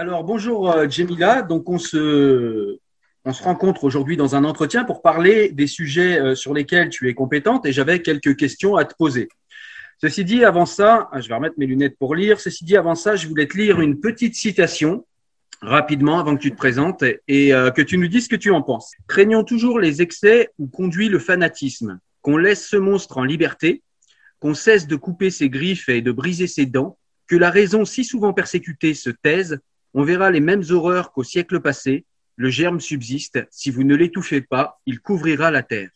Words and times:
Alors 0.00 0.22
bonjour 0.22 0.70
euh, 0.70 0.88
Jemila, 0.88 1.42
donc 1.42 1.68
on 1.68 1.76
se, 1.76 2.78
on 3.24 3.32
se 3.32 3.42
rencontre 3.42 3.82
aujourd'hui 3.82 4.16
dans 4.16 4.36
un 4.36 4.44
entretien 4.44 4.84
pour 4.84 5.02
parler 5.02 5.48
des 5.48 5.66
sujets 5.66 6.20
euh, 6.20 6.36
sur 6.36 6.54
lesquels 6.54 6.88
tu 6.88 7.08
es 7.08 7.14
compétente 7.14 7.66
et 7.66 7.72
j'avais 7.72 8.00
quelques 8.00 8.36
questions 8.36 8.76
à 8.76 8.84
te 8.84 8.94
poser. 8.94 9.28
Ceci 10.00 10.24
dit, 10.24 10.44
avant 10.44 10.66
ça, 10.66 11.08
ah, 11.10 11.20
je 11.20 11.26
vais 11.26 11.34
remettre 11.34 11.56
mes 11.58 11.66
lunettes 11.66 11.98
pour 11.98 12.14
lire. 12.14 12.38
Ceci 12.38 12.64
dit, 12.64 12.76
avant 12.76 12.94
ça, 12.94 13.16
je 13.16 13.26
voulais 13.26 13.48
te 13.48 13.56
lire 13.56 13.80
une 13.80 13.98
petite 13.98 14.36
citation 14.36 15.04
rapidement 15.62 16.20
avant 16.20 16.36
que 16.36 16.42
tu 16.42 16.52
te 16.52 16.56
présentes 16.56 17.02
et 17.26 17.52
euh, 17.52 17.72
que 17.72 17.82
tu 17.82 17.98
nous 17.98 18.06
dises 18.06 18.26
ce 18.26 18.28
que 18.28 18.36
tu 18.36 18.52
en 18.52 18.62
penses. 18.62 18.92
Craignons 19.08 19.42
toujours 19.42 19.80
les 19.80 20.00
excès 20.00 20.50
où 20.60 20.68
conduit 20.68 21.08
le 21.08 21.18
fanatisme, 21.18 21.98
qu'on 22.22 22.36
laisse 22.36 22.68
ce 22.68 22.76
monstre 22.76 23.18
en 23.18 23.24
liberté, 23.24 23.82
qu'on 24.38 24.54
cesse 24.54 24.86
de 24.86 24.94
couper 24.94 25.30
ses 25.30 25.50
griffes 25.50 25.88
et 25.88 26.02
de 26.02 26.12
briser 26.12 26.46
ses 26.46 26.66
dents, 26.66 26.96
que 27.26 27.34
la 27.34 27.50
raison 27.50 27.84
si 27.84 28.04
souvent 28.04 28.32
persécutée 28.32 28.94
se 28.94 29.10
taise, 29.10 29.58
on 29.98 30.04
verra 30.04 30.30
les 30.30 30.38
mêmes 30.38 30.62
horreurs 30.70 31.10
qu'au 31.10 31.24
siècle 31.24 31.58
passé, 31.58 32.04
le 32.36 32.50
germe 32.50 32.78
subsiste, 32.78 33.40
si 33.50 33.72
vous 33.72 33.82
ne 33.82 33.96
l'étouffez 33.96 34.40
pas, 34.40 34.80
il 34.86 35.00
couvrira 35.00 35.50
la 35.50 35.64
terre. 35.64 35.90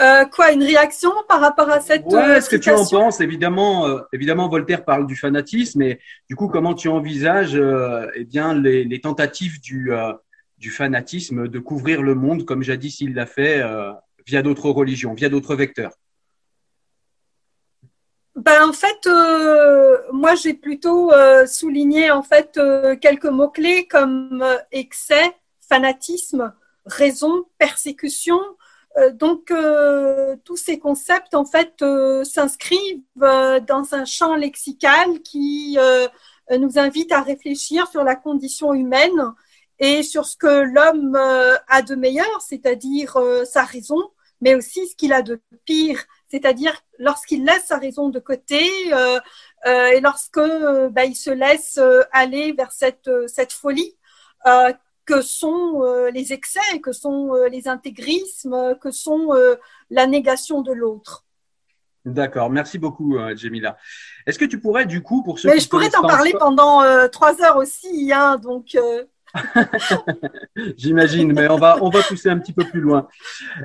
Euh, 0.00 0.24
quoi, 0.24 0.52
une 0.52 0.62
réaction 0.62 1.10
par 1.28 1.42
rapport 1.42 1.68
à 1.68 1.80
cette 1.80 2.06
ouais, 2.06 2.38
euh, 2.38 2.40
ce 2.40 2.48
que 2.48 2.56
tu 2.56 2.70
en 2.70 2.86
penses. 2.86 3.20
Évidemment, 3.20 3.86
euh, 3.86 3.98
évidemment, 4.14 4.48
Voltaire 4.48 4.86
parle 4.86 5.06
du 5.06 5.16
fanatisme, 5.16 5.80
mais 5.80 6.00
du 6.30 6.34
coup, 6.34 6.48
comment 6.48 6.72
tu 6.72 6.88
envisages 6.88 7.60
eh 8.14 8.24
bien 8.24 8.54
les, 8.54 9.00
tentatives 9.02 9.60
du, 9.60 9.90
du 10.56 10.70
fanatisme 10.70 11.46
de 11.46 11.58
couvrir 11.58 12.00
le 12.00 12.14
monde, 12.14 12.46
comme 12.46 12.62
jadis 12.62 13.02
il 13.02 13.12
l'a 13.12 13.26
fait 13.26 13.62
via 14.26 14.40
d'autres 14.40 14.70
religions, 14.70 15.12
via 15.12 15.28
d'autres 15.28 15.54
vecteurs? 15.54 15.92
Ben, 18.36 18.68
en 18.68 18.72
fait, 18.72 19.08
moi 20.12 20.34
j'ai 20.34 20.54
plutôt 20.54 21.10
souligné 21.46 22.10
en 22.10 22.22
fait 22.22 22.58
quelques 23.00 23.26
mots 23.26 23.50
clés 23.50 23.86
comme 23.86 24.44
excès, 24.72 25.34
fanatisme, 25.60 26.52
raison, 26.86 27.44
persécution, 27.58 28.40
euh, 28.98 29.12
donc, 29.12 29.50
euh, 29.50 30.36
tous 30.44 30.56
ces 30.56 30.78
concepts, 30.78 31.34
en 31.34 31.44
fait, 31.44 31.74
euh, 31.82 32.24
s'inscrivent 32.24 33.02
dans 33.16 33.86
un 33.92 34.04
champ 34.04 34.34
lexical 34.34 35.20
qui 35.22 35.78
nous 36.58 36.78
invite 36.78 37.12
à 37.12 37.22
réfléchir 37.22 37.86
sur 37.88 38.02
la 38.02 38.16
condition 38.16 38.74
humaine 38.74 39.34
et 39.78 40.02
sur 40.02 40.26
ce 40.26 40.36
que 40.36 40.62
l'homme 40.62 41.14
a 41.16 41.82
de 41.82 41.94
meilleur, 41.94 42.40
c'est-à-dire 42.40 43.16
sa 43.44 43.62
raison, 43.62 44.10
mais 44.40 44.56
aussi 44.56 44.88
ce 44.88 44.96
qu'il 44.96 45.12
a 45.12 45.22
de 45.22 45.40
pire, 45.64 46.04
c'est-à-dire 46.30 46.74
lorsqu'il 46.98 47.44
laisse 47.44 47.66
sa 47.66 47.78
raison 47.78 48.08
de 48.08 48.20
côté 48.20 48.62
et 49.66 50.00
lorsque 50.00 50.40
bah, 50.90 51.04
il 51.04 51.16
se 51.16 51.30
laisse 51.30 51.78
aller 52.12 52.52
vers 52.52 52.72
cette, 52.72 53.10
cette 53.26 53.52
folie 53.52 53.96
que 55.10 55.22
sont 55.22 55.82
euh, 55.82 56.10
les 56.10 56.32
excès, 56.32 56.78
que 56.82 56.92
sont 56.92 57.34
euh, 57.34 57.48
les 57.48 57.66
intégrismes, 57.66 58.76
que 58.80 58.90
sont 58.90 59.34
euh, 59.34 59.56
la 59.90 60.06
négation 60.06 60.62
de 60.62 60.72
l'autre. 60.72 61.24
D'accord, 62.04 62.48
merci 62.48 62.78
beaucoup, 62.78 63.18
Jemila. 63.36 63.76
Est-ce 64.26 64.38
que 64.38 64.46
tu 64.46 64.58
pourrais, 64.58 64.86
du 64.86 65.02
coup, 65.02 65.22
pour 65.22 65.38
ceux 65.38 65.50
Mais 65.50 65.60
je 65.60 65.68
pourrais 65.68 65.90
t'en 65.90 66.00
parler 66.00 66.32
pendant 66.32 66.80
trois 67.08 67.42
heures 67.42 67.58
aussi, 67.58 68.10
hein, 68.10 68.38
donc. 68.38 68.74
J'imagine, 70.76 71.32
mais 71.32 71.48
on 71.48 71.56
va, 71.56 71.78
on 71.82 71.90
va 71.90 72.02
pousser 72.02 72.28
un 72.28 72.38
petit 72.38 72.52
peu 72.52 72.64
plus 72.64 72.80
loin. 72.80 73.08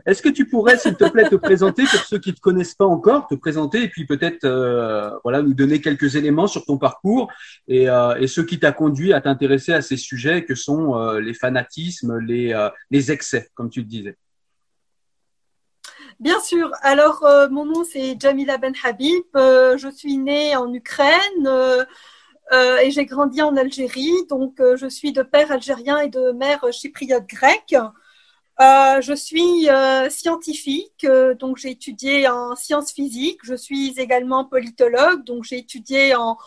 Est-ce 0.06 0.22
que 0.22 0.30
tu 0.30 0.48
pourrais, 0.48 0.78
s'il 0.78 0.96
te 0.96 1.10
plaît, 1.10 1.28
te 1.30 1.36
présenter 1.36 1.84
pour 1.84 2.02
ceux 2.02 2.20
qui 2.20 2.30
ne 2.30 2.36
te 2.36 2.40
connaissent 2.40 2.76
pas 2.76 2.86
encore, 2.86 3.28
te 3.28 3.36
présenter 3.36 3.84
et 3.84 3.88
puis 3.88 4.06
peut-être 4.06 4.46
euh, 4.46 5.12
voilà, 5.24 5.42
nous 5.42 5.54
donner 5.54 5.82
quelques 5.82 6.16
éléments 6.16 6.48
sur 6.48 6.66
ton 6.66 6.78
parcours 6.78 7.32
et, 7.68 7.90
euh, 7.90 8.16
et 8.16 8.28
ce 8.28 8.42
qui 8.42 8.60
t'a 8.60 8.72
conduit 8.72 9.14
à 9.14 9.22
t'intéresser 9.22 9.74
à 9.74 9.82
ces 9.82 9.98
sujets 9.98 10.46
que 10.46 10.56
sont 10.56 10.98
euh, 10.98 11.20
les 11.20 11.34
fanatismes, 11.34 12.20
les, 12.20 12.70
les 12.92 13.12
excès, 13.12 13.50
comme 13.54 13.70
tu 13.70 13.80
le 13.80 13.88
disais. 13.88 14.18
Bien 16.20 16.40
sûr. 16.40 16.72
Alors, 16.82 17.26
mon 17.52 17.66
nom, 17.66 17.84
c'est 17.84 18.16
Jamila 18.20 18.58
Ben 18.58 18.74
Habib. 18.84 19.24
je 19.36 19.92
suis 19.94 20.18
née 20.18 20.56
en 20.56 20.72
Ukraine. 20.74 21.86
Euh, 22.52 22.78
et 22.78 22.92
j'ai 22.92 23.06
grandi 23.06 23.42
en 23.42 23.58
Algérie, 23.58 24.14
donc 24.30 24.60
euh, 24.60 24.78
je 24.78 24.88
suis 24.88 25.12
de 25.12 25.24
père 25.24 25.52
algérien 25.52 25.98
et 26.00 26.10
de 26.10 26.32
mère 26.32 26.64
chypriote 26.72 27.26
grecque. 27.28 27.76
Euh, 28.62 29.02
je 29.02 29.14
suis 29.14 29.68
scientifique, 30.10 31.06
donc 31.40 31.58
j'ai 31.58 31.72
étudié 31.72 32.28
en 32.30 32.56
sciences 32.56 32.94
physiques. 32.94 33.42
Je 33.44 33.56
suis 33.56 33.94
également 33.98 34.46
politologue, 34.46 35.24
donc 35.26 35.44
j'ai 35.44 35.58
étudié 35.58 36.16
en, 36.16 36.38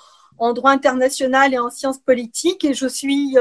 droit 0.55 0.71
international 0.71 1.53
et 1.53 1.59
en 1.59 1.69
sciences 1.69 1.99
politiques. 1.99 2.65
Et 2.65 2.73
je 2.73 2.87
suis 2.87 3.37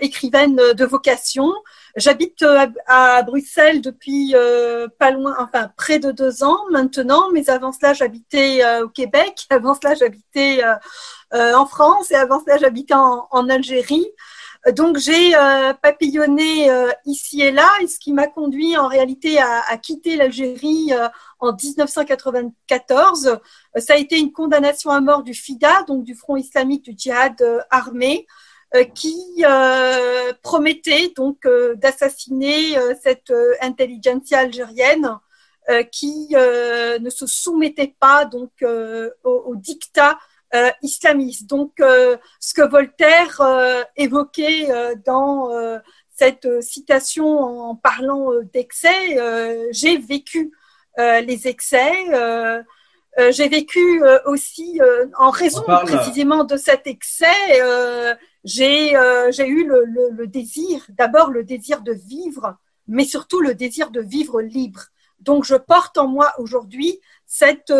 écrivaine 0.00 0.56
de 0.56 0.84
vocation. 0.84 1.52
J'habite 1.94 2.44
à, 2.88 3.22
Bruxelles 3.22 3.80
depuis 3.80 4.34
pas 4.98 5.12
loin, 5.12 5.36
enfin 5.38 5.70
près 5.76 6.00
de 6.00 6.10
deux 6.10 6.42
ans 6.42 6.58
maintenant. 6.72 7.30
Mais 7.32 7.48
avant 7.48 7.70
cela, 7.70 7.92
j'habitais 7.92 8.64
au 8.80 8.88
Québec. 8.88 9.46
Avant 9.50 9.74
cela, 9.74 9.94
j'habitais 9.94 10.64
en 11.34 11.66
France 11.66 12.10
et 12.10 12.14
avant 12.14 12.40
cela 12.40 12.58
j'habitais 12.58 12.94
en, 12.94 13.48
Algérie. 13.48 14.06
Donc 14.72 14.96
j'ai 14.96 15.34
euh, 15.36 15.74
papillonné 15.74 16.70
euh, 16.70 16.90
ici 17.04 17.42
et 17.42 17.50
là, 17.50 17.68
et 17.82 17.86
ce 17.86 17.98
qui 17.98 18.14
m'a 18.14 18.28
conduit 18.28 18.78
en 18.78 18.88
réalité 18.88 19.38
à, 19.38 19.76
quitter 19.76 20.16
l'Algérie 20.16 20.92
en 21.38 21.52
1994. 21.52 23.40
ça 23.76 23.92
a 23.92 23.96
été 23.96 24.18
une 24.18 24.32
condamnation 24.32 24.90
à 24.90 25.00
mort 25.00 25.22
du 25.22 25.34
FIDA, 25.34 25.82
donc 25.86 26.04
du 26.04 26.14
Front 26.14 26.36
islamique 26.36 26.84
du 26.84 26.94
djihad 26.96 27.36
armé, 27.68 28.26
qui 28.94 29.44
promettait 30.42 31.12
donc 31.14 31.46
d'assassiner 31.74 32.76
cette 33.02 33.32
intelligentsia 33.60 34.38
algérienne 34.38 35.18
qui 35.92 36.28
ne 36.30 37.10
se 37.10 37.26
soumettait 37.26 37.94
pas 38.00 38.24
donc 38.24 38.50
au, 38.62 39.30
au 39.30 39.56
dictat 39.56 40.18
euh, 40.54 40.70
islamiste. 40.82 41.48
Donc, 41.48 41.80
euh, 41.80 42.16
ce 42.38 42.54
que 42.54 42.62
Voltaire 42.62 43.40
euh, 43.40 43.82
évoquait 43.96 44.68
dans 45.04 45.50
cette 46.14 46.62
citation 46.62 47.40
en 47.40 47.74
parlant 47.74 48.30
d'excès, 48.52 49.18
j'ai 49.72 49.98
vécu 49.98 50.52
les 50.96 51.48
excès. 51.48 51.92
j'ai 53.30 53.48
vécu 53.48 54.02
aussi, 54.26 54.80
en 55.18 55.30
raison 55.30 55.62
précisément 55.62 56.44
de 56.44 56.56
cet 56.56 56.86
excès, 56.86 57.26
j'ai 58.44 58.92
eu 58.92 59.64
le, 59.66 60.10
le 60.12 60.26
désir, 60.28 60.86
d'abord 60.90 61.30
le 61.30 61.42
désir 61.42 61.80
de 61.80 61.92
vivre, 61.92 62.58
mais 62.86 63.04
surtout 63.04 63.40
le 63.40 63.54
désir 63.56 63.90
de 63.90 64.00
vivre 64.00 64.40
libre. 64.40 64.82
Donc, 65.18 65.44
je 65.44 65.56
porte 65.56 65.98
en 65.98 66.06
moi 66.06 66.32
aujourd'hui 66.38 67.00
cette, 67.26 67.72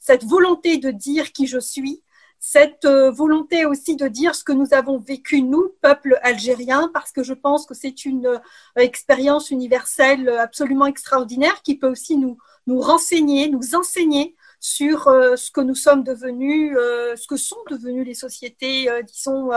cette 0.00 0.24
volonté 0.24 0.78
de 0.78 0.90
dire 0.90 1.30
qui 1.30 1.46
je 1.46 1.60
suis, 1.60 2.02
cette 2.48 2.84
euh, 2.84 3.10
volonté 3.10 3.66
aussi 3.66 3.96
de 3.96 4.06
dire 4.06 4.36
ce 4.36 4.44
que 4.44 4.52
nous 4.52 4.72
avons 4.72 4.98
vécu, 4.98 5.42
nous, 5.42 5.74
peuple 5.82 6.16
algérien, 6.22 6.88
parce 6.94 7.10
que 7.10 7.24
je 7.24 7.34
pense 7.34 7.66
que 7.66 7.74
c'est 7.74 8.04
une 8.04 8.26
euh, 8.26 8.38
expérience 8.76 9.50
universelle 9.50 10.28
absolument 10.28 10.86
extraordinaire 10.86 11.60
qui 11.62 11.76
peut 11.76 11.90
aussi 11.90 12.16
nous, 12.16 12.38
renseigner, 12.68 13.48
nous 13.48 13.74
enseigner 13.74 14.36
sur 14.60 15.08
euh, 15.08 15.34
ce 15.34 15.50
que 15.50 15.60
nous 15.60 15.74
sommes 15.74 16.04
devenus, 16.04 16.76
ce 16.76 17.26
que 17.26 17.36
sont 17.36 17.58
devenues 17.68 18.04
les 18.04 18.14
sociétés, 18.14 18.88
disons, 19.12 19.50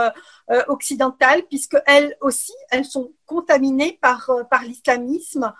occidentales, 0.66 1.44
puisque 1.48 1.76
elles 1.86 2.16
aussi, 2.20 2.52
elles 2.70 2.84
sont 2.84 3.12
contaminées 3.24 4.00
par, 4.02 4.30
l'islamisme, 4.64 5.52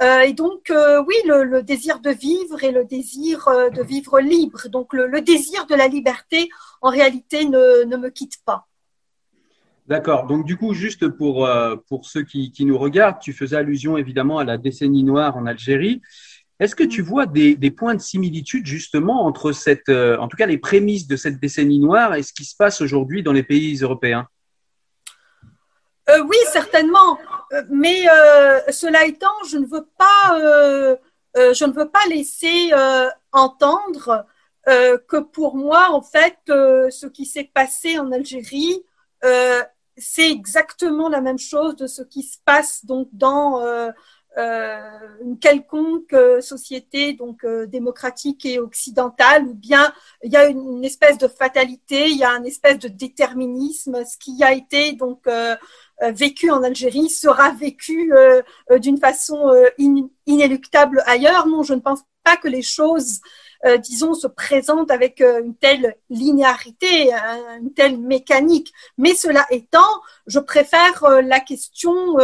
et 0.00 0.32
donc, 0.34 0.70
euh, 0.70 1.02
oui, 1.06 1.14
le, 1.26 1.62
désir 1.62 2.00
de 2.00 2.10
vivre 2.10 2.62
et 2.62 2.70
le 2.70 2.84
désir 2.84 3.48
euh, 3.48 3.70
de 3.70 3.82
vivre 3.82 4.20
libre. 4.20 4.68
Donc, 4.68 4.92
le, 4.92 5.20
désir 5.20 5.66
de 5.66 5.74
la 5.74 5.88
liberté, 5.88 6.48
en 6.82 6.90
réalité, 6.90 7.46
ne, 7.46 7.84
ne 7.84 7.96
me 7.96 8.10
quitte 8.10 8.38
pas. 8.44 8.66
D'accord. 9.86 10.26
Donc, 10.26 10.44
du 10.44 10.56
coup, 10.56 10.74
juste 10.74 11.08
pour, 11.08 11.48
pour 11.88 12.06
ceux 12.06 12.24
qui, 12.24 12.50
qui, 12.50 12.64
nous 12.64 12.76
regardent, 12.76 13.20
tu 13.20 13.32
faisais 13.32 13.56
allusion 13.56 13.96
évidemment 13.96 14.38
à 14.38 14.44
la 14.44 14.58
décennie 14.58 15.04
noire 15.04 15.36
en 15.36 15.46
Algérie. 15.46 16.02
Est-ce 16.58 16.74
que 16.74 16.82
tu 16.82 17.02
vois 17.02 17.26
des, 17.26 17.54
des, 17.54 17.70
points 17.70 17.94
de 17.94 18.00
similitude 18.00 18.66
justement 18.66 19.24
entre 19.24 19.52
cette, 19.52 19.88
en 19.88 20.26
tout 20.26 20.36
cas 20.36 20.46
les 20.46 20.58
prémices 20.58 21.06
de 21.06 21.14
cette 21.14 21.38
décennie 21.38 21.78
noire 21.78 22.16
et 22.16 22.24
ce 22.24 22.32
qui 22.32 22.44
se 22.44 22.56
passe 22.56 22.80
aujourd'hui 22.80 23.22
dans 23.22 23.32
les 23.32 23.44
pays 23.44 23.76
européens? 23.76 24.26
Euh, 26.08 26.22
oui, 26.22 26.36
certainement. 26.52 27.18
Euh, 27.52 27.62
mais 27.68 28.04
euh, 28.08 28.60
cela 28.70 29.06
étant, 29.06 29.42
je 29.48 29.58
ne 29.58 29.66
veux 29.66 29.86
pas, 29.98 30.96
je 31.34 31.64
ne 31.64 31.72
veux 31.72 31.88
pas 31.88 32.06
laisser 32.08 32.70
entendre 33.32 34.26
que 34.64 35.18
pour 35.18 35.56
moi, 35.56 35.90
en 35.90 36.02
fait, 36.02 36.38
ce 36.46 37.06
qui 37.06 37.26
s'est 37.26 37.50
passé 37.52 37.98
en 37.98 38.12
Algérie, 38.12 38.84
c'est 39.98 40.30
exactement 40.30 41.08
la 41.08 41.20
même 41.20 41.38
chose 41.38 41.76
de 41.76 41.86
ce 41.86 42.02
qui 42.02 42.22
se 42.22 42.38
passe 42.44 42.84
donc 42.84 43.08
dans 43.12 43.60
une 44.38 45.38
quelconque 45.38 46.16
société 46.40 47.12
donc 47.12 47.44
démocratique 47.66 48.46
et 48.46 48.58
occidentale, 48.58 49.44
ou 49.44 49.54
bien 49.54 49.92
il 50.22 50.32
y 50.32 50.36
a 50.36 50.46
une, 50.46 50.84
espèce 50.84 51.18
de 51.18 51.28
fatalité, 51.28 52.08
il 52.08 52.16
y 52.16 52.24
a 52.24 52.32
une 52.32 52.46
espèce 52.46 52.78
de 52.78 52.88
déterminisme. 52.88 54.04
Ce 54.04 54.16
qui 54.16 54.42
a 54.42 54.52
été 54.52 54.92
donc 54.92 55.26
vécu 56.00 56.50
en 56.50 56.62
Algérie 56.62 57.08
sera 57.08 57.50
vécu 57.52 58.12
d'une 58.70 58.98
façon 58.98 59.50
inéluctable 60.26 61.02
ailleurs. 61.06 61.46
Non, 61.46 61.62
je 61.62 61.74
ne 61.74 61.80
pense 61.80 62.00
pas 62.22 62.36
que 62.36 62.48
les 62.48 62.62
choses 62.62 63.20
euh, 63.64 63.78
disons, 63.78 64.14
se 64.14 64.26
présente 64.26 64.90
avec 64.90 65.20
euh, 65.20 65.42
une 65.42 65.54
telle 65.54 65.96
linéarité, 66.10 67.10
une 67.60 67.72
telle 67.72 67.98
mécanique. 67.98 68.72
Mais 68.98 69.14
cela 69.14 69.46
étant, 69.50 70.02
je 70.26 70.38
préfère 70.38 71.04
euh, 71.04 71.22
la 71.22 71.40
question 71.40 72.18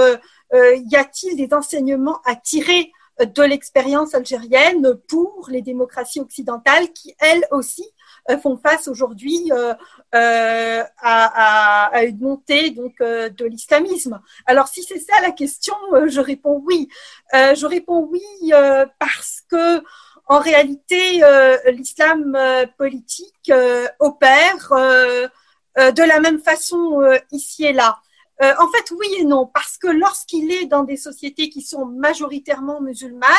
y 0.54 0.96
a-t-il 0.96 1.34
des 1.34 1.54
enseignements 1.54 2.20
à 2.26 2.36
tirer 2.36 2.92
de 3.20 3.42
l'expérience 3.42 4.14
algérienne 4.14 4.94
pour 5.08 5.48
les 5.50 5.62
démocraties 5.62 6.20
occidentales 6.20 6.92
qui, 6.92 7.14
elles 7.18 7.46
aussi, 7.50 7.86
font 8.42 8.56
face 8.56 8.88
aujourd'hui 8.88 9.50
à, 10.12 12.04
une 12.04 12.18
montée 12.18 12.70
donc 12.70 12.98
de 13.00 13.44
l'islamisme. 13.44 14.20
Alors 14.46 14.68
si 14.68 14.82
c'est 14.82 15.00
ça 15.00 15.20
la 15.22 15.32
question, 15.32 15.74
je 16.06 16.20
réponds 16.20 16.62
oui. 16.64 16.88
je 17.32 17.66
réponds 17.66 18.08
oui 18.10 18.52
parce 18.98 19.42
que 19.50 19.82
en 20.26 20.38
réalité, 20.38 21.22
euh, 21.22 21.56
l'islam 21.72 22.34
euh, 22.36 22.66
politique 22.78 23.50
euh, 23.50 23.86
opère 23.98 24.70
de 25.76 26.02
la 26.02 26.20
même 26.20 26.38
façon 26.38 27.00
ici 27.30 27.64
et 27.64 27.72
là. 27.72 27.98
En 28.58 28.68
fait, 28.68 28.90
oui 28.92 29.06
et 29.18 29.24
non, 29.24 29.46
parce 29.46 29.78
que 29.78 29.88
lorsqu'il 29.88 30.50
est 30.50 30.66
dans 30.66 30.82
des 30.82 30.96
sociétés 30.96 31.48
qui 31.48 31.62
sont 31.62 31.86
majoritairement 31.86 32.80
musulmanes, 32.80 33.30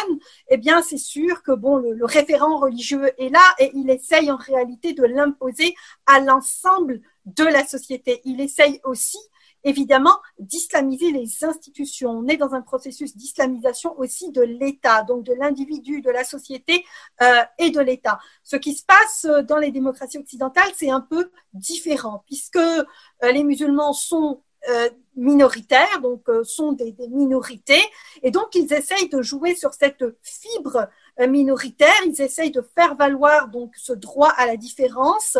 eh 0.50 0.58
bien, 0.58 0.82
c'est 0.82 0.98
sûr 0.98 1.44
que 1.44 1.52
bon, 1.52 1.78
le, 1.78 2.06
référent 2.06 2.58
religieux 2.60 3.12
est 3.18 3.30
là 3.30 3.56
et 3.60 3.72
il 3.74 3.90
essaye 3.90 4.32
en 4.32 4.38
réalité 4.38 4.94
de 4.94 5.04
l'imposer 5.04 5.76
à 6.06 6.20
l'ensemble 6.20 7.02
de 7.26 7.44
la 7.44 7.66
société. 7.66 8.22
Il 8.26 8.42
essaye 8.42 8.80
aussi 8.84 9.18
évidemment 9.64 10.18
d'islamiser 10.40 11.12
les 11.12 11.44
institutions. 11.44 12.12
On 12.12 12.28
est 12.28 12.38
dans 12.38 12.54
un 12.54 12.62
processus 12.62 13.16
d'islamisation 13.16 13.98
aussi 13.98 14.32
de 14.32 14.42
l'État, 14.42 15.04
donc 15.04 15.24
de 15.24 15.34
l'individu, 15.34 16.02
de 16.02 16.10
la 16.10 16.24
société 16.24 16.84
euh, 17.22 17.42
et 17.58 17.70
de 17.70 17.80
l'État. 17.80 18.20
Ce 18.44 18.58
qui 18.58 18.74
se 18.74 18.84
passe 18.86 19.26
dans 19.46 19.58
les 19.58 19.72
démocraties 19.72 20.18
occidentales, 20.18 20.72
c'est 20.76 20.90
un 20.90 21.02
peu 21.02 21.32
différent, 21.54 22.24
puisque 22.26 22.58
euh, 22.58 22.84
les 23.22 23.44
musulmans 23.44 23.94
sont 23.94 24.42
euh, 24.42 24.53
minoritaires, 25.16 26.00
donc 26.02 26.24
sont 26.44 26.72
des, 26.72 26.96
minorités, 27.10 27.84
et 28.22 28.32
donc 28.32 28.56
ils 28.56 28.72
essayent 28.74 29.10
de 29.10 29.22
jouer 29.22 29.56
sur 29.56 29.74
cette 29.74 30.04
fibre 30.22 30.88
minoritaire, 31.20 31.94
ils 32.06 32.22
essayent 32.22 32.52
de 32.52 32.66
faire 32.76 32.96
valoir 32.96 33.50
donc 33.50 33.74
ce 33.76 33.94
droit 33.94 34.30
à 34.30 34.46
la 34.46 34.56
différence 34.56 35.38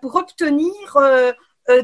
pour 0.00 0.14
obtenir 0.14 0.96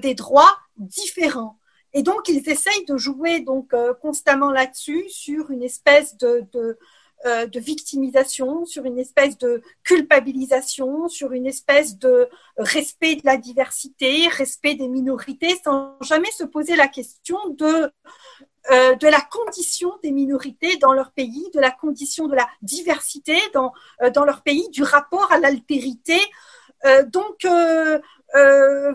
des 0.00 0.14
droits 0.14 0.56
différents. 0.76 1.60
Et 1.92 2.02
donc, 2.02 2.28
ils 2.28 2.48
essayent 2.48 2.84
de 2.86 2.96
jouer 2.96 3.40
donc 3.40 3.74
euh, 3.74 3.94
constamment 3.94 4.50
là-dessus, 4.50 5.08
sur 5.08 5.50
une 5.50 5.62
espèce 5.62 6.16
de, 6.16 6.78
euh, 7.26 7.46
de, 7.46 7.60
victimisation, 7.60 8.64
sur 8.64 8.84
une 8.84 8.98
espèce 8.98 9.38
de 9.38 9.62
culpabilisation, 9.84 11.08
sur 11.08 11.32
une 11.32 11.46
espèce 11.46 11.98
de 11.98 12.28
respect 12.56 13.16
de 13.16 13.22
la 13.24 13.36
diversité, 13.36 14.28
respect 14.28 14.74
des 14.74 14.88
minorités, 14.88 15.58
sans 15.62 15.96
jamais 16.02 16.30
se 16.30 16.44
poser 16.44 16.76
la 16.76 16.88
question 16.88 17.38
de 17.50 17.90
euh, 18.70 18.96
la 19.00 19.20
condition 19.20 19.92
des 20.02 20.12
minorités 20.12 20.76
dans 20.76 20.92
leur 20.92 21.12
pays, 21.12 21.50
de 21.54 21.60
la 21.60 21.70
condition 21.70 22.26
de 22.28 22.34
la 22.34 22.48
diversité 22.62 23.38
dans, 23.54 23.72
dans 24.14 24.24
leur 24.24 24.42
pays, 24.42 24.68
du 24.70 24.82
rapport 24.82 25.32
à 25.32 25.38
l'altérité. 25.38 26.18
donc 27.06 27.46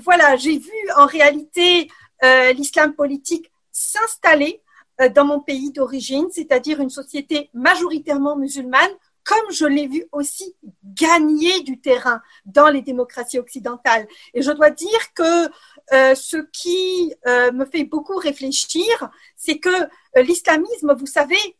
voilà, 0.02 0.36
j'ai 0.38 0.58
vu 0.58 0.74
en 0.96 1.06
réalité 1.06 1.90
euh, 2.24 2.54
l'islam 2.54 2.94
politique 2.94 3.52
s'installer 3.72 4.62
euh, 4.62 4.65
dans 5.14 5.26
mon 5.26 5.40
pays 5.40 5.72
d'origine, 5.72 6.28
c'est-à-dire 6.32 6.80
une 6.80 6.90
société 6.90 7.50
majoritairement 7.54 8.36
musulmane, 8.36 8.92
comme 9.24 9.52
je 9.52 9.66
l'ai 9.66 9.88
vu 9.88 10.06
aussi 10.12 10.56
gagner 10.84 11.62
du 11.62 11.82
terrain 11.82 12.22
dans 12.46 12.70
les 12.70 12.82
démocraties 12.82 13.40
occidentales. 13.40 14.08
Et 14.34 14.42
je 14.42 14.52
dois 14.52 14.70
dire 14.70 15.14
que 15.14 15.48
euh, 15.94 16.16
ce 16.16 16.38
qui 16.52 17.14
me 17.26 17.66
fait 17.66 17.84
beaucoup 17.84 18.18
réfléchir, 18.18 19.10
c'est 19.36 19.58
que 19.58 19.90
l'islamisme, 20.16 20.94
vous 20.96 21.08
savez, 21.08 21.58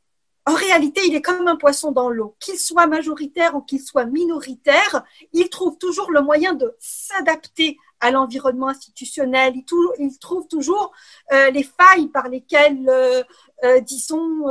en 0.48 0.54
réalité, 0.54 1.02
il 1.08 1.16
est 1.16 1.24
comme 1.24 1.48
un 1.48 1.56
poisson 1.56 1.92
dans 1.92 2.10
l'eau. 2.10 2.36
Qu'il 2.40 2.60
soit 2.60 2.86
majoritaire 2.86 3.56
ou 3.56 3.62
qu'il 3.62 3.82
soit 3.82 4.06
minoritaire, 4.06 5.04
il 5.34 5.50
trouve 5.50 5.78
toujours 5.80 6.12
le 6.12 6.22
moyen 6.22 6.54
de 6.54 6.76
s'adapter 6.80 7.78
à 8.00 8.12
l'environnement 8.12 8.68
institutionnel. 8.68 9.54
Il, 9.56 9.64
il, 10.00 10.20
trouve 10.20 10.48
toujours 10.48 10.92
euh, 11.32 11.50
les 11.52 11.64
failles 11.64 12.08
par 12.08 12.28
lesquelles, 12.30 12.88
euh, 12.88 13.24
euh, 13.64 13.80
disons, 13.80 14.46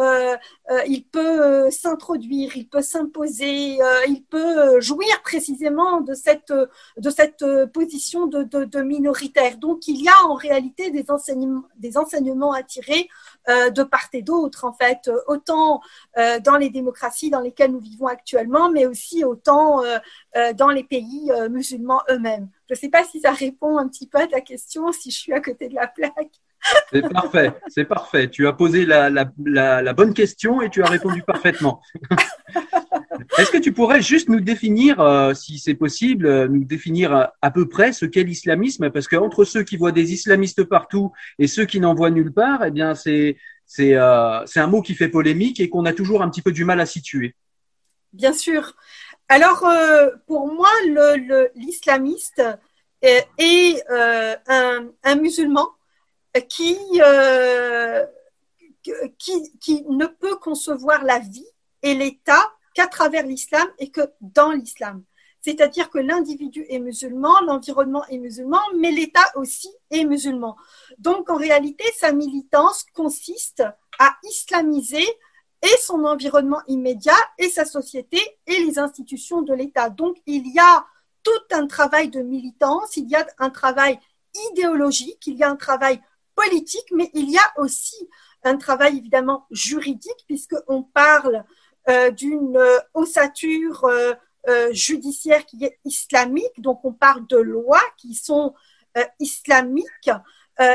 il 0.87 1.05
peut 1.05 1.71
s'introduire, 1.71 2.57
il 2.57 2.69
peut 2.69 2.83
s'imposer, 2.83 3.79
il 4.09 4.25
peut 4.29 4.81
jouir 4.81 5.23
précisément 5.23 6.01
de 6.01 6.15
cette, 6.15 6.53
de 6.97 7.11
cette 7.11 7.45
position 7.73 8.27
de, 8.27 8.83
minoritaire. 8.83 9.59
Donc, 9.59 9.87
il 9.87 10.03
y 10.03 10.09
a 10.09 10.27
en 10.27 10.35
réalité 10.35 10.91
des 10.91 11.11
enseignements, 11.11 11.65
des 11.77 11.97
enseignements 11.97 12.53
à 12.53 12.63
tirer 12.63 13.09
de 13.49 13.83
part 13.83 14.09
et 14.13 14.23
d'autre, 14.23 14.65
en 14.65 14.73
fait, 14.73 15.11
autant 15.27 15.81
dans 16.17 16.57
les 16.57 16.71
démocraties 16.71 17.31
dans 17.31 17.41
lesquelles 17.41 17.73
nous 17.73 17.81
vivons 17.81 18.07
actuellement, 18.07 18.71
mais 18.71 18.87
aussi 18.87 19.25
autant 19.25 19.83
dans 20.55 20.69
les 20.69 20.85
pays 20.85 21.31
musulmans 21.51 22.03
eux-mêmes. 22.11 22.49
Je 22.69 22.75
ne 22.75 22.79
sais 22.79 22.89
pas 22.89 23.05
si 23.05 23.21
ça 23.21 23.33
répond 23.33 23.79
un 23.79 23.89
petit 23.89 24.07
peu 24.07 24.19
à 24.19 24.27
ta 24.27 24.41
question, 24.41 24.91
si 24.93 25.11
je 25.11 25.19
suis 25.19 25.33
à 25.33 25.41
côté 25.41 25.69
de 25.69 25.75
la 25.75 25.87
plaque. 25.87 26.41
C'est 26.91 27.03
parfait, 27.03 27.53
c'est 27.69 27.85
parfait. 27.85 28.31
Tu 28.31 28.47
as 28.47 28.53
posé 28.53 28.87
la, 28.87 29.11
la, 29.11 29.93
bonne 29.93 30.15
question 30.15 30.63
et 30.63 30.71
tu 30.71 30.83
as 30.83 30.87
répondu 30.87 31.23
parfaitement. 31.23 31.83
Est-ce 33.39 33.51
que 33.51 33.59
tu 33.59 33.73
pourrais 33.73 34.01
juste 34.01 34.29
nous 34.29 34.41
définir, 34.41 35.01
euh, 35.01 35.35
si 35.35 35.59
c'est 35.59 35.75
possible, 35.75 36.27
euh, 36.27 36.49
nous 36.49 36.65
définir 36.65 37.33
à, 37.41 37.51
peu 37.51 37.69
près 37.69 37.93
ce 37.93 38.07
qu'est 38.07 38.23
l'islamisme? 38.23 38.91
Parce 38.91 39.09
qu'entre 39.09 39.45
ceux 39.45 39.65
qui 39.65 39.77
voient 39.77 39.93
des 39.93 40.13
islamistes 40.13 40.65
partout 40.65 41.13
et 41.39 41.47
ceux 41.47 41.65
qui 41.65 41.81
n'en 41.81 41.95
voient 41.95 42.11
nulle 42.11 42.33
part, 42.33 42.65
eh 42.65 42.71
bien, 42.71 42.95
c'est 42.95 43.37
c'est 43.67 43.95
euh, 43.95 44.45
un 44.57 44.67
mot 44.67 44.83
qui 44.83 44.95
fait 44.95 45.09
polémique 45.09 45.59
et 45.59 45.69
qu'on 45.69 45.87
a 45.87 45.93
toujours 45.93 46.23
un 46.23 46.31
petit 46.31 46.43
peu 46.43 46.53
du 46.53 46.65
mal 46.65 46.81
à 46.81 46.87
situer. 46.87 47.35
Bien 48.13 48.33
sûr. 48.33 48.75
Alors, 49.29 49.65
euh, 49.67 50.11
pour 50.27 50.53
moi, 50.53 50.71
l'islamiste 51.55 52.43
est, 53.03 53.85
euh, 53.91 54.37
un, 54.47 55.15
musulman 55.17 55.69
qui, 56.49 56.79
euh, 57.01 58.05
qui, 59.19 59.59
qui, 59.61 59.85
ne 59.89 60.07
peut 60.07 60.37
concevoir 60.37 61.05
la 61.05 61.19
vie 61.19 61.47
et 61.83 61.95
l'État 61.95 62.53
qu'à 62.75 62.87
travers 62.87 63.27
l'islam 63.27 63.67
et 63.79 63.91
que 63.91 64.03
dans 64.21 64.51
l'islam. 64.51 65.03
C'est-à-dire 65.41 65.91
que 65.91 65.99
l'individu 65.99 66.65
est 66.69 66.79
musulman, 66.79 67.41
l'environnement 67.43 68.05
est 68.07 68.19
musulman, 68.19 68.61
mais 68.79 68.91
l'État 68.91 69.31
aussi 69.37 69.69
est 69.91 70.05
musulman. 70.05 70.57
Donc, 70.99 71.29
en 71.29 71.37
réalité, 71.37 71.85
sa 71.99 72.13
militance 72.13 72.85
consiste 72.95 73.63
à 73.99 74.17
islamiser 74.25 75.07
et 75.65 75.77
son 75.81 76.05
environnement 76.05 76.61
immédiat 76.67 77.17
et 77.39 77.49
sa 77.49 77.65
société 77.65 78.21
et 78.47 78.59
les 78.59 78.79
institutions 78.79 79.43
de 79.43 79.55
l'État. 79.55 79.89
Donc 79.89 80.19
il 80.27 80.47
y 80.53 80.59
a 80.59 80.85
tout 81.23 81.31
un 81.53 81.67
travail 81.67 82.11
de 82.11 82.21
militance, 82.21 82.97
il 82.97 83.09
y 83.09 83.17
a 83.17 83.27
un 83.39 83.51
travail 83.51 83.99
idéologique, 84.51 85.27
il 85.27 85.37
y 85.37 85.43
a 85.43 85.51
un 85.51 85.57
travail 85.57 86.01
politique, 86.35 86.91
mais 86.93 87.11
il 87.15 87.31
y 87.31 87.39
a 87.39 87.53
aussi 87.57 87.97
un 88.43 88.59
travail 88.59 88.99
évidemment 88.99 89.47
juridique 89.51 90.25
puisqu'on 90.27 90.83
parle 90.83 91.37
euh, 91.37 91.43
d'une 92.17 92.59
ossature 92.95 93.85
euh, 93.85 94.15
euh, 94.49 94.73
judiciaire 94.73 95.45
qui 95.47 95.65
est 95.65 95.79
islamique, 95.85 96.59
donc 96.59 96.85
on 96.85 96.93
parle 96.93 97.27
de 97.27 97.39
lois 97.39 97.83
qui 97.97 98.15
sont 98.15 98.55
islamiques. 99.19 100.11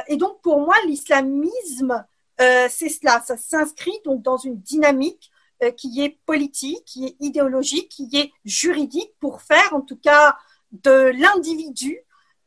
et 0.07 0.17
donc 0.17 0.41
pour 0.41 0.59
moi, 0.59 0.75
l'islamisme 0.85 2.05
euh, 2.41 2.67
c'est 2.69 2.89
cela, 2.89 3.21
ça 3.21 3.35
s'inscrit 3.35 3.99
donc 4.05 4.21
dans 4.21 4.37
une 4.37 4.59
dynamique 4.61 5.29
euh, 5.61 5.71
qui 5.71 6.01
est 6.01 6.19
politique, 6.25 6.85
qui 6.85 7.05
est 7.05 7.15
idéologique, 7.19 7.89
qui 7.89 8.09
est 8.13 8.31
juridique 8.45 9.13
pour 9.19 9.41
faire 9.41 9.73
en 9.73 9.81
tout 9.81 9.97
cas 9.97 10.37
de 10.71 11.11
l'individu 11.19 11.99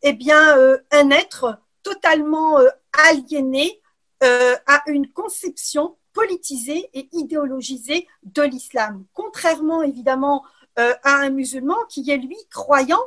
eh 0.02 0.14
bien 0.14 0.56
euh, 0.56 0.78
un 0.92 1.10
être 1.10 1.58
totalement 1.82 2.58
aliéné 2.92 3.80
à 4.20 4.84
une 4.86 5.10
conception 5.10 5.96
politisée 6.12 6.90
et 6.94 7.08
idéologisée 7.12 8.06
de 8.22 8.42
l'islam. 8.42 9.04
Contrairement 9.14 9.82
évidemment 9.82 10.44
à 10.76 11.16
un 11.16 11.30
musulman 11.30 11.76
qui 11.90 12.10
est 12.10 12.16
lui 12.16 12.36
croyant, 12.50 13.02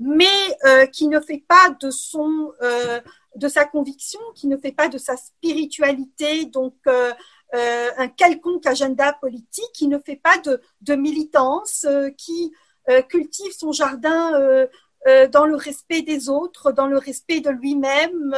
mais 0.00 0.56
qui 0.92 1.06
ne 1.06 1.20
fait 1.20 1.44
pas 1.46 1.70
de 1.80 1.90
son 1.90 2.52
de 3.36 3.48
sa 3.48 3.64
conviction, 3.64 4.20
qui 4.34 4.46
ne 4.46 4.56
fait 4.56 4.72
pas 4.72 4.88
de 4.88 4.98
sa 4.98 5.16
spiritualité 5.16 6.44
donc 6.46 6.74
euh, 6.86 7.12
un 7.96 8.08
quelconque 8.08 8.66
agenda 8.66 9.12
politique, 9.12 9.70
qui 9.74 9.86
ne 9.86 9.98
fait 9.98 10.16
pas 10.16 10.38
de, 10.38 10.60
de 10.82 10.94
militance, 10.94 11.86
qui 12.16 12.52
cultive 13.08 13.52
son 13.56 13.72
jardin 13.72 14.32
dans 15.32 15.44
le 15.44 15.56
respect 15.56 16.02
des 16.02 16.28
autres, 16.28 16.72
dans 16.72 16.86
le 16.86 16.98
respect 16.98 17.40
de 17.40 17.50
lui-même, 17.50 18.34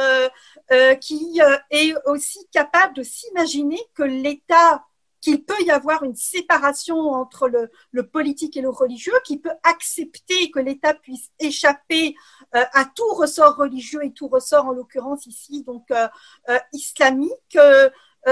qui 0.99 1.39
est 1.69 1.93
aussi 2.05 2.47
capable 2.51 2.93
de 2.95 3.03
s'imaginer 3.03 3.79
que 3.93 4.03
l'État 4.03 4.83
qu'il 5.21 5.43
peut 5.43 5.61
y 5.65 5.71
avoir 5.71 6.03
une 6.03 6.15
séparation 6.15 6.97
entre 7.11 7.49
le, 7.91 8.07
politique 8.07 8.55
et 8.57 8.61
le 8.61 8.69
religieux, 8.69 9.13
qui 9.25 9.37
peut 9.37 9.51
accepter 9.63 10.51
que 10.51 10.59
l'État 10.59 10.93
puisse 10.93 11.31
échapper 11.39 12.15
euh, 12.55 12.63
à 12.73 12.85
tout 12.85 13.13
ressort 13.13 13.55
religieux 13.55 14.03
et 14.03 14.13
tout 14.13 14.27
ressort, 14.27 14.67
en 14.67 14.71
l'occurrence 14.71 15.25
ici, 15.25 15.63
donc 15.63 15.89
euh, 15.91 16.07
euh, 16.49 16.59
islamique. 16.73 17.57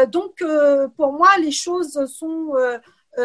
donc, 0.07 0.43
pour 0.97 1.13
moi, 1.13 1.29
les 1.39 1.51
choses 1.51 2.05
sont 2.05 2.53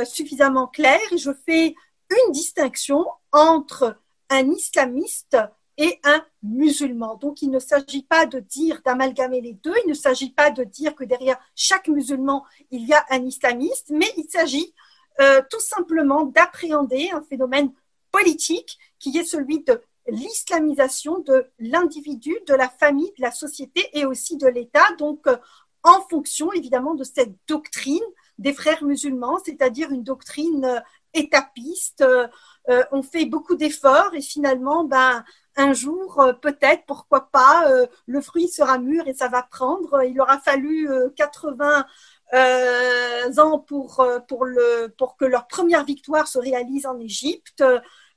suffisamment 0.05 0.69
claires 0.69 1.01
et 1.11 1.19
je 1.19 1.33
fais 1.33 1.75
une 2.11 2.33
distinction 2.33 3.05
entre 3.33 3.97
un 4.31 4.51
islamiste 4.51 5.37
et 5.77 5.99
un 6.05 6.23
musulman. 6.43 7.17
Donc, 7.17 7.43
il 7.43 7.51
ne 7.51 7.59
s'agit 7.59 8.03
pas 8.03 8.27
de 8.27 8.39
dire 8.39 8.81
d'amalgamer 8.85 9.41
les 9.41 9.55
deux, 9.55 9.75
il 9.85 9.89
ne 9.89 9.95
s'agit 9.95 10.31
pas 10.31 10.51
de 10.51 10.65
dire 10.65 10.95
que 10.95 11.05
derrière 11.05 11.39
chaque 11.55 11.89
musulman, 11.89 12.45
il 12.71 12.87
y 12.87 12.93
a 12.93 13.05
un 13.11 13.25
islamiste, 13.25 13.91
mais 13.91 14.11
il 14.17 14.29
s'agit 14.29 14.75
euh, 15.21 15.43
tout 15.51 15.61
simplement 15.61 16.25
d'appréhender 16.25 17.11
un 17.13 17.23
phénomène 17.23 17.73
politique 18.13 18.79
qui 18.99 19.17
est 19.17 19.25
celui 19.25 19.63
de 19.65 19.81
l'islamisation 20.09 21.21
de 21.21 21.47
l'individu, 21.59 22.37
de 22.47 22.55
la 22.55 22.69
famille, 22.69 23.13
de 23.17 23.23
la 23.23 23.31
société 23.31 23.89
et 23.93 24.05
aussi 24.05 24.37
de 24.37 24.49
l'État. 24.49 24.85
Donc, 24.99 25.27
euh, 25.27 25.37
en 25.83 26.01
fonction 26.09 26.53
évidemment 26.53 26.95
de 26.95 27.05
cette 27.05 27.35
doctrine 27.49 28.05
des 28.39 28.53
frères 28.53 28.85
musulmans, 28.85 29.39
c'est-à-dire 29.45 29.91
une 29.91 30.03
doctrine 30.03 30.83
euh, 31.17 31.21
étapiste. 31.21 32.05
on 32.93 33.03
fait 33.03 33.25
beaucoup 33.25 33.57
d'efforts 33.57 34.15
et 34.15 34.23
finalement, 34.23 34.85
ben, 34.85 35.25
un 35.57 35.73
jour, 35.73 36.21
euh, 36.21 36.33
peut-être, 36.33 36.85
pourquoi 36.87 37.31
pas, 37.31 37.71
euh, 37.71 37.87
le 38.07 38.21
fruit 38.21 38.49
sera 38.49 38.79
mûr 38.79 39.07
et 39.07 39.15
ça 39.15 39.29
va 39.29 39.43
prendre. 39.43 40.03
Il 40.05 40.21
aura 40.21 40.39
fallu 40.39 40.89
80 41.17 41.87
euh, 42.33 43.39
ans 43.39 43.59
pour, 43.59 44.05
pour, 44.29 44.45
le, 44.45 44.89
pour 44.97 45.17
que 45.17 45.25
leur 45.25 45.47
première 45.47 45.85
victoire 45.85 46.29
se 46.29 46.39
réalise 46.39 46.87
en 46.87 46.99
Égypte. 46.99 47.63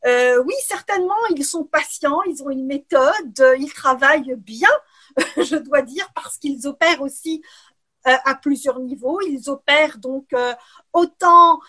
oui, 0.06 0.54
certainement, 0.68 1.16
ils 1.36 1.46
sont 1.46 1.64
patients, 1.64 2.22
ils 2.24 2.44
ont 2.44 2.50
une 2.50 2.66
méthode, 2.66 3.56
ils 3.60 3.74
travaillent 3.74 4.36
bien, 4.38 4.70
je 5.38 5.56
dois 5.56 5.82
dire, 5.82 6.08
parce 6.16 6.38
qu'ils 6.38 6.68
opèrent 6.68 7.02
aussi 7.02 7.42
à 8.06 8.36
plusieurs 8.36 8.80
niveaux. 8.80 9.22
Ils 9.22 9.50
opèrent 9.50 9.98
donc 9.98 10.34
autant, 10.92 11.60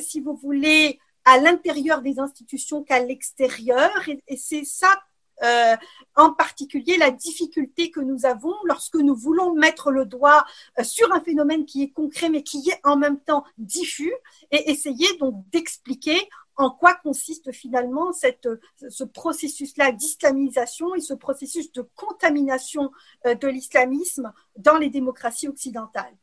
si 0.00 0.20
vous 0.20 0.34
voulez, 0.34 0.98
à 1.24 1.38
l'intérieur 1.38 2.02
des 2.02 2.18
institutions 2.18 2.82
qu'à 2.82 3.00
l'extérieur. 3.00 3.90
Et, 4.26 4.36
c'est 4.36 4.64
ça, 4.64 5.00
euh, 5.42 5.76
en 6.16 6.32
particulier, 6.32 6.96
la 6.96 7.10
difficulté 7.10 7.90
que 7.90 8.00
nous 8.00 8.26
avons 8.26 8.54
lorsque 8.64 8.96
nous 8.96 9.14
voulons 9.14 9.54
mettre 9.54 9.90
le 9.90 10.04
doigt 10.04 10.44
euh, 10.78 10.84
sur 10.84 11.12
un 11.12 11.20
phénomène 11.20 11.64
qui 11.64 11.82
est 11.82 11.90
concret, 11.90 12.28
mais 12.28 12.42
qui 12.42 12.68
est 12.70 12.80
en 12.84 12.96
même 12.96 13.20
temps 13.20 13.44
diffus, 13.58 14.12
et 14.50 14.70
essayer 14.70 15.16
donc 15.18 15.44
d'expliquer 15.50 16.28
en 16.56 16.70
quoi 16.70 16.94
consiste 16.94 17.52
finalement 17.52 18.12
ce 18.12 19.04
processus-là 19.04 19.92
d'islamisation 19.92 20.94
et 20.94 21.00
ce 21.00 21.14
processus 21.14 21.72
de 21.72 21.88
contamination 21.94 22.90
euh, 23.26 23.34
de 23.34 23.48
l'islamisme 23.48 24.32
dans 24.56 24.76
les 24.76 24.90
démocraties 24.90 25.48
occidentales. 25.48 26.16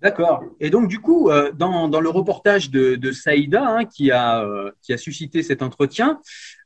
D'accord. 0.00 0.44
Et 0.60 0.70
donc, 0.70 0.88
du 0.88 1.00
coup, 1.00 1.28
euh, 1.28 1.50
dans, 1.52 1.88
dans 1.88 2.00
le 2.00 2.08
reportage 2.08 2.70
de, 2.70 2.94
de 2.94 3.10
Saïda, 3.10 3.66
hein, 3.66 3.84
qui, 3.84 4.12
a, 4.12 4.44
euh, 4.44 4.70
qui 4.80 4.92
a 4.92 4.96
suscité 4.96 5.42
cet 5.42 5.60
entretien, 5.60 6.20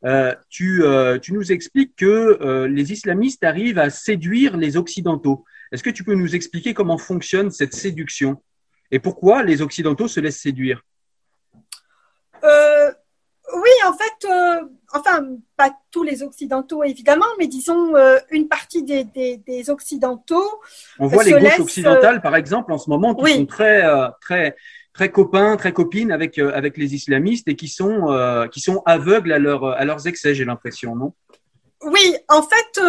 euh, 0.05 0.35
tu, 0.51 0.85
tu 1.23 1.33
nous 1.33 1.51
expliques 1.53 1.97
que 1.97 2.67
les 2.67 2.93
islamistes 2.93 3.45
arrivent 3.45 3.79
à 3.79 3.91
séduire 3.91 4.57
les 4.57 4.77
Occidentaux. 4.77 5.45
Est-ce 5.71 5.83
que 5.83 5.91
tu 5.91 6.05
peux 6.05 6.15
nous 6.15 6.35
expliquer 6.35 6.75
comment 6.75 6.99
fonctionne 6.99 7.51
cette 7.51 7.75
séduction 7.75 8.43
et 8.91 8.99
pourquoi 8.99 9.43
les 9.43 9.63
Occidentaux 9.63 10.09
se 10.09 10.21
laissent 10.21 10.41
séduire? 10.41 10.85
Oui, 13.63 13.71
en 13.87 13.93
fait, 13.93 14.29
enfin, 14.93 15.27
pas 15.57 15.73
tous 15.91 16.03
les 16.03 16.23
Occidentaux 16.23 16.85
évidemment, 16.85 17.27
mais 17.39 17.47
disons 17.47 17.97
euh, 17.97 18.19
une 18.31 18.49
partie 18.49 18.83
des, 18.83 19.05
des, 19.05 19.71
Occidentaux. 19.71 20.51
On 20.99 21.07
voit 21.07 21.25
les 21.25 21.33
gauches 21.33 21.61
occidentales, 21.61 22.21
par 22.21 22.37
exemple, 22.37 22.73
en 22.73 22.79
ce 22.79 22.91
moment, 22.91 23.15
qui 23.15 23.33
sont 23.33 23.47
très, 23.47 23.85
euh, 23.85 24.09
très, 24.21 24.57
très 24.93 25.11
copains, 25.11 25.57
très 25.57 25.73
copines 25.73 26.13
avec, 26.13 26.39
euh, 26.39 26.53
avec 26.55 26.77
les 26.77 26.95
islamistes 26.95 27.49
et 27.49 27.57
qui 27.57 27.69
sont, 27.69 28.49
qui 28.51 28.61
sont 28.61 28.83
aveugles 28.87 29.33
à, 29.33 29.39
leur, 29.39 29.65
à 29.65 29.85
leurs 29.85 30.07
excès, 30.07 30.35
j'ai 30.35 30.45
l'impression, 30.45 30.95
non? 30.97 31.13
Oui, 31.85 32.15
en 32.29 32.43
fait, 32.43 32.81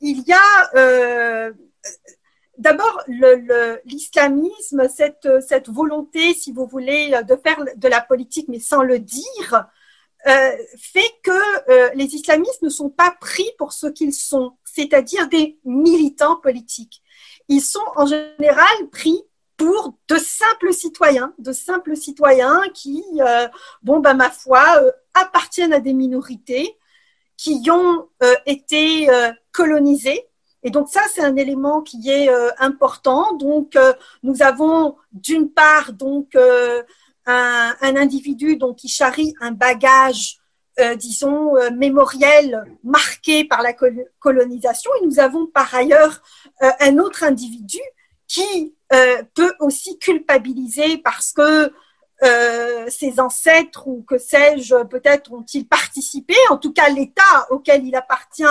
il 0.00 0.24
y 0.26 0.32
a 0.32 1.52
D'abord, 2.62 3.02
l'islamisme, 3.84 4.88
cette, 4.88 5.68
volonté, 5.68 6.32
si 6.32 6.52
vous 6.52 6.64
voulez, 6.64 7.10
de 7.26 7.34
faire 7.34 7.58
de 7.74 7.88
la 7.88 8.00
politique, 8.00 8.46
mais 8.46 8.60
sans 8.60 8.82
le 8.82 9.00
dire, 9.00 9.66
euh, 10.28 10.52
fait 10.76 11.10
que 11.24 11.70
euh, 11.72 11.90
les 11.94 12.14
islamistes 12.14 12.62
ne 12.62 12.68
sont 12.68 12.88
pas 12.88 13.10
pris 13.20 13.50
pour 13.58 13.72
ce 13.72 13.88
qu'ils 13.88 14.14
sont, 14.14 14.52
c'est-à-dire 14.64 15.28
des 15.28 15.58
militants 15.64 16.36
politiques. 16.36 17.02
Ils 17.48 17.62
sont 17.62 17.82
en 17.96 18.06
général 18.06 18.88
pris 18.92 19.20
pour 19.56 19.94
de 20.06 20.18
simples 20.18 20.72
citoyens, 20.72 21.34
de 21.38 21.50
simples 21.50 21.96
citoyens 21.96 22.62
qui, 22.74 23.02
euh, 23.18 23.48
bon, 23.82 23.98
ben, 23.98 24.14
ma 24.14 24.30
foi, 24.30 24.62
appartiennent 25.14 25.72
à 25.72 25.80
des 25.80 25.94
minorités, 25.94 26.78
qui 27.36 27.68
ont 27.72 28.08
été 28.46 29.08
colonisés. 29.50 30.28
Et 30.62 30.70
donc 30.70 30.88
ça, 30.88 31.02
c'est 31.12 31.22
un 31.22 31.36
élément 31.36 31.80
qui 31.82 32.10
est 32.10 32.30
important. 32.58 33.34
Donc, 33.34 33.76
nous 34.22 34.42
avons 34.42 34.96
d'une 35.12 35.50
part 35.50 35.92
donc 35.92 36.36
un, 37.26 37.74
individu 37.80 38.58
qui 38.76 38.88
charrie 38.88 39.34
un 39.40 39.52
bagage 39.52 40.42
euh, 40.80 40.94
disons, 40.94 41.54
euh, 41.58 41.70
mémoriel 41.70 42.64
marqué 42.82 43.44
par 43.44 43.60
la 43.60 43.74
colonisation. 44.18 44.90
Et 45.00 45.06
nous 45.06 45.20
avons 45.20 45.46
par 45.46 45.74
ailleurs 45.74 46.22
euh, 46.62 46.70
un 46.80 46.96
autre 46.96 47.24
individu 47.24 47.78
qui 48.26 48.74
euh, 48.94 49.22
peut 49.34 49.52
aussi 49.60 49.98
culpabiliser 49.98 50.98
parce 50.98 51.32
que 51.32 51.72
ses 52.88 53.18
ancêtres 53.18 53.88
ou 53.88 54.04
que 54.04 54.16
sais-je, 54.16 54.84
peut-être 54.84 55.32
ont-ils 55.32 55.66
participé, 55.66 56.36
en 56.50 56.56
tout 56.56 56.72
cas 56.72 56.88
l'État 56.88 57.48
auquel 57.50 57.84
il 57.84 57.96
appartient 57.96 58.44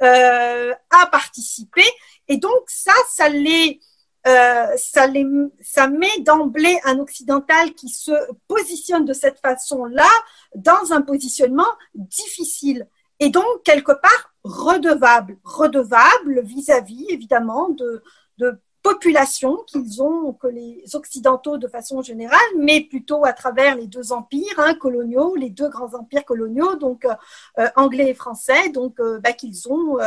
a 0.00 1.06
participé. 1.10 1.82
Et 2.28 2.36
donc 2.36 2.62
ça, 2.66 2.92
ça 3.08 3.28
les 3.28 3.80
euh, 4.26 4.76
ça, 4.76 5.06
les, 5.06 5.26
ça 5.60 5.88
met 5.88 6.20
d'emblée 6.20 6.78
un 6.84 6.98
occidental 6.98 7.72
qui 7.74 7.88
se 7.88 8.12
positionne 8.46 9.04
de 9.04 9.12
cette 9.12 9.38
façon-là 9.38 10.08
dans 10.54 10.92
un 10.92 11.00
positionnement 11.02 11.68
difficile 11.94 12.86
et 13.20 13.30
donc 13.30 13.62
quelque 13.64 13.92
part 13.92 14.34
redevable, 14.44 15.38
redevable 15.44 16.42
vis-à-vis 16.42 17.06
évidemment 17.08 17.70
de, 17.70 18.02
de 18.38 18.60
population 18.82 19.56
qu'ils 19.66 20.02
ont, 20.02 20.32
que 20.32 20.46
les 20.46 20.84
Occidentaux 20.94 21.58
de 21.58 21.68
façon 21.68 22.02
générale, 22.02 22.38
mais 22.56 22.80
plutôt 22.80 23.24
à 23.24 23.32
travers 23.32 23.76
les 23.76 23.86
deux 23.86 24.12
empires 24.12 24.58
hein, 24.58 24.74
coloniaux, 24.74 25.34
les 25.34 25.50
deux 25.50 25.68
grands 25.68 25.94
empires 25.94 26.24
coloniaux, 26.24 26.76
donc 26.76 27.04
euh, 27.04 27.14
euh, 27.58 27.68
anglais 27.76 28.10
et 28.10 28.14
français, 28.14 28.68
donc 28.70 29.00
euh, 29.00 29.18
bah, 29.20 29.32
qu'ils 29.32 29.68
ont 29.68 29.98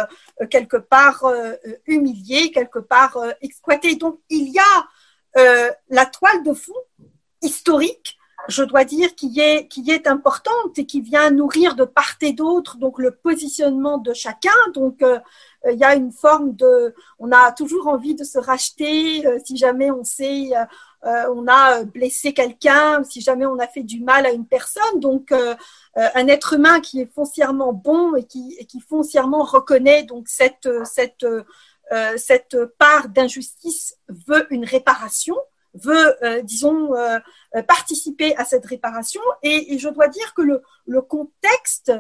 quelque 0.50 0.78
part 0.78 1.26
humiliés, 1.86 2.52
quelque 2.52 2.80
part 2.80 3.18
exploités. 3.42 3.96
Donc 3.96 4.20
il 4.30 4.50
y 4.50 4.60
a 4.60 5.78
la 5.90 6.06
toile 6.06 6.44
de 6.44 6.54
fond 6.54 6.74
historique 7.42 8.18
je 8.48 8.64
dois 8.64 8.84
dire, 8.84 9.16
qui 9.16 9.40
est, 9.40 9.68
qui 9.68 9.90
est 9.92 10.08
importante 10.08 10.78
et 10.78 10.86
qui 10.86 11.02
vient 11.02 11.30
nourrir 11.32 11.76
de 11.76 11.86
part 11.86 12.16
et 12.22 12.34
d'autre 12.34 12.78
donc 12.78 13.00
le 13.00 13.12
positionnement 13.12 13.98
de 13.98 14.14
chacun. 14.14 14.50
Donc 14.74 15.04
il 15.70 15.78
y 15.78 15.84
a 15.84 15.96
une 15.96 16.12
forme 16.12 16.56
de, 16.56 16.94
on 17.20 17.32
a 17.32 17.52
toujours 17.52 17.88
envie 17.88 18.16
de 18.16 18.24
se 18.24 18.40
racheter 18.40 19.26
euh, 19.26 19.38
si 19.46 19.58
jamais 19.58 19.92
on 19.92 20.04
sait, 20.04 20.50
euh, 20.56 20.66
euh, 21.06 21.34
on 21.36 21.48
a 21.48 21.84
blessé 21.84 22.34
quelqu'un, 22.34 23.04
si 23.04 23.22
jamais 23.22 23.46
on 23.46 23.60
a 23.60 23.68
fait 23.68 23.84
du 23.84 24.02
mal 24.02 24.26
à 24.26 24.32
une 24.32 24.46
personne. 24.46 25.00
Donc 25.00 25.34
un 25.96 26.28
être 26.28 26.54
humain 26.54 26.80
qui 26.80 27.02
est 27.02 27.14
foncièrement 27.14 27.74
bon 27.74 28.16
et 28.16 28.24
qui, 28.24 28.56
et 28.60 28.66
qui 28.66 28.80
foncièrement 28.80 29.44
reconnaît 29.44 30.04
donc 30.04 30.28
cette 30.28 30.70
cette 30.86 31.26
cette 32.16 32.58
part 32.78 33.10
d'injustice 33.10 33.98
veut 34.28 34.48
une 34.52 34.64
réparation 34.64 35.36
veut, 35.74 36.16
disons, 36.44 36.92
participer 37.68 38.36
à 38.36 38.46
cette 38.46 38.66
réparation. 38.66 39.22
Et, 39.44 39.74
et, 39.74 39.80
je 39.80 39.90
dois 39.90 40.08
dire 40.08 40.34
que 40.34 40.42
le, 40.42 40.62
le 40.86 41.02
contexte 41.02 41.92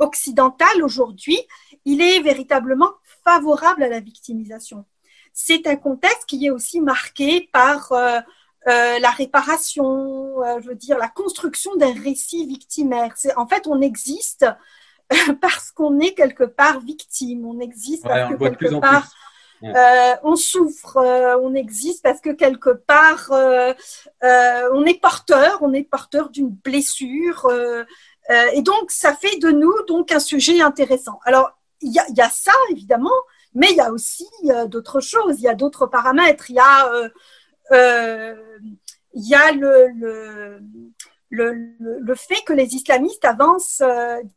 occidental 0.00 0.82
aujourd'hui 0.82 1.38
il 1.84 2.02
est 2.02 2.20
véritablement 2.20 2.90
favorable 3.24 3.84
à 3.84 3.88
la 3.88 4.00
victimisation. 4.00 4.84
c'est 5.32 5.68
un 5.68 5.76
contexte 5.76 6.26
qui 6.26 6.46
est 6.46 6.50
aussi 6.50 6.80
marqué 6.80 7.48
par 7.52 7.92
la 8.66 9.10
réparation, 9.10 10.42
je 10.60 10.68
veux 10.68 10.74
dire, 10.74 10.98
la 10.98 11.08
construction 11.08 11.76
d'un 11.76 11.94
récit 11.94 12.44
victimaire. 12.46 13.12
C'est, 13.16 13.34
en 13.36 13.46
fait, 13.46 13.66
on 13.66 13.80
existe 13.80 14.46
parce 15.40 15.70
qu'on 15.70 16.00
est 16.00 16.14
quelque 16.14 16.44
part 16.44 16.80
victime, 16.80 17.46
on 17.46 17.60
existe 17.60 18.02
parce 18.02 18.32
que 18.32 18.36
quelque 18.36 18.80
part 18.80 19.10
euh, 19.64 20.14
on 20.22 20.36
souffre, 20.36 20.98
euh, 20.98 21.36
on 21.42 21.54
existe 21.54 22.02
parce 22.02 22.20
que 22.20 22.30
quelque 22.30 22.70
part 22.70 23.30
euh, 23.32 23.74
on 24.72 24.84
est 24.84 25.00
porteur, 25.00 25.58
on 25.62 25.72
est 25.72 25.82
porteur 25.82 26.30
d'une 26.30 26.50
blessure, 26.50 27.48
et 28.52 28.62
donc 28.62 28.90
ça 28.90 29.14
fait 29.14 29.38
de 29.38 29.50
nous 29.50 29.74
donc 29.86 30.12
un 30.12 30.20
sujet 30.20 30.60
intéressant. 30.60 31.18
Alors 31.24 31.50
il 31.80 31.92
y 31.92 32.20
a, 32.20 32.30
ça 32.30 32.52
évidemment, 32.70 33.10
mais 33.54 33.68
il 33.70 33.76
y 33.76 33.80
a 33.80 33.92
aussi 33.92 34.28
d'autres 34.66 35.00
choses, 35.00 35.36
il 35.38 35.44
y 35.44 35.48
a 35.48 35.54
d'autres 35.54 35.86
paramètres, 35.86 36.50
il 36.50 36.56
y 36.56 36.60
a 36.60 37.10
y 39.14 39.34
a 39.34 39.52
le, 39.52 39.88
le, 41.30 41.68
le, 41.80 42.14
fait 42.14 42.42
que 42.46 42.52
les 42.52 42.74
islamistes 42.74 43.24
avancent, 43.24 43.82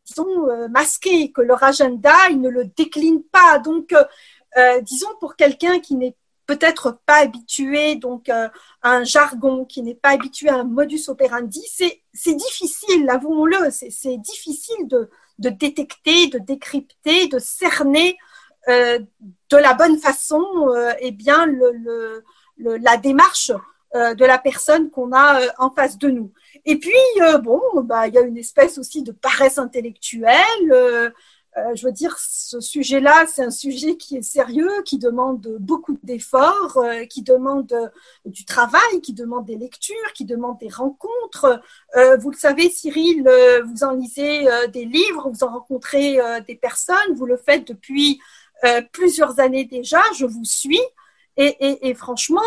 disons, 0.05 0.69
masqués, 0.69 1.31
que 1.31 1.41
leur 1.41 1.61
agenda, 1.61 2.13
ils 2.29 2.41
ne 2.41 2.49
le 2.49 2.65
déclinent 2.65 3.23
pas. 3.23 3.59
Donc, 3.59 3.93
disons 4.83 5.09
pour 5.19 5.35
quelqu'un 5.35 5.79
qui 5.79 5.95
n'est 5.95 6.15
peut-être 6.51 6.99
pas 7.05 7.21
habitué 7.21 7.95
donc 7.95 8.27
euh, 8.27 8.49
à 8.81 8.91
un 8.91 9.03
jargon, 9.03 9.63
qui 9.63 9.81
n'est 9.83 9.95
pas 9.95 10.09
habitué 10.09 10.49
à 10.49 10.55
un 10.55 10.63
modus 10.65 11.07
operandi, 11.07 11.63
c'est 12.13 12.33
difficile, 12.33 13.09
avouons-le, 13.09 13.69
c'est 13.71 14.17
difficile 14.17 14.87
de, 14.87 15.09
détecter, 15.37 16.27
de 16.27 16.39
décrypter, 16.39 17.27
de 17.27 17.39
cerner 17.39 18.17
euh, 18.67 18.99
de 19.49 19.57
la 19.57 19.73
bonne 19.73 19.97
façon 19.97 20.45
eh 20.99 21.11
bien 21.11 21.47
la 22.57 22.97
démarche 22.97 23.51
de 23.93 24.25
la 24.25 24.37
personne 24.37 24.89
qu'on 24.89 25.13
a 25.13 25.39
en 25.57 25.71
face 25.71 25.97
de 25.97 26.09
nous. 26.09 26.31
Et 26.65 26.77
puis, 26.77 26.91
bon, 27.43 27.61
bah, 27.83 28.07
il 28.07 28.13
y 28.13 28.17
a 28.17 28.21
une 28.21 28.37
espèce 28.37 28.77
aussi 28.77 29.03
de 29.03 29.11
paresse 29.11 29.57
intellectuelle. 29.57 31.13
Euh, 31.57 31.75
je 31.75 31.85
veux 31.85 31.91
dire, 31.91 32.17
ce 32.17 32.61
sujet-là, 32.61 33.25
c'est 33.27 33.43
un 33.43 33.51
sujet 33.51 33.97
qui 33.97 34.15
est 34.15 34.21
sérieux, 34.21 34.71
qui 34.85 34.97
demande 34.97 35.57
beaucoup 35.59 35.97
d'efforts, 36.01 36.77
euh, 36.77 37.05
qui 37.05 37.23
demande 37.23 37.91
du 38.25 38.45
travail, 38.45 39.01
qui 39.03 39.13
demande 39.13 39.45
des 39.45 39.57
lectures, 39.57 40.13
qui 40.13 40.23
demande 40.23 40.57
des 40.59 40.69
rencontres. 40.69 41.61
Euh, 41.97 42.15
vous 42.17 42.31
le 42.31 42.37
savez, 42.37 42.69
Cyril, 42.69 43.29
vous 43.65 43.83
en 43.83 43.91
lisez 43.91 44.47
des 44.71 44.85
livres, 44.85 45.29
vous 45.29 45.43
en 45.43 45.51
rencontrez 45.51 46.19
des 46.47 46.55
personnes, 46.55 47.15
vous 47.15 47.25
le 47.25 47.37
faites 47.37 47.67
depuis 47.67 48.19
plusieurs 48.93 49.39
années 49.39 49.65
déjà, 49.65 50.01
je 50.17 50.25
vous 50.25 50.45
suis. 50.45 50.81
Et, 51.37 51.89
et 51.89 51.93
franchement, 51.95 52.41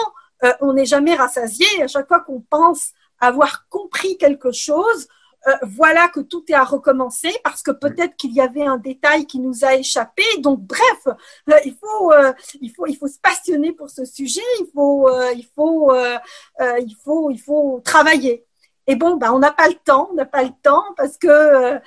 on 0.60 0.72
n'est 0.72 0.86
jamais 0.86 1.14
rassasié. 1.14 1.66
À 1.82 1.88
chaque 1.88 2.08
fois 2.08 2.20
qu'on 2.20 2.40
pense 2.40 2.92
avoir 3.20 3.66
compris 3.68 4.16
quelque 4.16 4.52
chose, 4.52 5.08
euh, 5.46 5.52
voilà 5.62 6.08
que 6.08 6.20
tout 6.20 6.44
est 6.48 6.54
à 6.54 6.64
recommencer 6.64 7.30
parce 7.42 7.62
que 7.62 7.70
peut-être 7.70 8.16
qu'il 8.16 8.32
y 8.32 8.40
avait 8.40 8.64
un 8.64 8.78
détail 8.78 9.26
qui 9.26 9.38
nous 9.38 9.64
a 9.64 9.74
échappé. 9.74 10.22
Donc 10.38 10.60
bref, 10.60 11.06
euh, 11.06 11.54
il 11.64 11.74
faut 11.74 12.12
euh, 12.12 12.32
il 12.60 12.70
faut 12.70 12.86
il 12.86 12.96
faut 12.96 13.08
se 13.08 13.18
passionner 13.18 13.72
pour 13.72 13.90
ce 13.90 14.04
sujet. 14.04 14.40
Il 14.60 14.66
faut 14.74 15.10
il 15.34 15.46
faut 15.54 15.94
il 16.60 16.96
faut 17.04 17.30
il 17.30 17.38
faut 17.38 17.80
travailler. 17.84 18.44
Et 18.86 18.96
bon, 18.96 19.16
ben, 19.16 19.32
on 19.32 19.38
n'a 19.38 19.50
pas 19.50 19.68
le 19.68 19.74
temps, 19.74 20.08
on 20.12 20.14
n'a 20.14 20.26
pas 20.26 20.42
le 20.42 20.52
temps 20.62 20.84
parce 20.96 21.16
que 21.16 21.78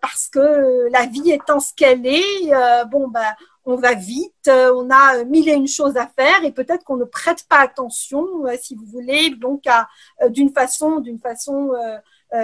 parce 0.00 0.28
que 0.28 0.88
la 0.90 1.06
vie 1.06 1.30
étant 1.30 1.60
ce 1.60 1.74
qu'elle 1.74 2.06
est, 2.06 2.52
bon 2.90 3.08
ben 3.08 3.34
on 3.64 3.76
va 3.76 3.94
vite, 3.94 4.48
on 4.48 4.88
a 4.90 5.24
mille 5.24 5.48
et 5.48 5.52
une 5.52 5.68
choses 5.68 5.96
à 5.96 6.06
faire 6.06 6.44
et 6.44 6.52
peut-être 6.52 6.84
qu'on 6.84 6.96
ne 6.96 7.04
prête 7.04 7.44
pas 7.48 7.58
attention, 7.58 8.26
si 8.60 8.74
vous 8.74 8.86
voulez, 8.86 9.30
donc 9.30 9.66
à 9.66 9.88
d'une 10.30 10.52
façon 10.52 11.00
d'une 11.00 11.18
façon 11.18 11.72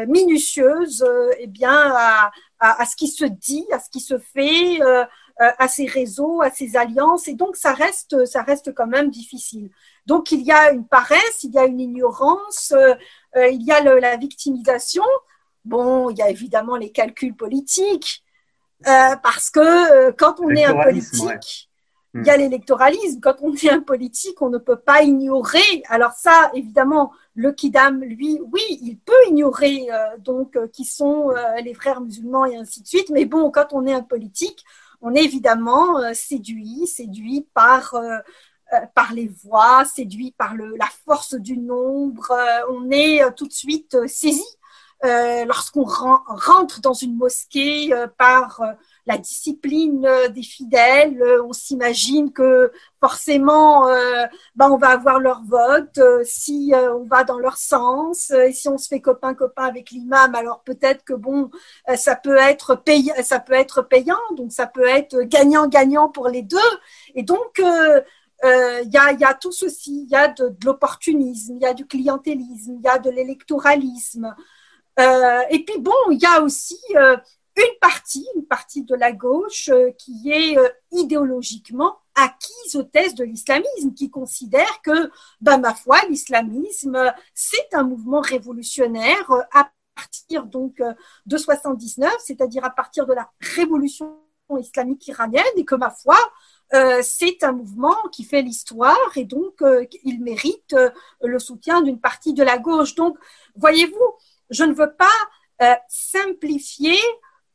minutieuse 0.07 1.03
euh, 1.03 1.31
eh 1.39 1.47
bien, 1.47 1.93
à, 1.95 2.33
à, 2.59 2.87
ce 2.87 2.97
qui 2.97 3.09
se 3.09 3.25
dit, 3.25 3.67
à 3.73 3.79
ce 3.79 3.91
qui 3.91 4.01
se 4.01 4.19
fait, 4.19 4.81
euh, 4.83 5.05
à 5.37 5.69
ces 5.69 5.87
réseaux, 5.87 6.41
à 6.41 6.51
ces 6.51 6.77
alliances. 6.77 7.29
Et 7.29 7.35
donc, 7.35 7.57
ça 7.57 7.73
reste, 7.73 8.25
ça 8.25 8.43
reste 8.43 8.75
quand 8.75 8.87
même 8.87 9.11
difficile. 9.11 9.71
Donc, 10.07 10.33
il 10.33 10.41
y 10.43 10.53
a 10.53 10.73
une 10.73 10.87
paresse, 10.87 11.43
il 11.43 11.53
y 11.53 11.59
a 11.59 11.65
une 11.65 11.81
ignorance, 11.81 12.73
il 13.37 13.63
y 13.63 13.73
a 13.73 13.81
la 13.83 14.17
victimisation. 14.17 15.05
Bon, 15.65 16.11
il 16.11 16.19
y 16.19 16.23
a 16.23 16.31
évidemment 16.31 16.77
les 16.77 16.93
calculs 16.93 17.35
politiques, 17.35 18.25
parce 18.85 19.51
que 19.51 20.11
quand 20.13 20.41
on 20.41 20.51
est 20.51 20.65
un 20.65 20.83
politique, 20.83 21.71
il 22.15 22.25
y 22.25 22.31
a 22.31 22.37
l'électoralisme. 22.37 23.21
Quand 23.21 23.37
on 23.43 23.53
est 23.55 23.71
un 23.71 23.81
politique, 23.81 24.41
on 24.41 24.51
ne 24.51 24.59
peut 24.59 24.79
pas 24.79 25.03
ignorer. 25.03 25.83
Alors 25.89 26.13
ça, 26.13 26.53
évidemment, 26.55 27.13
le 27.35 27.53
Kidam, 27.53 28.01
lui, 28.01 28.41
oui, 28.53 28.63
il 28.83 28.99
peut 28.99 29.13
ignorer 29.29 29.89
euh, 29.91 30.17
donc 30.19 30.57
euh, 30.57 30.69
qui 30.69 30.85
sont 30.85 31.31
euh, 31.31 31.57
les 31.63 31.75
frères 31.75 32.01
musulmans 32.01 32.45
et 32.45 32.57
ainsi 32.57 32.81
de 32.81 32.87
suite. 32.87 33.11
Mais 33.11 33.25
bon, 33.25 33.51
quand 33.51 33.73
on 33.73 33.87
est 33.87 33.93
un 33.93 34.03
politique, 34.03 34.65
on 35.01 35.15
est 35.15 35.25
évidemment 35.25 36.15
séduit, 36.15 36.87
séduit 36.87 37.47
par 37.53 37.95
par 38.95 39.13
les 39.13 39.29
voix, 39.29 39.85
séduit 39.85 40.33
par 40.33 40.55
le, 40.55 40.77
la 40.77 40.89
force 41.05 41.35
du 41.35 41.59
nombre. 41.59 42.35
on 42.71 42.91
est 42.91 43.21
tout 43.37 43.47
de 43.47 43.53
suite 43.53 43.95
saisi 44.07 44.47
lorsqu'on 45.03 45.85
rentre 45.85 46.81
dans 46.81 46.95
une 46.95 47.17
mosquée 47.17 47.93
par 48.17 48.63
la 49.07 49.19
discipline 49.19 50.07
euh, 50.07 50.29
des 50.29 50.43
fidèles. 50.43 51.21
Euh, 51.21 51.45
on 51.45 51.53
s'imagine 51.53 52.33
que 52.33 52.73
forcément, 53.01 53.89
euh, 53.89 54.25
bah, 54.55 54.69
on 54.71 54.79
va 54.79 54.89
avoir 54.89 55.21
leur 55.21 55.43
vote 55.45 56.01
si 56.25 56.73
on 56.75 57.05
va 57.05 57.25
dans 57.25 57.39
leur 57.39 57.59
sens. 57.59 58.31
et 58.31 58.53
si 58.53 58.69
on 58.69 58.79
se 58.79 58.89
fait 58.89 59.01
copain 59.01 59.35
copain 59.35 59.65
avec 59.65 59.91
l'imam, 59.91 60.35
alors 60.35 60.63
peut-être 60.63 61.05
que 61.05 61.13
bon, 61.13 61.51
ça 61.97 62.17
peut 62.17 62.37
être 62.37 62.75
payant, 62.77 63.15
ça 63.23 63.41
peut 63.41 63.53
être 63.53 63.83
payant, 63.83 64.17
donc 64.37 64.53
ça 64.53 64.67
peut 64.67 64.87
être 64.87 65.21
gagnant 65.23 65.69
gagnant 65.69 66.09
pour 66.09 66.29
les 66.29 66.43
deux. 66.43 66.59
Et 67.15 67.23
donc 67.23 67.59
il 67.59 68.91
y, 68.91 68.97
a, 68.97 69.13
y, 69.13 69.25
a, 69.25 69.35
tout 69.35 69.53
ceci, 69.53 70.05
il 70.07 70.11
y 70.11 70.17
a 70.17 70.29
de, 70.29 70.55
l'opportunisme, 70.65 71.57
il 71.57 71.63
y 71.63 71.67
a 71.67 71.75
du 71.75 71.87
clientélisme, 71.87 72.77
il 72.79 72.83
y 72.83 72.89
a 72.89 72.99
de 72.99 73.11
l'électoralisme. 73.11 74.35
Et 74.99 75.65
puis 75.67 75.79
bon, 75.79 75.93
il 76.11 76.21
y 76.21 76.27
a 76.27 76.41
aussi 76.41 76.79
une 77.57 77.79
partie, 77.81 78.27
une 78.35 78.47
partie 78.47 78.83
de 78.83 78.95
la 78.95 79.13
gauche 79.13 79.69
euh, 79.69 79.91
qui 79.93 80.31
est 80.31 80.59
euh, 80.59 80.69
idéologiquement 80.93 81.99
acquise 82.15 82.77
aux 82.77 82.83
thèses 82.83 83.15
de 83.15 83.25
l'islamisme, 83.25 83.93
qui 83.95 84.11
considère 84.11 84.83
que, 84.83 85.11
ben, 85.41 85.59
ma 85.59 85.75
foi, 85.75 85.99
l'islamisme, 86.09 87.13
c'est 87.35 87.75
un 87.75 87.83
mouvement 87.83 88.21
révolutionnaire 88.21 89.31
euh, 89.31 89.41
à 89.53 89.71
partir 89.95 90.47
donc 90.47 90.83
de 91.27 91.37
79, 91.37 92.13
c'est-à-dire 92.19 92.65
à 92.65 92.71
partir 92.71 93.07
de 93.07 93.13
la 93.13 93.31
révolution 93.41 94.19
islamique 94.59 95.07
iranienne, 95.07 95.45
et 95.57 95.65
que 95.65 95.77
ma 95.77 95.91
foi, 95.91 96.17
c'est 97.03 97.45
un 97.45 97.53
mouvement 97.53 97.97
qui 98.11 98.25
fait 98.25 98.43
l'histoire 98.43 99.13
et 99.15 99.25
donc 99.25 99.63
il 100.03 100.21
mérite 100.21 100.75
le 101.23 101.39
soutien 101.39 101.81
d'une 101.81 102.01
partie 102.01 102.35
de 102.35 102.43
la 102.43 102.59
gauche. 102.59 102.97
Donc, 102.97 103.17
voyez-vous, 103.55 104.15
je 104.51 104.65
ne 104.65 104.75
veux 104.75 104.93
pas 104.93 105.79
simplifier 105.87 106.99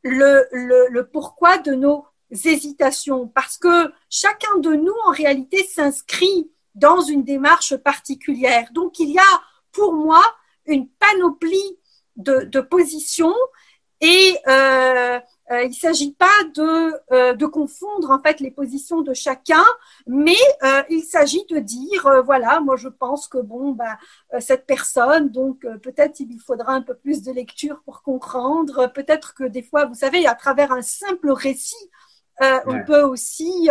le, 0.03 0.47
le, 0.51 0.87
le 0.89 1.07
pourquoi 1.07 1.57
de 1.57 1.73
nos 1.73 2.05
hésitations, 2.31 3.27
parce 3.27 3.57
que 3.57 3.91
chacun 4.09 4.57
de 4.57 4.73
nous, 4.73 4.95
en 5.05 5.11
réalité, 5.11 5.63
s'inscrit 5.63 6.51
dans 6.75 7.01
une 7.01 7.23
démarche 7.23 7.75
particulière. 7.77 8.69
Donc, 8.73 8.99
il 8.99 9.09
y 9.09 9.19
a, 9.19 9.41
pour 9.71 9.93
moi, 9.93 10.21
une 10.65 10.87
panoplie 10.87 11.79
de, 12.15 12.41
de 12.43 12.61
positions 12.61 13.35
et 14.01 14.37
euh, 14.47 15.19
euh, 15.51 15.63
il 15.63 15.69
ne 15.69 15.73
s'agit 15.73 16.11
pas 16.11 16.43
de, 16.53 16.93
euh, 17.11 17.33
de, 17.33 17.45
confondre 17.47 18.11
en 18.11 18.19
fait 18.19 18.39
les 18.39 18.51
positions 18.51 19.01
de 19.01 19.15
chacun, 19.15 19.65
mais 20.05 20.37
euh, 20.63 20.83
il 20.89 21.01
s'agit 21.01 21.43
de 21.49 21.57
dire 21.57 22.21
voilà, 22.23 22.59
moi 22.59 22.75
je 22.75 22.87
pense 22.87 23.27
que 23.27 23.39
bon, 23.39 23.71
bah, 23.71 23.97
cette 24.39 24.67
personne, 24.67 25.29
donc 25.29 25.61
peut-être 25.81 26.19
il 26.19 26.27
lui 26.27 26.39
faudra 26.39 26.73
un 26.73 26.81
peu 26.81 26.93
plus 26.93 27.23
de 27.23 27.31
lecture 27.31 27.81
pour 27.83 28.03
comprendre. 28.03 28.91
Peut-être 28.93 29.33
que 29.33 29.43
des 29.43 29.63
fois, 29.63 29.85
vous 29.85 29.95
savez, 29.95 30.27
à 30.27 30.35
travers 30.35 30.71
un 30.71 30.83
simple 30.83 31.31
récit, 31.31 31.89
on 32.41 32.83
peut 32.85 33.01
aussi 33.01 33.69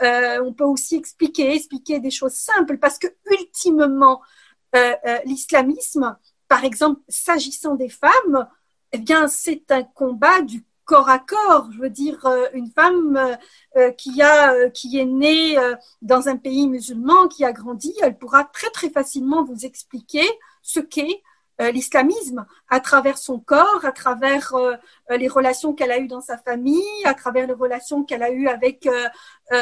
on 0.00 0.52
peut 0.54 0.64
aussi 0.64 0.96
expliquer, 0.96 1.54
expliquer 1.54 2.00
des 2.00 2.10
choses 2.10 2.34
simples, 2.34 2.78
parce 2.78 2.98
que 2.98 3.08
ultimement, 3.30 4.22
l'islamisme, 5.26 6.16
par 6.48 6.64
exemple, 6.64 7.00
s'agissant 7.08 7.74
des 7.74 7.90
femmes, 7.90 8.48
eh 8.92 8.98
bien, 8.98 9.28
c'est 9.28 9.70
un 9.70 9.82
combat 9.82 10.40
du 10.40 10.64
corps 10.84 11.08
à 11.08 11.18
corps. 11.18 11.70
Je 11.72 11.80
veux 11.80 11.90
dire, 11.90 12.24
euh, 12.26 12.46
une 12.52 12.70
femme 12.70 13.16
euh, 13.16 13.36
euh, 13.76 13.90
qui 13.92 14.22
a, 14.22 14.70
qui 14.70 14.98
est 14.98 15.04
née 15.04 15.56
dans 16.02 16.28
un 16.28 16.36
pays 16.36 16.68
musulman, 16.68 17.28
qui 17.28 17.44
a 17.44 17.52
grandi, 17.52 17.94
elle 18.02 18.16
pourra 18.16 18.44
très 18.44 18.70
très 18.70 18.90
facilement 18.90 19.44
vous 19.44 19.64
expliquer 19.64 20.24
ce 20.62 20.80
qu'est 20.80 21.22
l'islamisme 21.60 22.46
à 22.68 22.80
travers 22.80 23.16
son 23.16 23.38
corps, 23.38 23.84
à 23.84 23.92
travers 23.92 24.54
les 25.08 25.28
relations 25.28 25.72
qu'elle 25.72 25.92
a 25.92 25.98
eues 25.98 26.08
dans 26.08 26.20
sa 26.20 26.36
famille, 26.36 26.82
à 27.04 27.14
travers 27.14 27.46
les 27.46 27.52
relations 27.52 28.02
qu'elle 28.02 28.24
a 28.24 28.30
eues 28.30 28.48
avec 28.48 28.88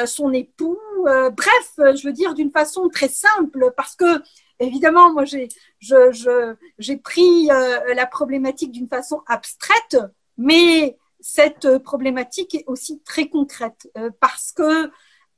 son 0.06 0.32
époux. 0.32 0.78
bref, 1.04 1.72
je 1.76 2.06
veux 2.06 2.14
dire 2.14 2.35
d'une 2.35 2.50
façon 2.50 2.88
très 2.88 3.08
simple, 3.08 3.72
parce 3.76 3.94
que 3.94 4.22
évidemment, 4.58 5.12
moi 5.12 5.26
j'ai 5.26 5.48
je, 5.80 6.54
j'ai 6.78 6.96
pris 6.96 7.46
la 7.46 8.06
problématique 8.06 8.72
d'une 8.72 8.88
façon 8.88 9.22
abstraite, 9.26 9.98
mais 10.38 10.96
cette 11.22 11.78
problématique 11.78 12.54
est 12.54 12.64
aussi 12.66 13.00
très 13.00 13.28
concrète 13.28 13.90
parce 14.20 14.52
que 14.52 14.90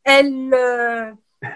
elle 0.05 0.55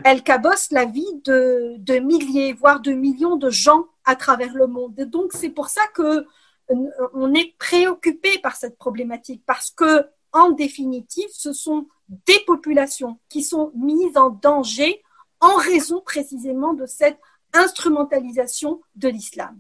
elle 0.05 0.23
cabosse 0.23 0.71
la 0.71 0.85
vie 0.85 1.21
de, 1.25 1.77
de, 1.79 1.99
milliers, 1.99 2.53
voire 2.53 2.81
de 2.81 2.93
millions 2.93 3.37
de 3.37 3.51
gens 3.51 3.87
à 4.05 4.17
travers 4.17 4.55
le 4.55 4.67
monde. 4.67 4.99
Et 4.99 5.07
donc, 5.07 5.33
c'est 5.33 5.51
pour 5.51 5.69
ça 5.69 5.83
que 5.95 6.27
euh, 6.71 6.75
on 7.15 7.35
est 7.35 7.55
préoccupé 7.59 8.39
par 8.39 8.57
cette 8.57 8.77
problématique, 8.77 9.43
parce 9.47 9.71
que, 9.71 10.07
en 10.33 10.51
définitive, 10.51 11.29
ce 11.33 11.53
sont 11.53 11.87
des 12.27 12.39
populations 12.47 13.19
qui 13.29 13.43
sont 13.43 13.73
mises 13.75 14.17
en 14.17 14.31
danger 14.31 15.03
en 15.41 15.57
raison 15.57 16.01
précisément 16.01 16.75
de 16.75 16.87
cette 16.87 17.19
instrumentalisation 17.55 18.81
de 18.97 19.09
l'islam. 19.09 19.59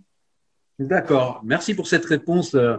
D'accord. 0.78 1.40
Merci 1.44 1.74
pour 1.74 1.86
cette 1.86 2.04
réponse 2.04 2.54
euh, 2.54 2.76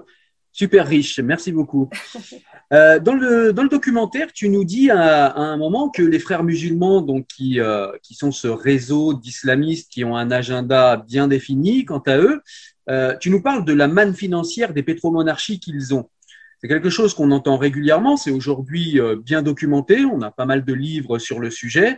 super 0.52 0.88
riche. 0.88 1.20
Merci 1.20 1.52
beaucoup. 1.52 1.90
Euh, 2.72 3.00
dans, 3.00 3.16
le, 3.16 3.52
dans 3.52 3.64
le 3.64 3.70
documentaire, 3.70 4.32
tu 4.32 4.48
nous 4.48 4.64
dis 4.64 4.92
à, 4.92 5.36
un 5.36 5.58
moment 5.58 5.90
que 5.90 6.04
les 6.04 6.20
frères 6.20 6.44
musulmans, 6.44 7.02
donc 7.02 7.26
qui, 7.26 7.60
euh, 7.60 7.88
qui 8.04 8.14
sont 8.14 8.32
ce 8.32 8.48
réseau 8.48 9.16
d'islamistes 9.16 9.92
qui 9.92 10.06
ont 10.06 10.16
un 10.16 10.30
agenda 10.30 10.98
bien 10.98 11.28
défini, 11.28 11.84
quant 11.84 12.04
à 12.06 12.20
eux, 12.20 12.44
euh, 12.92 13.18
tu 13.18 13.32
nous 13.32 13.42
parles 13.42 13.66
de 13.66 13.74
la 13.74 13.88
manne 13.88 14.14
financière 14.14 14.72
des 14.72 14.84
pétromonarchies 14.84 15.60
qu'ils 15.60 15.96
ont. 15.96 16.12
C'est 16.62 16.68
quelque 16.68 16.92
chose 16.92 17.16
qu'on 17.16 17.32
entend 17.32 17.58
régulièrement, 17.58 18.18
c'est 18.18 18.30
aujourd'hui 18.30 19.00
bien 19.26 19.42
documenté, 19.42 20.06
on 20.06 20.22
a 20.22 20.30
pas 20.30 20.46
mal 20.46 20.64
de 20.64 20.74
livres 20.76 21.18
sur 21.18 21.40
le 21.40 21.50
sujet 21.50 21.98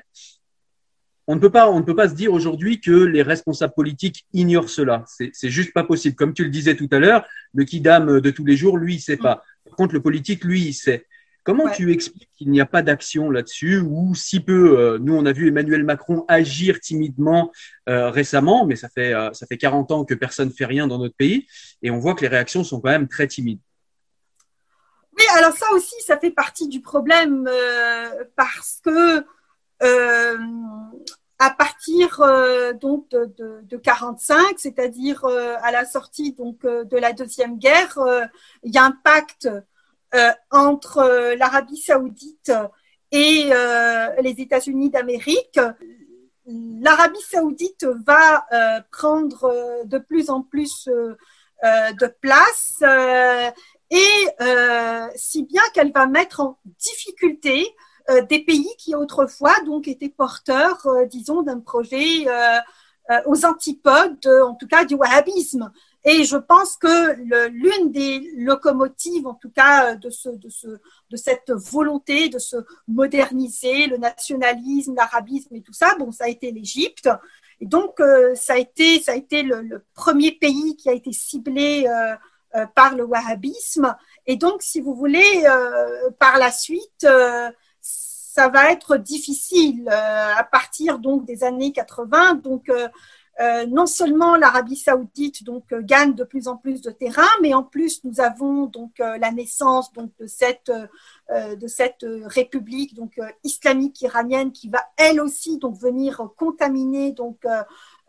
on 1.27 1.35
ne 1.35 1.39
peut 1.39 1.49
pas, 1.49 1.69
on 1.69 1.79
ne 1.79 1.83
peut 1.85 1.95
pas 1.95 2.09
se 2.09 2.13
dire 2.13 2.33
aujourd'hui 2.33 2.81
que 2.81 2.91
les 2.91 3.21
responsables 3.21 3.73
politiques 3.73 4.25
ignorent 4.33 4.69
cela. 4.69 5.05
C'est 5.07 5.49
juste 5.49 5.73
pas 5.73 5.83
possible. 5.83 6.15
Comme 6.15 6.33
tu 6.33 6.43
le 6.43 6.49
disais 6.49 6.75
tout 6.75 6.89
à 6.91 6.99
l'heure, 6.99 7.25
le 7.53 7.63
kidam 7.63 8.19
de 8.19 8.31
tous 8.31 8.45
les 8.45 8.55
jours, 8.55 8.77
lui, 8.77 8.95
il 8.95 8.99
sait 8.99 9.17
pas. 9.17 9.43
Par 9.65 9.75
contre, 9.75 9.93
le 9.93 10.01
politique, 10.01 10.43
lui, 10.43 10.61
il 10.61 10.73
sait. 10.73 11.05
Comment 11.43 11.69
tu 11.69 11.91
expliques 11.91 12.29
qu'il 12.37 12.51
n'y 12.51 12.61
a 12.61 12.67
pas 12.67 12.83
d'action 12.83 13.31
là-dessus 13.31 13.79
ou 13.79 14.13
si 14.13 14.41
peu 14.41 14.77
euh, 14.77 14.99
Nous, 14.99 15.15
on 15.15 15.25
a 15.25 15.31
vu 15.31 15.47
Emmanuel 15.47 15.83
Macron 15.83 16.23
agir 16.27 16.79
timidement 16.79 17.51
euh, 17.89 18.11
récemment, 18.11 18.65
mais 18.65 18.75
ça 18.75 18.89
fait 18.89 19.13
euh, 19.13 19.33
ça 19.33 19.47
fait 19.47 19.57
40 19.57 19.91
ans 19.91 20.05
que 20.05 20.13
personne 20.13 20.49
ne 20.49 20.53
fait 20.53 20.65
rien 20.65 20.85
dans 20.85 20.99
notre 20.99 21.15
pays 21.15 21.47
et 21.81 21.89
on 21.89 21.97
voit 21.97 22.13
que 22.13 22.21
les 22.21 22.27
réactions 22.27 22.63
sont 22.63 22.79
quand 22.79 22.91
même 22.91 23.07
très 23.07 23.27
timides. 23.27 23.59
Oui, 25.17 25.23
alors 25.35 25.53
ça 25.53 25.65
aussi, 25.73 25.95
ça 26.05 26.19
fait 26.19 26.31
partie 26.31 26.67
du 26.67 26.79
problème 26.79 27.49
parce 28.35 28.79
que 28.83 29.25
à 31.41 31.49
partir 31.49 32.21
euh, 32.21 32.71
donc 32.71 33.09
de, 33.09 33.61
de, 33.63 33.77
45, 33.77 34.59
c'est-à-dire 34.59 35.25
euh, 35.25 35.55
à 35.63 35.71
la 35.71 35.85
sortie 35.85 36.33
donc 36.33 36.63
euh, 36.65 36.83
de 36.83 36.97
la 36.97 37.13
deuxième 37.13 37.57
guerre, 37.57 37.97
il 38.63 38.71
y 38.71 38.77
a 38.77 38.85
un 38.85 38.91
pacte 38.91 39.49
entre 40.51 41.33
l'Arabie 41.35 41.81
saoudite 41.81 42.51
et 43.11 43.49
les 44.21 44.35
États-Unis 44.37 44.89
d'Amérique. 44.89 45.59
L'Arabie 46.45 47.21
saoudite 47.21 47.87
va 48.05 48.45
prendre 48.91 49.85
de 49.85 49.97
plus 49.99 50.29
en 50.29 50.41
plus 50.41 50.89
de 51.63 52.07
place 52.19 52.83
et 53.89 54.27
si 55.15 55.43
bien 55.43 55.63
qu'elle 55.73 55.93
va 55.93 56.07
mettre 56.07 56.41
en 56.41 56.59
difficulté 56.65 57.73
des 58.21 58.39
pays 58.39 58.69
qui 58.77 58.95
autrefois 58.95 59.53
donc 59.65 59.87
étaient 59.87 60.09
porteurs, 60.09 60.85
euh, 60.87 61.05
disons, 61.05 61.41
d'un 61.41 61.59
projet 61.59 62.27
euh, 62.27 62.59
aux 63.25 63.45
antipodes, 63.45 64.25
en 64.27 64.55
tout 64.55 64.67
cas, 64.67 64.85
du 64.85 64.95
wahhabisme. 64.95 65.71
Et 66.03 66.23
je 66.23 66.37
pense 66.37 66.77
que 66.77 67.13
l'une 67.49 67.91
des 67.91 68.31
locomotives, 68.37 69.27
en 69.27 69.33
tout 69.33 69.51
cas, 69.51 69.95
de, 69.95 70.09
ce, 70.09 70.29
de, 70.29 70.49
ce, 70.49 70.67
de 70.67 71.17
cette 71.17 71.51
volonté 71.51 72.29
de 72.29 72.39
se 72.39 72.57
moderniser, 72.87 73.87
le 73.87 73.97
nationalisme, 73.97 74.95
l'arabisme 74.95 75.55
et 75.55 75.61
tout 75.61 75.73
ça, 75.73 75.95
bon, 75.99 76.11
ça 76.11 76.23
a 76.23 76.27
été 76.27 76.51
l'Égypte. 76.51 77.09
Et 77.59 77.67
donc, 77.67 78.01
ça 78.33 78.53
a 78.53 78.57
été, 78.57 79.01
ça 79.01 79.11
a 79.11 79.15
été 79.15 79.43
le, 79.43 79.83
premier 79.93 80.31
pays 80.31 80.75
qui 80.75 80.89
a 80.89 80.93
été 80.93 81.11
ciblé 81.11 81.85
par 82.75 82.95
le 82.95 83.03
wahhabisme. 83.03 83.95
Et 84.25 84.37
donc, 84.37 84.63
si 84.63 84.79
vous 84.79 84.95
voulez, 84.95 85.43
par 86.17 86.37
la 86.39 86.51
suite, 86.51 87.05
ça 88.33 88.47
va 88.47 88.71
être 88.71 88.95
difficile 88.95 89.89
euh, 89.89 90.33
à 90.37 90.43
partir 90.45 90.99
donc 90.99 91.25
des 91.25 91.43
années 91.43 91.73
80. 91.73 92.35
Donc 92.35 92.69
euh, 92.69 92.87
euh, 93.41 93.65
non 93.65 93.85
seulement 93.85 94.37
l'Arabie 94.37 94.77
Saoudite 94.77 95.43
donc 95.43 95.65
gagne 95.81 96.13
de 96.13 96.23
plus 96.23 96.47
en 96.47 96.55
plus 96.55 96.81
de 96.81 96.91
terrain, 96.91 97.27
mais 97.41 97.53
en 97.53 97.63
plus 97.63 98.03
nous 98.05 98.21
avons 98.21 98.67
donc 98.67 98.91
la 98.99 99.31
naissance 99.31 99.91
donc 99.93 100.11
de 100.19 100.27
cette 100.27 100.71
de 101.29 101.67
cette 101.67 102.05
république 102.25 102.93
donc 102.93 103.19
islamique 103.43 104.01
iranienne 104.01 104.51
qui 104.51 104.69
va 104.69 104.83
elle 104.97 105.21
aussi 105.21 105.57
donc 105.57 105.77
venir 105.77 106.29
contaminer 106.37 107.13
donc 107.13 107.45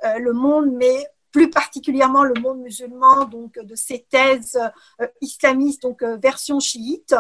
le 0.03 0.33
monde, 0.33 0.73
mais 0.73 1.07
plus 1.31 1.51
particulièrement 1.51 2.25
le 2.25 2.35
monde 2.41 2.59
musulman 2.59 3.25
donc 3.25 3.59
de 3.59 3.77
ces 3.77 4.05
thèses 4.11 4.59
islamistes 5.21 5.83
donc 5.83 6.03
version 6.03 6.59
chiite. 6.59 7.15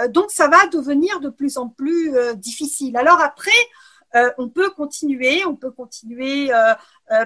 Euh, 0.00 0.08
donc, 0.08 0.30
ça 0.30 0.48
va 0.48 0.66
devenir 0.66 1.20
de 1.20 1.28
plus 1.28 1.56
en 1.56 1.68
plus 1.68 2.16
euh, 2.16 2.34
difficile. 2.34 2.96
Alors 2.96 3.20
après, 3.20 3.50
euh, 4.14 4.30
on 4.38 4.48
peut 4.48 4.70
continuer, 4.70 5.44
on 5.46 5.56
peut 5.56 5.70
continuer 5.70 6.50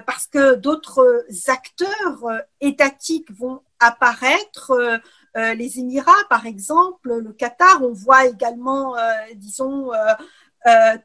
parce 0.05 0.27
que 0.27 0.55
d'autres 0.55 1.25
acteurs 1.47 2.23
étatiques 2.61 3.29
vont 3.31 3.61
apparaître. 3.79 4.71
les 5.35 5.79
Émirats, 5.79 6.23
par 6.29 6.45
exemple, 6.45 7.13
le 7.13 7.33
Qatar, 7.33 7.83
on 7.83 7.91
voit 7.91 8.25
également, 8.25 8.95
disons, 9.35 9.91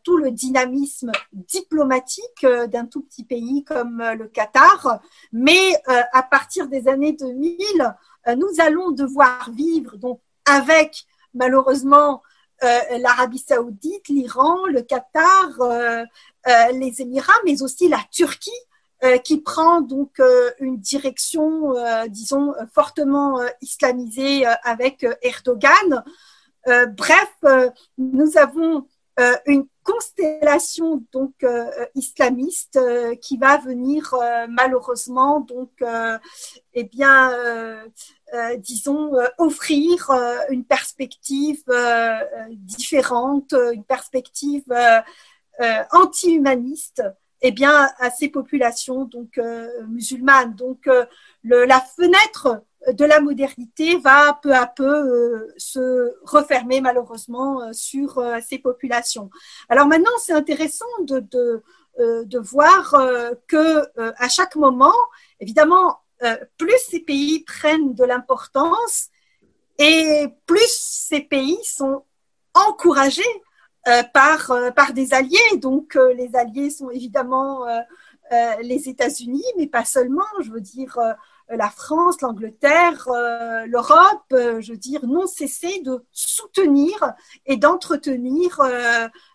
tout 0.04 0.16
le 0.18 0.30
dynamisme 0.30 1.10
diplomatique 1.32 2.46
d'un 2.68 2.86
tout 2.86 3.02
petit 3.02 3.24
pays 3.24 3.64
comme 3.64 4.00
le 4.16 4.28
Qatar. 4.28 5.00
Mais 5.32 5.82
à 6.12 6.22
partir 6.22 6.68
des 6.68 6.86
années 6.86 7.12
2000, 7.12 7.96
nous 8.36 8.60
allons 8.60 8.92
devoir 8.92 9.50
vivre 9.50 9.96
donc 9.96 10.20
avec 10.44 11.06
malheureusement 11.34 12.22
euh, 12.64 12.98
l'Arabie 12.98 13.38
saoudite, 13.38 14.08
l'Iran, 14.08 14.66
le 14.66 14.82
Qatar, 14.82 15.60
euh, 15.60 16.04
euh, 16.46 16.72
les 16.72 17.02
Émirats, 17.02 17.32
mais 17.44 17.60
aussi 17.62 17.88
la 17.88 18.00
Turquie 18.10 18.50
qui 19.24 19.40
prend 19.40 19.80
donc 19.80 20.22
une 20.60 20.78
direction, 20.78 21.74
disons, 22.06 22.54
fortement 22.72 23.40
islamisée 23.60 24.46
avec 24.62 25.04
Erdogan. 25.22 26.04
bref, 26.96 27.34
nous 27.98 28.38
avons 28.38 28.86
une 29.46 29.66
constellation 29.82 31.04
donc 31.12 31.34
islamiste 31.94 32.78
qui 33.20 33.36
va 33.36 33.58
venir 33.58 34.14
malheureusement 34.48 35.40
donc 35.40 35.70
eh 36.74 36.84
bien 36.84 37.30
euh, 38.34 38.56
disons, 38.56 39.14
euh, 39.14 39.26
offrir 39.36 40.10
euh, 40.10 40.38
une 40.48 40.64
perspective 40.64 41.62
différente, 42.50 43.54
une 43.72 43.84
perspective 43.84 44.64
anti-humaniste 45.90 47.02
eh 47.42 47.50
bien, 47.50 47.90
à 47.98 48.10
ces 48.10 48.28
populations 48.28 49.04
donc 49.04 49.38
musulmanes. 49.88 50.54
Donc, 50.54 50.88
la 51.44 51.80
fenêtre 51.80 52.62
de 52.90 53.04
la 53.04 53.20
modernité 53.20 53.96
va 53.98 54.38
peu 54.42 54.54
à 54.54 54.66
peu 54.66 55.48
se 55.56 56.12
refermer 56.24 56.80
malheureusement 56.80 57.72
sur 57.72 58.22
ces 58.46 58.58
populations. 58.58 59.30
Alors 59.68 59.86
maintenant, 59.86 60.10
c'est 60.18 60.32
intéressant 60.32 60.86
de, 61.00 61.20
de, 61.20 61.62
de 61.98 62.38
voir 62.38 62.96
que 63.46 63.84
à 63.96 64.28
chaque 64.28 64.56
moment, 64.56 64.94
évidemment, 65.38 66.02
euh, 66.22 66.36
plus 66.56 66.78
ces 66.88 67.00
pays 67.00 67.40
prennent 67.40 67.94
de 67.94 68.04
l'importance 68.04 69.08
et 69.78 70.26
plus 70.46 70.70
ces 70.70 71.20
pays 71.20 71.58
sont 71.64 72.04
encouragés 72.54 73.22
euh, 73.88 74.04
par, 74.14 74.52
euh, 74.52 74.70
par 74.70 74.92
des 74.92 75.14
alliés. 75.14 75.56
Donc 75.56 75.98
les 76.16 76.34
alliés 76.36 76.70
sont 76.70 76.90
évidemment 76.90 77.64
les 78.62 78.88
États-Unis, 78.88 79.44
mais 79.58 79.66
pas 79.66 79.84
seulement. 79.84 80.24
Je 80.40 80.50
veux 80.50 80.60
dire 80.60 80.98
la 81.56 81.70
France, 81.70 82.20
l'Angleterre, 82.20 83.06
l'Europe, 83.66 84.24
je 84.30 84.72
veux 84.72 84.78
dire, 84.78 85.06
n'ont 85.06 85.26
cessé 85.26 85.80
de 85.80 86.04
soutenir 86.12 87.12
et 87.46 87.56
d'entretenir 87.56 88.60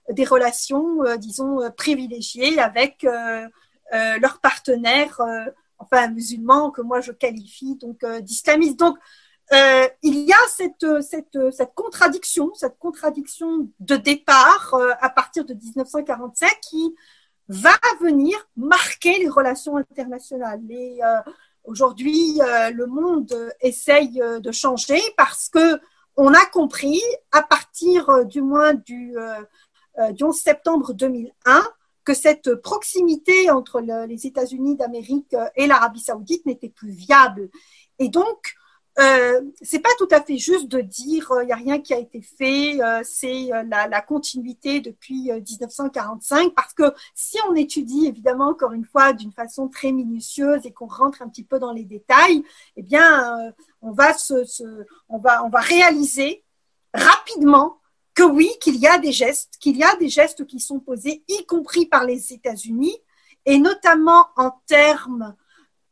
des 0.09 0.25
relations, 0.25 0.99
disons, 1.17 1.59
privilégiées 1.77 2.59
avec 2.59 3.05
leurs 3.91 4.39
partenaires 4.41 5.21
enfin 5.79 6.07
musulmans 6.07 6.71
que 6.71 6.81
moi 6.81 7.01
je 7.01 7.11
qualifie 7.11 7.75
donc 7.75 8.03
d'islamistes. 8.21 8.79
Donc 8.79 8.97
il 9.51 10.19
y 10.19 10.33
a 10.33 10.47
cette, 10.49 11.73
contradiction, 11.75 12.53
cette 12.55 12.77
contradiction 12.79 13.69
de 13.79 13.95
départ 13.95 14.75
à 14.99 15.09
partir 15.09 15.45
de 15.45 15.53
1947 15.53 16.49
qui 16.61 16.95
va 17.49 17.77
venir 18.01 18.37
marquer 18.55 19.17
les 19.19 19.29
relations 19.29 19.77
internationales. 19.77 20.61
Aujourd'hui, 21.67 22.39
le 22.73 22.85
monde 22.87 23.53
essaye 23.61 24.19
de 24.19 24.51
changer 24.51 24.99
parce 25.15 25.49
que 25.49 25.79
on 26.15 26.33
a 26.33 26.45
compris 26.47 27.01
à 27.31 27.43
partir 27.43 28.25
du 28.25 28.41
moins 28.41 28.73
du, 28.73 29.15
du 30.11 30.23
11 30.23 30.35
septembre 30.35 30.93
2001 30.93 31.63
que 32.03 32.13
cette 32.15 32.55
proximité 32.55 33.51
entre 33.51 33.81
les 33.81 34.25
États-Unis 34.25 34.77
d'Amérique 34.77 35.35
et 35.55 35.67
l'Arabie 35.67 35.99
saoudite 35.99 36.45
n'était 36.45 36.69
plus 36.69 36.89
viable. 36.89 37.49
Et 37.99 38.09
donc, 38.09 38.55
euh, 38.99 39.41
c'est 39.61 39.79
pas 39.79 39.93
tout 39.99 40.07
à 40.09 40.21
fait 40.21 40.37
juste 40.37 40.67
de 40.67 40.81
dire 40.81 41.27
il 41.29 41.37
euh, 41.37 41.45
n'y 41.45 41.51
a 41.51 41.55
rien 41.55 41.79
qui 41.79 41.93
a 41.93 41.99
été 41.99 42.21
fait, 42.21 42.81
euh, 42.81 43.01
c'est 43.03 43.53
euh, 43.53 43.63
la, 43.69 43.87
la, 43.87 44.01
continuité 44.01 44.79
depuis 44.79 45.29
1945, 45.31 46.53
parce 46.55 46.73
que 46.73 46.91
si 47.13 47.37
on 47.47 47.53
étudie 47.53 48.07
évidemment 48.07 48.49
encore 48.49 48.73
une 48.73 48.85
fois 48.85 49.13
d'une 49.13 49.31
façon 49.31 49.67
très 49.67 49.91
minutieuse 49.91 50.65
et 50.65 50.71
qu'on 50.71 50.87
rentre 50.87 51.21
un 51.21 51.29
petit 51.29 51.43
peu 51.43 51.59
dans 51.59 51.73
les 51.73 51.83
détails, 51.83 52.43
eh 52.75 52.81
bien 52.81 53.53
on 53.81 53.91
va 53.91 54.13
se, 54.13 54.45
se, 54.45 54.63
on 55.09 55.19
va 55.19 55.43
on 55.45 55.49
va 55.49 55.59
réaliser 55.59 56.43
rapidement 56.93 57.79
que 58.15 58.23
oui, 58.23 58.49
qu'il 58.59 58.77
y 58.77 58.87
a 58.87 58.97
des 58.97 59.11
gestes, 59.11 59.57
qu'il 59.59 59.77
y 59.77 59.83
a 59.83 59.95
des 59.97 60.09
gestes 60.09 60.47
qui 60.47 60.59
sont 60.59 60.79
posés, 60.79 61.23
y 61.27 61.45
compris 61.45 61.85
par 61.85 62.03
les 62.03 62.33
États-Unis, 62.33 62.97
et 63.45 63.59
notamment 63.59 64.25
en 64.35 64.51
termes 64.65 65.35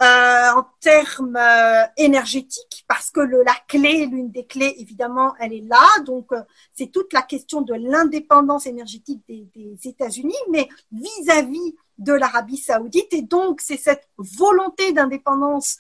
euh, 0.02 0.50
en 0.52 0.66
termes 0.82 1.38
euh, 1.38 1.84
énergétiques, 1.96 2.84
parce 2.86 3.12
que 3.12 3.22
le, 3.22 3.44
la 3.44 3.56
clé, 3.66 4.06
l'une 4.06 4.30
des 4.30 4.46
clés, 4.46 4.76
évidemment, 4.78 5.34
elle 5.40 5.54
est 5.54 5.66
là. 5.66 5.88
Donc, 6.06 6.34
euh, 6.34 6.42
c'est 6.74 6.92
toute 6.92 7.14
la 7.14 7.22
question 7.22 7.62
de 7.62 7.74
l'indépendance 7.74 8.66
énergétique 8.66 9.22
des, 9.30 9.48
États-Unis, 9.88 10.36
mais 10.52 10.68
vis-à-vis 10.92 11.76
de 11.98 12.12
l'Arabie 12.12 12.58
saoudite. 12.58 13.14
Et 13.14 13.22
donc, 13.22 13.62
c'est 13.62 13.78
cette 13.78 14.10
volonté 14.18 14.92
d'indépendance 14.92 15.78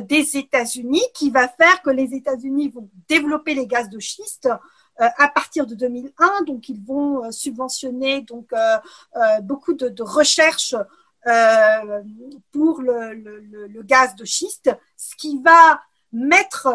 des 0.00 0.38
États-Unis 0.38 1.04
qui 1.12 1.28
va 1.28 1.46
faire 1.46 1.82
que 1.82 1.90
les 1.90 2.14
États-Unis 2.14 2.70
vont 2.70 2.88
développer 3.06 3.52
les 3.52 3.66
gaz 3.66 3.90
de 3.90 3.98
schiste 3.98 4.48
à 4.96 5.28
partir 5.28 5.66
de 5.66 5.74
2001. 5.74 6.44
Donc, 6.44 6.70
ils 6.70 6.82
vont 6.82 7.30
subventionner 7.30 8.22
donc 8.22 8.50
beaucoup 9.42 9.74
de 9.74 10.02
recherches 10.02 10.74
pour 12.52 12.82
le, 12.82 13.82
gaz 13.82 14.14
de 14.16 14.24
schiste, 14.24 14.70
ce 14.96 15.14
qui 15.16 15.40
va 15.42 15.80
mettre 16.12 16.68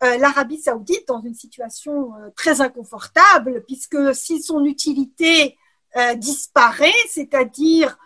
l'Arabie 0.00 0.60
saoudite 0.60 1.06
dans 1.08 1.20
une 1.20 1.34
situation 1.34 2.12
très 2.34 2.60
inconfortable, 2.60 3.62
puisque 3.66 4.14
si 4.14 4.42
son 4.42 4.64
utilité 4.64 5.58
disparaît, 6.16 6.92
c'est-à-dire 7.08 7.98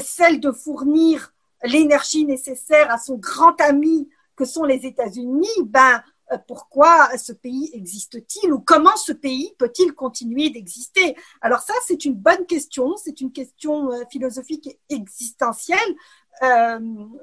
celle 0.00 0.40
de 0.40 0.52
fournir 0.52 1.32
l'énergie 1.64 2.24
nécessaire 2.24 2.90
à 2.90 2.98
son 2.98 3.16
grand 3.16 3.60
ami 3.60 4.08
que 4.36 4.44
sont 4.44 4.64
les 4.64 4.86
États-Unis, 4.86 5.48
ben 5.66 5.96
euh, 5.96 5.98
pourquoi 6.46 7.16
ce 7.18 7.32
pays 7.32 7.70
existe-t-il 7.72 8.52
ou 8.52 8.60
comment 8.60 8.96
ce 8.96 9.12
pays 9.12 9.54
peut-il 9.58 9.92
continuer 9.94 10.50
d'exister? 10.50 11.16
Alors 11.40 11.60
ça, 11.60 11.74
c'est 11.86 12.04
une 12.04 12.14
bonne 12.14 12.46
question, 12.46 12.96
c'est 12.96 13.20
une 13.20 13.32
question 13.32 13.92
euh, 13.92 14.04
philosophique 14.10 14.78
existentielle 14.88 15.78
euh, 16.42 16.78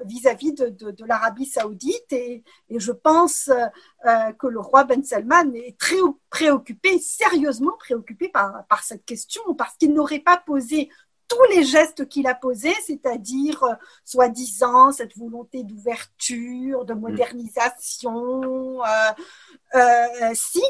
vis-à-vis 0.05 0.53
de, 0.53 1.05
l'Arabie 1.05 1.45
saoudite 1.45 2.11
et, 2.13 2.43
je 2.69 2.91
pense 2.91 3.49
euh, 3.49 4.31
que 4.33 4.47
le 4.47 4.59
roi 4.59 4.83
Ben 4.83 5.03
Salman 5.03 5.51
est 5.55 5.77
très 5.77 5.97
préoccupé, 6.29 6.99
sérieusement 6.99 7.75
préoccupé 7.79 8.29
par 8.29 8.83
cette 8.83 9.05
question, 9.05 9.41
parce 9.55 9.75
qu'il 9.77 9.93
n'aurait 9.93 10.19
pas 10.19 10.37
posé 10.37 10.89
tous 11.29 11.43
les 11.55 11.63
gestes 11.63 12.07
qu'il 12.09 12.27
a 12.27 12.35
posés, 12.35 12.75
c'est-à-dire 12.85 13.63
euh, 13.63 13.73
soi-disant 14.03 14.91
cette 14.91 15.17
volonté 15.17 15.63
d'ouverture, 15.63 16.83
de 16.85 16.93
mm. 16.93 16.99
modernisation, 16.99 18.83
euh, 18.83 19.11
euh, 19.75 20.31
si 20.33 20.61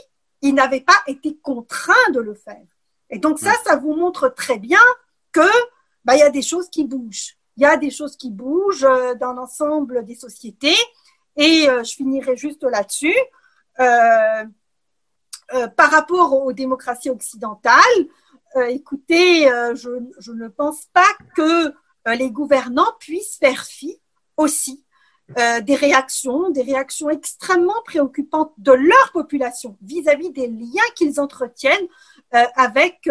il 0.42 0.54
n'avait 0.54 0.82
pas 0.82 1.02
été 1.08 1.38
contraint 1.42 2.12
de 2.14 2.20
le 2.20 2.34
faire. 2.34 2.66
Et 3.10 3.18
donc 3.18 3.40
ça, 3.40 3.52
mm. 3.52 3.64
ça 3.66 3.76
vous 3.78 3.96
montre 3.96 4.30
très 4.30 4.60
bien 4.60 4.80
que 5.32 5.50
bah, 6.06 6.16
il 6.16 6.20
y 6.20 6.24
a 6.24 6.30
des 6.30 6.44
choses 6.44 6.70
qui 6.70 6.84
bougent. 6.84 7.38
Il 7.58 7.64
y 7.64 7.66
a 7.66 7.78
des 7.78 7.92
choses 7.92 8.16
qui 8.16 8.30
bougent 8.30 8.88
dans 9.20 9.34
l'ensemble 9.34 10.06
des 10.06 10.16
sociétés. 10.16 10.78
Et 11.36 11.66
je 11.66 11.94
finirai 11.96 12.38
juste 12.38 12.64
là-dessus. 12.64 13.16
Euh, 15.52 15.68
par 15.68 15.90
rapport 15.90 16.34
aux 16.34 16.54
démocraties 16.54 17.10
occidentales, 17.10 17.82
écoutez, 18.70 19.52
euh, 19.52 19.76
je, 19.76 19.90
je, 20.20 20.32
ne 20.32 20.48
pense 20.48 20.86
pas 20.94 21.08
que 21.36 21.68
euh, 21.68 22.16
les 22.16 22.32
gouvernants 22.32 22.92
puissent 23.00 23.38
faire 23.38 23.64
fi 23.66 24.00
aussi 24.38 24.86
des 25.62 25.76
réactions, 25.76 26.50
des 26.50 26.64
réactions 26.64 27.08
extrêmement 27.12 27.80
préoccupantes 27.86 28.52
de 28.58 28.72
leur 28.72 29.12
population 29.14 29.78
vis-à-vis 29.84 30.32
des 30.32 30.48
liens 30.48 30.82
qu'ils 30.96 31.20
entretiennent 31.20 31.88
avec 32.32 33.08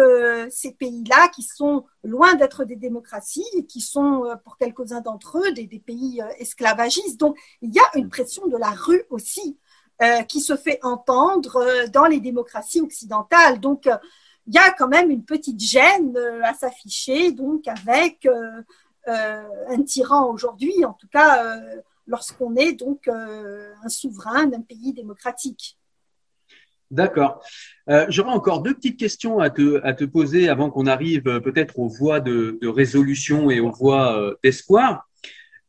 ces 0.49 0.73
pays-là 0.73 1.29
qui 1.29 1.43
sont 1.43 1.85
loin 2.03 2.35
d'être 2.35 2.65
des 2.65 2.75
démocraties 2.75 3.45
et 3.53 3.65
qui 3.65 3.79
sont, 3.79 4.25
pour 4.43 4.57
quelques-uns 4.57 4.99
d'entre 4.99 5.37
eux, 5.37 5.53
des, 5.53 5.65
des, 5.65 5.79
pays 5.79 6.21
esclavagistes. 6.39 7.17
Donc, 7.17 7.37
il 7.61 7.73
y 7.73 7.79
a 7.79 7.89
une 7.95 8.09
pression 8.09 8.47
de 8.47 8.57
la 8.57 8.71
rue 8.71 9.05
aussi 9.09 9.57
qui 10.27 10.41
se 10.41 10.57
fait 10.57 10.79
entendre 10.83 11.87
dans 11.93 12.07
les 12.07 12.19
démocraties 12.19 12.81
occidentales. 12.81 13.61
Donc, 13.61 13.87
il 14.49 14.55
y 14.55 14.57
a 14.57 14.71
quand 14.71 14.87
même 14.87 15.11
une 15.11 15.23
petite 15.23 15.59
gêne 15.59 16.17
euh, 16.17 16.41
à 16.43 16.55
s'afficher, 16.55 17.31
donc 17.31 17.67
avec 17.67 18.25
euh, 18.25 18.63
euh, 19.07 19.43
un 19.67 19.83
tyran 19.83 20.33
aujourd'hui, 20.33 20.83
en 20.83 20.93
tout 20.93 21.07
cas 21.07 21.59
lorsqu'on 22.07 22.55
est 22.55 22.73
donc 22.73 23.07
un 23.07 23.89
souverain 23.89 24.47
d'un 24.47 24.61
pays 24.61 24.93
démocratique. 24.93 25.77
D'accord. 26.89 27.43
J'aurais 28.07 28.31
encore 28.31 28.63
deux 28.63 28.73
petites 28.73 28.99
questions 28.99 29.39
à 29.39 29.51
te, 29.51 29.79
à 29.83 29.93
te 29.93 30.05
poser 30.05 30.49
avant 30.49 30.71
qu'on 30.71 30.87
arrive 30.87 31.39
peut-être 31.41 31.77
aux 31.77 31.87
voies 31.87 32.19
de, 32.19 32.57
de, 32.59 32.67
résolution 32.67 33.51
et 33.51 33.59
aux 33.59 33.69
voies 33.69 34.35
d'espoir. 34.43 35.07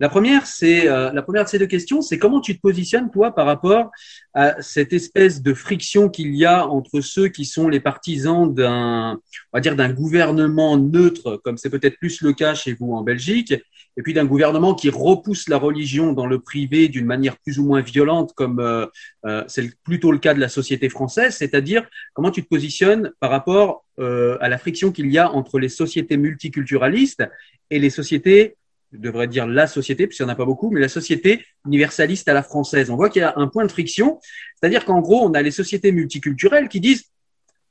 La 0.00 0.08
première, 0.08 0.46
c'est 0.46 0.88
euh, 0.88 1.12
la 1.12 1.22
première 1.22 1.44
de 1.44 1.48
ces 1.50 1.58
deux 1.58 1.66
questions, 1.66 2.00
c'est 2.00 2.18
comment 2.18 2.40
tu 2.40 2.56
te 2.56 2.60
positionnes 2.60 3.10
toi 3.10 3.34
par 3.34 3.44
rapport 3.44 3.90
à 4.32 4.60
cette 4.62 4.94
espèce 4.94 5.42
de 5.42 5.52
friction 5.52 6.08
qu'il 6.08 6.34
y 6.34 6.46
a 6.46 6.66
entre 6.66 7.02
ceux 7.02 7.28
qui 7.28 7.44
sont 7.44 7.68
les 7.68 7.80
partisans 7.80 8.52
d'un, 8.52 9.20
on 9.52 9.56
va 9.56 9.60
dire 9.60 9.76
d'un 9.76 9.92
gouvernement 9.92 10.78
neutre, 10.78 11.40
comme 11.44 11.58
c'est 11.58 11.70
peut-être 11.70 11.98
plus 11.98 12.22
le 12.22 12.32
cas 12.32 12.54
chez 12.54 12.72
vous 12.72 12.92
en 12.94 13.02
Belgique, 13.02 13.54
et 13.96 14.02
puis 14.02 14.14
d'un 14.14 14.24
gouvernement 14.24 14.74
qui 14.74 14.88
repousse 14.88 15.48
la 15.48 15.58
religion 15.58 16.12
dans 16.12 16.26
le 16.26 16.40
privé 16.40 16.88
d'une 16.88 17.06
manière 17.06 17.36
plus 17.38 17.58
ou 17.58 17.66
moins 17.66 17.82
violente, 17.82 18.32
comme 18.34 18.60
euh, 18.60 18.86
euh, 19.26 19.44
c'est 19.48 19.70
plutôt 19.82 20.12
le 20.12 20.18
cas 20.18 20.32
de 20.32 20.40
la 20.40 20.48
société 20.48 20.88
française. 20.88 21.36
C'est-à-dire 21.36 21.86
comment 22.14 22.30
tu 22.30 22.42
te 22.42 22.48
positionnes 22.48 23.12
par 23.20 23.30
rapport 23.30 23.84
euh, 23.98 24.38
à 24.40 24.48
la 24.48 24.58
friction 24.58 24.92
qu'il 24.92 25.10
y 25.10 25.18
a 25.18 25.30
entre 25.30 25.58
les 25.58 25.68
sociétés 25.68 26.16
multiculturalistes 26.16 27.24
et 27.70 27.78
les 27.78 27.90
sociétés 27.90 28.56
je 28.92 28.98
devrais 28.98 29.28
dire 29.28 29.46
la 29.46 29.66
société, 29.66 30.06
puisqu'il 30.06 30.24
n'y 30.24 30.30
en 30.30 30.32
a 30.32 30.36
pas 30.36 30.44
beaucoup, 30.44 30.70
mais 30.70 30.80
la 30.80 30.88
société 30.88 31.44
universaliste 31.66 32.28
à 32.28 32.34
la 32.34 32.42
française. 32.42 32.90
On 32.90 32.96
voit 32.96 33.08
qu'il 33.08 33.20
y 33.20 33.24
a 33.24 33.34
un 33.36 33.46
point 33.46 33.64
de 33.64 33.70
friction, 33.70 34.18
c'est-à-dire 34.56 34.84
qu'en 34.84 35.00
gros, 35.00 35.24
on 35.24 35.32
a 35.32 35.42
les 35.42 35.50
sociétés 35.50 35.92
multiculturelles 35.92 36.68
qui 36.68 36.80
disent, 36.80 37.04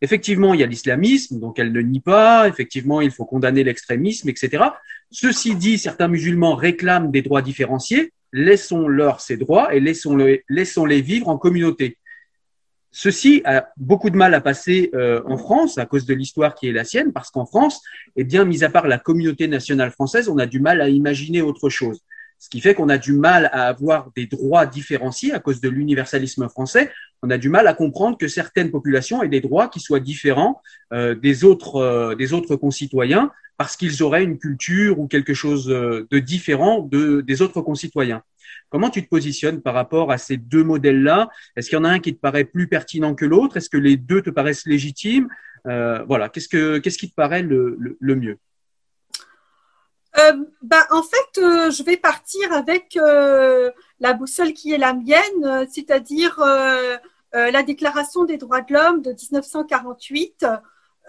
effectivement, 0.01 0.53
il 0.53 0.61
y 0.61 0.63
a 0.63 0.65
l'islamisme, 0.65 1.39
donc 1.39 1.59
elle 1.59 1.71
ne 1.71 1.81
nie 1.81 1.99
pas, 1.99 2.47
effectivement, 2.47 3.01
il 3.01 3.11
faut 3.11 3.25
condamner 3.25 3.63
l'extrémisme, 3.63 4.29
etc. 4.29 4.63
Ceci 5.11 5.55
dit, 5.55 5.77
certains 5.77 6.07
musulmans 6.07 6.55
réclament 6.55 7.11
des 7.11 7.21
droits 7.21 7.41
différenciés, 7.41 8.13
laissons-leur 8.31 9.19
ces 9.21 9.37
droits 9.37 9.73
et 9.73 9.79
laissons-les 9.79 10.43
laissons 10.49 10.85
-les 10.85 11.01
vivre 11.01 11.27
en 11.27 11.37
communauté. 11.37 11.97
Ceci 13.01 13.41
a 13.45 13.69
beaucoup 13.77 14.09
de 14.09 14.17
mal 14.17 14.33
à 14.33 14.41
passer 14.41 14.89
euh, 14.93 15.21
en 15.25 15.37
France 15.37 15.77
à 15.77 15.85
cause 15.85 16.05
de 16.05 16.13
l'histoire 16.13 16.53
qui 16.53 16.67
est 16.67 16.73
la 16.73 16.83
sienne, 16.83 17.13
parce 17.13 17.31
qu'en 17.31 17.45
France, 17.45 17.81
eh 18.17 18.25
bien, 18.25 18.43
mis 18.43 18.65
à 18.65 18.69
part 18.69 18.89
la 18.89 18.97
communauté 18.97 19.47
nationale 19.47 19.91
française, 19.91 20.27
on 20.27 20.37
a 20.37 20.45
du 20.45 20.59
mal 20.59 20.81
à 20.81 20.89
imaginer 20.89 21.41
autre 21.41 21.69
chose. 21.69 22.01
Ce 22.39 22.49
qui 22.49 22.59
fait 22.59 22.73
qu'on 22.73 22.89
a 22.89 22.97
du 22.97 23.13
mal 23.13 23.49
à 23.53 23.67
avoir 23.67 24.11
des 24.17 24.25
droits 24.25 24.65
différenciés 24.65 25.31
à 25.31 25.39
cause 25.39 25.61
de 25.61 25.69
l'universalisme 25.69 26.49
français. 26.49 26.91
On 27.23 27.29
a 27.29 27.37
du 27.37 27.47
mal 27.47 27.67
à 27.67 27.73
comprendre 27.73 28.17
que 28.17 28.27
certaines 28.27 28.69
populations 28.69 29.23
aient 29.23 29.29
des 29.29 29.39
droits 29.39 29.69
qui 29.69 29.79
soient 29.79 30.01
différents 30.01 30.61
euh, 30.91 31.15
des 31.15 31.45
autres 31.45 31.77
euh, 31.77 32.15
des 32.15 32.33
autres 32.33 32.57
concitoyens 32.57 33.31
parce 33.55 33.77
qu'ils 33.77 34.03
auraient 34.03 34.25
une 34.25 34.37
culture 34.37 34.99
ou 34.99 35.07
quelque 35.07 35.33
chose 35.33 35.67
de 35.67 36.19
différent 36.19 36.81
de, 36.81 37.21
des 37.21 37.41
autres 37.41 37.61
concitoyens. 37.61 38.23
Comment 38.69 38.89
tu 38.89 39.03
te 39.03 39.09
positionnes 39.09 39.61
par 39.61 39.73
rapport 39.73 40.11
à 40.11 40.17
ces 40.17 40.37
deux 40.37 40.63
modèles-là? 40.63 41.29
Est-ce 41.55 41.69
qu'il 41.69 41.77
y 41.77 41.81
en 41.81 41.85
a 41.85 41.89
un 41.89 41.99
qui 41.99 42.15
te 42.15 42.19
paraît 42.19 42.45
plus 42.45 42.67
pertinent 42.67 43.15
que 43.15 43.25
l'autre? 43.25 43.57
Est-ce 43.57 43.69
que 43.69 43.77
les 43.77 43.97
deux 43.97 44.21
te 44.21 44.29
paraissent 44.29 44.65
légitimes? 44.65 45.27
Euh, 45.67 46.03
Voilà, 46.07 46.29
qu'est-ce, 46.29 46.47
que, 46.47 46.77
qu'est-ce 46.77 46.97
qui 46.97 47.09
te 47.09 47.15
paraît 47.15 47.41
le, 47.41 47.97
mieux? 48.01 48.37
Bah, 50.61 50.85
En 50.91 51.01
fait, 51.01 51.35
je 51.35 51.83
vais 51.83 51.97
partir 51.97 52.51
avec 52.51 52.97
la 53.99 54.13
boussole 54.13 54.53
qui 54.53 54.71
est 54.73 54.77
la 54.77 54.93
mienne, 54.93 55.67
c'est-à-dire 55.71 56.39
la 57.33 57.63
Déclaration 57.63 58.25
des 58.25 58.37
droits 58.37 58.61
de 58.61 58.73
l'homme 58.73 59.01
de 59.01 59.11
1948 59.11 60.45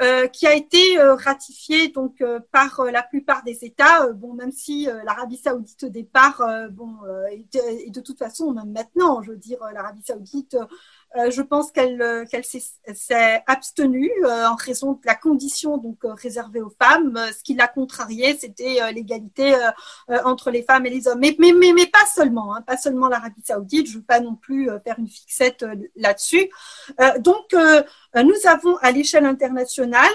euh, 0.03 0.29
qui 0.29 0.47
a 0.47 0.55
été 0.55 0.99
euh, 0.99 1.15
ratifié 1.15 1.89
donc 1.89 2.23
euh, 2.23 2.41
par 2.53 2.85
la 2.91 3.03
plupart 3.03 3.45
des 3.45 3.67
États. 3.67 4.11
bon, 4.15 4.33
même 4.33 4.51
si 4.51 4.89
l'Arabie 5.05 5.37
Saoudite 5.37 5.85
au 5.85 5.89
départ, 5.91 6.43
bon, 6.71 6.95
et 7.31 7.91
de, 7.91 8.01
toute 8.01 8.19
façon, 8.19 8.53
même 8.53 8.73
maintenant, 8.73 9.21
je 9.21 9.33
veux 9.33 9.37
dire, 9.37 9.59
l'Arabie 9.75 10.03
Saoudite 10.03 10.57
euh, 11.17 11.31
je 11.31 11.43
pense 11.43 11.73
qu'elle 11.73 12.01
euh, 12.01 12.25
s'est 12.95 13.43
abstenue 13.47 14.13
euh, 14.25 14.47
en 14.47 14.55
raison 14.55 14.93
de 14.93 15.01
la 15.05 15.17
condition 15.17 15.77
donc 15.77 15.99
réservée 16.03 16.61
aux 16.61 16.73
femmes. 16.81 17.19
Ce 17.37 17.43
qui 17.43 17.55
l'a 17.55 17.67
contrarié, 17.67 18.37
c'était 18.39 18.93
l'égalité 18.93 19.57
entre 20.25 20.51
les 20.51 20.63
femmes 20.63 20.87
et 20.87 20.91
les 20.91 21.09
hommes. 21.09 21.19
Mais 21.21 21.35
mais 21.39 21.53
mais, 21.53 21.73
mais 21.73 21.87
pas 21.87 22.07
seulement, 22.15 22.55
hein, 22.55 22.63
pas 22.63 22.77
seulement 22.77 23.09
l'Arabie 23.09 23.43
Saoudite. 23.45 23.89
Je 23.89 23.99
veux 23.99 24.05
pas 24.05 24.21
non 24.21 24.37
plus 24.37 24.71
faire 24.85 24.99
une 24.99 25.09
fixette 25.09 25.65
là-dessus. 25.97 26.49
donc 27.19 27.55
nous 28.15 28.47
avons 28.47 28.77
à 28.77 28.91
l'échelle 28.93 29.27
internationale 29.27 30.13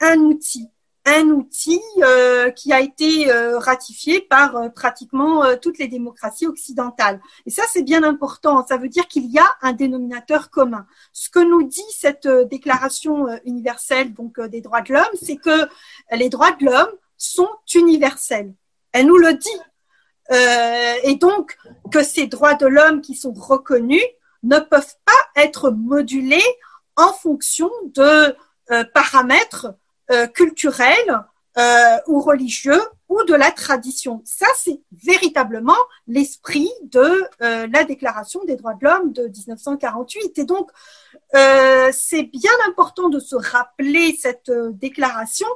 un 0.00 0.18
outil 0.18 0.70
un 1.06 1.28
outil 1.28 1.80
euh, 2.02 2.50
qui 2.50 2.72
a 2.72 2.80
été 2.80 3.30
euh, 3.30 3.58
ratifié 3.58 4.20
par 4.20 4.56
euh, 4.56 4.68
pratiquement 4.68 5.44
toutes 5.62 5.78
les 5.78 5.86
démocraties 5.86 6.46
occidentales. 6.46 7.20
Et 7.46 7.50
ça, 7.50 7.62
c'est 7.72 7.82
bien 7.82 8.02
important. 8.02 8.66
Ça 8.66 8.76
veut 8.76 8.88
dire 8.88 9.06
qu'il 9.06 9.30
y 9.30 9.38
a 9.38 9.46
un 9.62 9.72
dénominateur 9.72 10.50
commun. 10.50 10.84
Ce 11.12 11.30
que 11.30 11.38
nous 11.38 11.62
dit 11.62 11.84
cette 11.96 12.26
déclaration 12.50 13.28
universelle 13.44 14.12
donc 14.12 14.40
des 14.40 14.60
droits 14.60 14.82
de 14.82 14.92
l'homme, 14.92 15.04
c'est 15.22 15.36
que 15.36 15.68
les 16.12 16.28
droits 16.28 16.52
de 16.52 16.64
l'homme 16.64 16.92
sont 17.16 17.48
universels. 17.74 18.52
Elle 18.92 19.06
nous 19.06 19.18
le 19.18 19.34
dit. 19.34 19.60
et 21.04 21.14
donc 21.14 21.56
que 21.92 22.02
ces 22.02 22.26
droits 22.26 22.54
de 22.54 22.66
l'homme 22.66 23.00
qui 23.00 23.14
sont 23.14 23.32
reconnus 23.32 24.02
ne 24.42 24.58
peuvent 24.58 24.96
pas 25.04 25.42
être 25.42 25.70
modulés 25.70 26.50
en 26.96 27.12
fonction 27.12 27.70
de 27.94 28.34
paramètres 28.92 29.68
euh, 30.12 30.26
culturel 30.28 31.24
euh, 31.58 31.96
ou 32.06 32.20
religieux 32.20 32.80
ou 33.08 33.24
de 33.24 33.34
la 33.34 33.50
tradition. 33.50 34.22
Ça, 34.24 34.46
c'est 34.56 34.80
véritablement 34.92 35.76
l'esprit 36.06 36.70
de 36.82 37.24
euh, 37.42 37.66
la 37.72 37.84
Déclaration 37.84 38.44
des 38.44 38.56
droits 38.56 38.74
de 38.74 38.84
l'homme 38.84 39.12
de 39.12 39.22
1948. 39.22 40.38
Et 40.38 40.44
donc, 40.44 40.70
c'est 41.92 42.22
bien 42.22 42.52
important 42.68 43.08
de 43.08 43.18
se 43.18 43.36
rappeler 43.36 44.16
cette 44.18 44.50
déclaration 44.50 45.48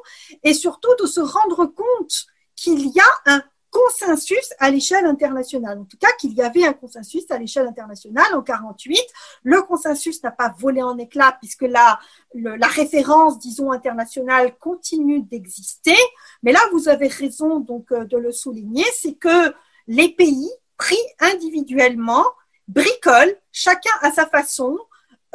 et 0.42 0.52
surtout 0.52 0.94
de 1.00 1.06
se 1.06 1.20
rendre 1.20 1.66
compte 1.66 2.26
qu'il 2.56 2.88
y 2.88 3.00
a 3.00 3.32
un 3.32 3.42
consensus 3.70 4.52
à 4.58 4.70
l'échelle 4.70 5.06
internationale. 5.06 5.78
En 5.78 5.84
tout 5.84 5.96
cas, 5.96 6.12
qu'il 6.18 6.32
y 6.34 6.42
avait 6.42 6.64
un 6.64 6.72
consensus 6.72 7.24
à 7.30 7.38
l'échelle 7.38 7.66
internationale 7.66 8.34
en 8.34 8.42
48. 8.42 9.00
Le 9.44 9.62
consensus 9.62 10.22
n'a 10.22 10.30
pas 10.30 10.52
volé 10.58 10.82
en 10.82 10.98
éclats 10.98 11.36
puisque 11.40 11.62
la, 11.62 11.98
la 12.34 12.66
référence, 12.66 13.38
disons, 13.38 13.72
internationale 13.72 14.56
continue 14.58 15.22
d'exister. 15.22 15.96
Mais 16.42 16.52
là, 16.52 16.60
vous 16.72 16.88
avez 16.88 17.08
raison 17.08 17.60
donc 17.60 17.92
euh, 17.92 18.04
de 18.04 18.16
le 18.16 18.32
souligner, 18.32 18.84
c'est 18.94 19.14
que 19.14 19.54
les 19.86 20.08
pays 20.08 20.50
pris 20.76 20.98
individuellement 21.20 22.24
bricolent, 22.68 23.36
chacun 23.52 23.92
à 24.00 24.12
sa 24.12 24.26
façon, 24.26 24.78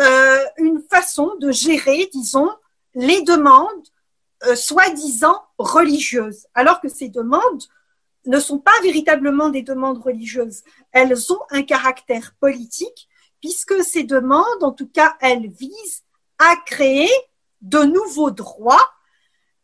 euh, 0.01 0.43
une 0.57 0.81
façon 0.89 1.35
de 1.39 1.51
gérer, 1.51 2.09
disons, 2.11 2.49
les 2.95 3.21
demandes 3.21 3.87
euh, 4.45 4.55
soi-disant 4.55 5.41
religieuses, 5.57 6.47
alors 6.53 6.81
que 6.81 6.89
ces 6.89 7.09
demandes 7.09 7.63
ne 8.25 8.39
sont 8.39 8.59
pas 8.59 8.79
véritablement 8.83 9.49
des 9.49 9.61
demandes 9.61 10.01
religieuses. 10.01 10.63
Elles 10.91 11.31
ont 11.31 11.39
un 11.49 11.63
caractère 11.63 12.33
politique 12.39 13.07
puisque 13.41 13.83
ces 13.83 14.03
demandes, 14.03 14.63
en 14.63 14.71
tout 14.71 14.87
cas, 14.87 15.15
elles 15.21 15.49
visent 15.49 16.03
à 16.39 16.55
créer 16.65 17.09
de 17.61 17.79
nouveaux 17.79 18.31
droits. 18.31 18.89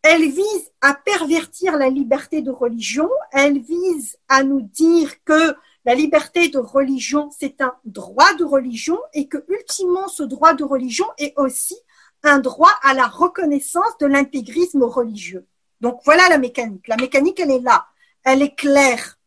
Elles 0.04 0.30
visent 0.30 0.72
à 0.82 0.94
pervertir 0.94 1.78
la 1.78 1.90
liberté 1.90 2.42
de 2.42 2.52
religion. 2.52 3.10
Elles 3.32 3.60
visent 3.60 4.18
à 4.28 4.44
nous 4.44 4.62
dire 4.62 5.24
que 5.24 5.56
la 5.86 5.96
liberté 5.96 6.50
de 6.50 6.60
religion, 6.60 7.32
c'est 7.38 7.62
un 7.62 7.74
droit 7.86 8.34
de 8.36 8.44
religion 8.44 9.00
et 9.14 9.28
que, 9.28 9.44
ultimement, 9.48 10.08
ce 10.08 10.24
droit 10.24 10.54
de 10.54 10.64
religion 10.64 11.08
est 11.18 11.34
aussi 11.38 11.78
un 12.24 12.40
droit 12.40 12.74
à 12.84 12.94
la 12.94 13.08
reconnaissance 13.08 13.98
de 14.00 14.06
l'intégrisme 14.06 14.84
religieux. 14.84 15.48
Donc 15.82 16.02
voilà 16.06 16.30
la 16.30 16.38
mécanique. 16.38 16.88
La 16.88 16.98
mécanique, 16.98 17.40
elle 17.40 17.52
est 17.52 17.60
là 17.60 17.88
elle 18.24 18.42
est 18.42 18.56
claire. 18.56 19.18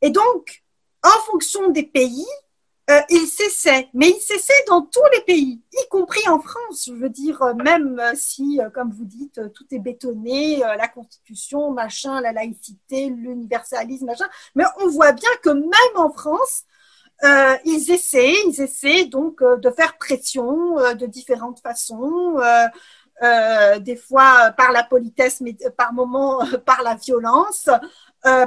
Et 0.00 0.10
donc, 0.10 0.62
en 1.02 1.20
fonction 1.30 1.70
des 1.70 1.84
pays, 1.84 2.26
euh, 2.90 3.00
il 3.10 3.26
cessait, 3.26 3.88
mais 3.94 4.10
il 4.10 4.20
cessait 4.20 4.64
dans 4.66 4.82
tous 4.82 5.04
les 5.14 5.20
pays, 5.20 5.62
y 5.72 5.88
compris 5.88 6.28
en 6.28 6.40
France. 6.40 6.86
Je 6.88 6.92
veux 6.92 7.08
dire, 7.08 7.40
euh, 7.42 7.54
même 7.54 8.00
euh, 8.00 8.12
si, 8.16 8.60
comme 8.74 8.90
vous 8.90 9.04
dites, 9.04 9.40
tout 9.54 9.64
est 9.70 9.78
bétonné, 9.78 10.58
la 10.58 10.88
Constitution, 10.88 11.70
machin, 11.70 12.20
la 12.20 12.32
laïcité, 12.32 13.08
l'universalisme, 13.08 14.06
machin, 14.06 14.28
mais 14.56 14.64
on 14.80 14.88
voit 14.88 15.12
bien 15.12 15.30
que 15.42 15.50
même 15.50 15.96
en 15.96 16.10
France, 16.10 16.64
ils 17.64 17.90
essaient, 17.92 18.34
ils 18.48 18.60
essaient 18.60 19.04
donc 19.04 19.44
de 19.44 19.70
faire 19.70 19.96
pression 19.96 20.74
de 20.94 21.06
différentes 21.06 21.60
façons. 21.60 22.36
des 23.80 23.96
fois 23.96 24.50
par 24.56 24.72
la 24.72 24.82
politesse, 24.82 25.40
mais 25.40 25.56
par 25.76 25.92
moments 25.92 26.40
par 26.66 26.82
la 26.82 26.96
violence, 26.96 27.68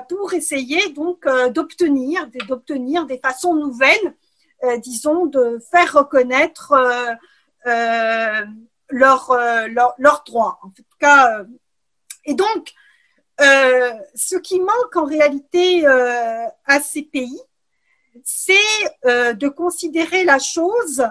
pour 0.07 0.33
essayer 0.33 0.89
donc 0.89 1.25
euh, 1.25 1.49
d'obtenir 1.49 2.27
d'obtenir 2.47 3.05
des 3.05 3.17
façons 3.17 3.55
nouvelles, 3.55 4.15
euh, 4.63 4.77
disons, 4.77 5.25
de 5.25 5.59
faire 5.71 5.93
reconnaître 5.93 6.73
leurs 8.89 9.37
leur, 9.97 10.23
droits. 10.25 10.59
En 10.61 10.69
tout 10.69 10.83
cas, 10.99 11.43
et 12.25 12.35
donc, 12.35 12.73
ce 13.39 14.37
qui 14.37 14.59
manque 14.59 14.95
en 14.95 15.05
réalité 15.05 15.85
à 15.85 16.79
ces 16.79 17.01
pays, 17.01 17.41
c'est 18.23 18.53
de 19.03 19.47
considérer 19.49 20.23
la 20.23 20.39
chose 20.39 21.05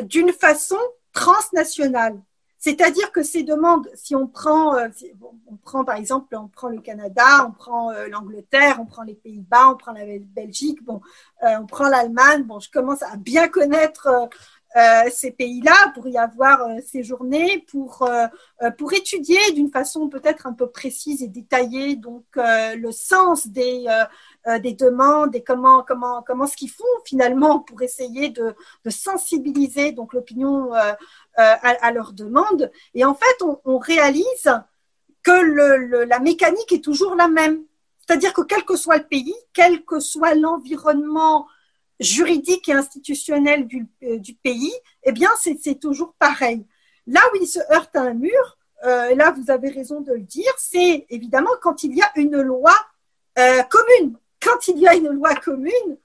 d'une 0.00 0.32
façon 0.32 0.78
transnationale. 1.12 2.20
C'est-à-dire 2.64 3.10
que 3.10 3.24
ces 3.24 3.42
demandes, 3.42 3.88
si 3.92 4.14
on 4.14 4.28
prend, 4.28 4.76
euh, 4.76 4.86
on 5.48 5.56
prend 5.56 5.84
par 5.84 5.96
exemple, 5.96 6.36
on 6.36 6.46
prend 6.46 6.68
le 6.68 6.80
Canada, 6.80 7.44
on 7.44 7.50
prend 7.50 7.90
euh, 7.90 8.06
l'Angleterre, 8.06 8.76
on 8.78 8.86
prend 8.86 9.02
les 9.02 9.16
Pays-Bas, 9.16 9.70
on 9.72 9.76
prend 9.76 9.90
la 9.90 10.04
Belgique, 10.20 10.80
bon, 10.84 11.00
euh, 11.42 11.56
on 11.60 11.66
prend 11.66 11.88
l'Allemagne. 11.88 12.44
Bon, 12.44 12.60
je 12.60 12.70
commence 12.70 13.02
à 13.02 13.16
bien 13.16 13.48
connaître 13.48 14.28
ces 15.10 15.30
pays-là 15.32 15.92
pour 15.94 16.08
y 16.08 16.16
avoir 16.16 16.66
séjourné, 16.86 17.62
pour 17.70 18.08
pour 18.78 18.92
étudier 18.94 19.52
d'une 19.52 19.70
façon 19.70 20.08
peut-être 20.08 20.46
un 20.46 20.54
peu 20.54 20.66
précise 20.66 21.22
et 21.22 21.28
détaillée 21.28 21.94
donc 21.94 22.24
le 22.36 22.90
sens 22.90 23.46
des 23.48 23.86
des 24.60 24.72
demandes 24.72 25.34
et 25.36 25.42
comment 25.42 25.82
comment 25.82 26.22
comment 26.26 26.46
ce 26.46 26.56
qu'ils 26.56 26.70
font 26.70 26.84
finalement 27.04 27.60
pour 27.60 27.82
essayer 27.82 28.30
de, 28.30 28.54
sensibiliser 28.88 29.92
donc 29.92 30.12
l'opinion 30.14 30.74
euh, 30.74 30.92
à, 31.36 31.92
leur 31.92 32.12
demande. 32.12 32.70
Et 32.94 33.04
en 33.04 33.14
fait, 33.14 33.44
on, 33.64 33.78
réalise 33.78 34.52
que 35.22 36.04
la 36.04 36.18
mécanique 36.18 36.72
est 36.72 36.84
toujours 36.84 37.14
la 37.14 37.28
même. 37.28 37.62
C'est-à-dire 38.06 38.32
que 38.32 38.42
quel 38.42 38.64
que 38.64 38.76
soit 38.76 38.98
le 38.98 39.04
pays, 39.04 39.34
quel 39.52 39.84
que 39.84 40.00
soit 40.00 40.34
l'environnement 40.34 41.46
juridique 42.00 42.68
et 42.68 42.72
institutionnel 42.72 43.66
du, 43.66 43.86
euh, 44.02 44.18
pays, 44.42 44.72
eh 45.04 45.12
bien, 45.12 45.30
c'est 45.40 45.78
toujours 45.78 46.14
pareil. 46.18 46.66
Là 47.06 47.20
où 47.32 47.36
il 47.40 47.46
se 47.46 47.60
heurte 47.72 47.94
à 47.96 48.02
un 48.02 48.14
mur, 48.14 48.58
euh, 48.84 49.14
là, 49.14 49.30
vous 49.30 49.50
avez 49.50 49.70
raison 49.70 50.00
de 50.00 50.12
le 50.12 50.20
dire, 50.20 50.52
c'est 50.58 51.06
évidemment 51.08 51.50
quand 51.60 51.84
il 51.84 51.96
y 51.96 52.02
a 52.02 52.10
une 52.16 52.40
loi 52.40 52.74
euh, 53.38 53.62
commune. 53.62 54.16
Quand 54.42 54.68
il 54.68 54.78
y 54.78 54.88
a 54.88 54.94
une 54.94 55.08
loi 55.08 55.34
commune, 55.34 55.96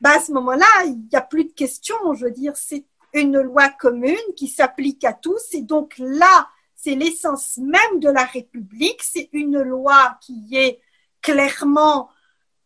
bah, 0.00 0.10
à 0.16 0.20
ce 0.20 0.32
moment-là, 0.32 0.66
il 0.84 1.08
n'y 1.10 1.16
a 1.16 1.22
plus 1.22 1.44
de 1.44 1.52
questions. 1.52 2.14
Je 2.14 2.26
veux 2.26 2.30
dire, 2.30 2.56
c'est 2.56 2.84
une 3.14 3.40
loi 3.40 3.68
commune 3.68 4.16
qui 4.36 4.48
s'applique 4.48 5.04
à 5.04 5.12
tous. 5.12 5.54
Et 5.54 5.62
donc 5.62 5.94
là, 5.98 6.48
c'est 6.74 6.94
l'essence 6.94 7.58
même 7.58 8.00
de 8.00 8.08
la 8.10 8.24
République. 8.24 9.02
C'est 9.02 9.28
une 9.32 9.60
loi 9.60 10.18
qui 10.20 10.48
est 10.52 10.80
clairement 11.20 12.10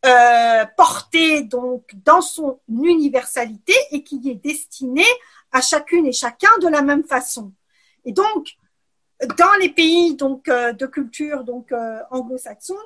euh, 0.04 0.64
portée 0.76 1.42
donc 1.42 1.84
dans 2.04 2.20
son 2.20 2.58
universalité 2.68 3.74
et 3.92 4.02
qui 4.02 4.20
est 4.28 4.34
destinée 4.34 5.06
à 5.52 5.60
chacune 5.60 6.06
et 6.06 6.12
chacun 6.12 6.58
de 6.60 6.68
la 6.68 6.82
même 6.82 7.04
façon. 7.04 7.52
Et 8.04 8.12
donc, 8.12 8.48
dans 9.38 9.54
les 9.60 9.68
pays 9.68 10.16
donc 10.16 10.48
euh, 10.48 10.72
de 10.72 10.86
culture 10.86 11.44
euh, 11.72 11.98
anglo-saxon, 12.10 12.76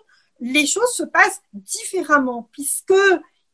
les 0.41 0.67
choses 0.67 0.93
se 0.95 1.03
passent 1.03 1.41
différemment 1.53 2.49
puisque 2.53 2.95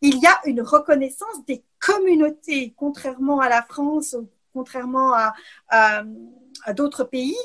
il 0.01 0.19
y 0.19 0.27
a 0.27 0.41
une 0.47 0.63
reconnaissance 0.63 1.45
des 1.47 1.65
communautés, 1.81 2.75
contrairement 2.77 3.41
à 3.41 3.49
la 3.49 3.63
France, 3.63 4.17
contrairement 4.53 5.15
à, 5.15 6.03
d'autres 6.75 7.05
pays. 7.05 7.37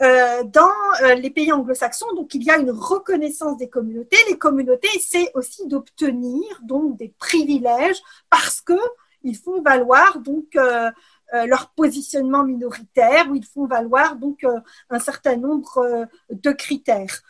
euh, 0.00 0.44
dans 0.44 0.70
euh, 1.02 1.14
les 1.14 1.30
pays 1.30 1.50
anglo-saxons, 1.50 2.12
donc 2.14 2.32
il 2.34 2.44
y 2.44 2.50
a 2.50 2.58
une 2.58 2.70
reconnaissance 2.70 3.56
des 3.56 3.68
communautés. 3.68 4.16
Les 4.28 4.38
communautés 4.38 4.88
essaient 4.94 5.30
aussi 5.34 5.66
d'obtenir 5.66 6.44
donc 6.62 6.96
des 6.96 7.12
privilèges 7.18 8.00
parce 8.30 8.60
que 8.60 8.78
ils 9.24 9.36
font 9.36 9.60
valoir 9.60 10.20
donc 10.20 10.54
euh, 10.54 10.90
leur 11.46 11.70
positionnement 11.70 12.44
minoritaire 12.44 13.28
ou 13.28 13.34
ils 13.34 13.44
font 13.44 13.66
valoir 13.66 14.14
donc 14.16 14.46
un 14.88 15.00
certain 15.00 15.36
nombre 15.36 16.06
de 16.30 16.52
critères. 16.52 17.22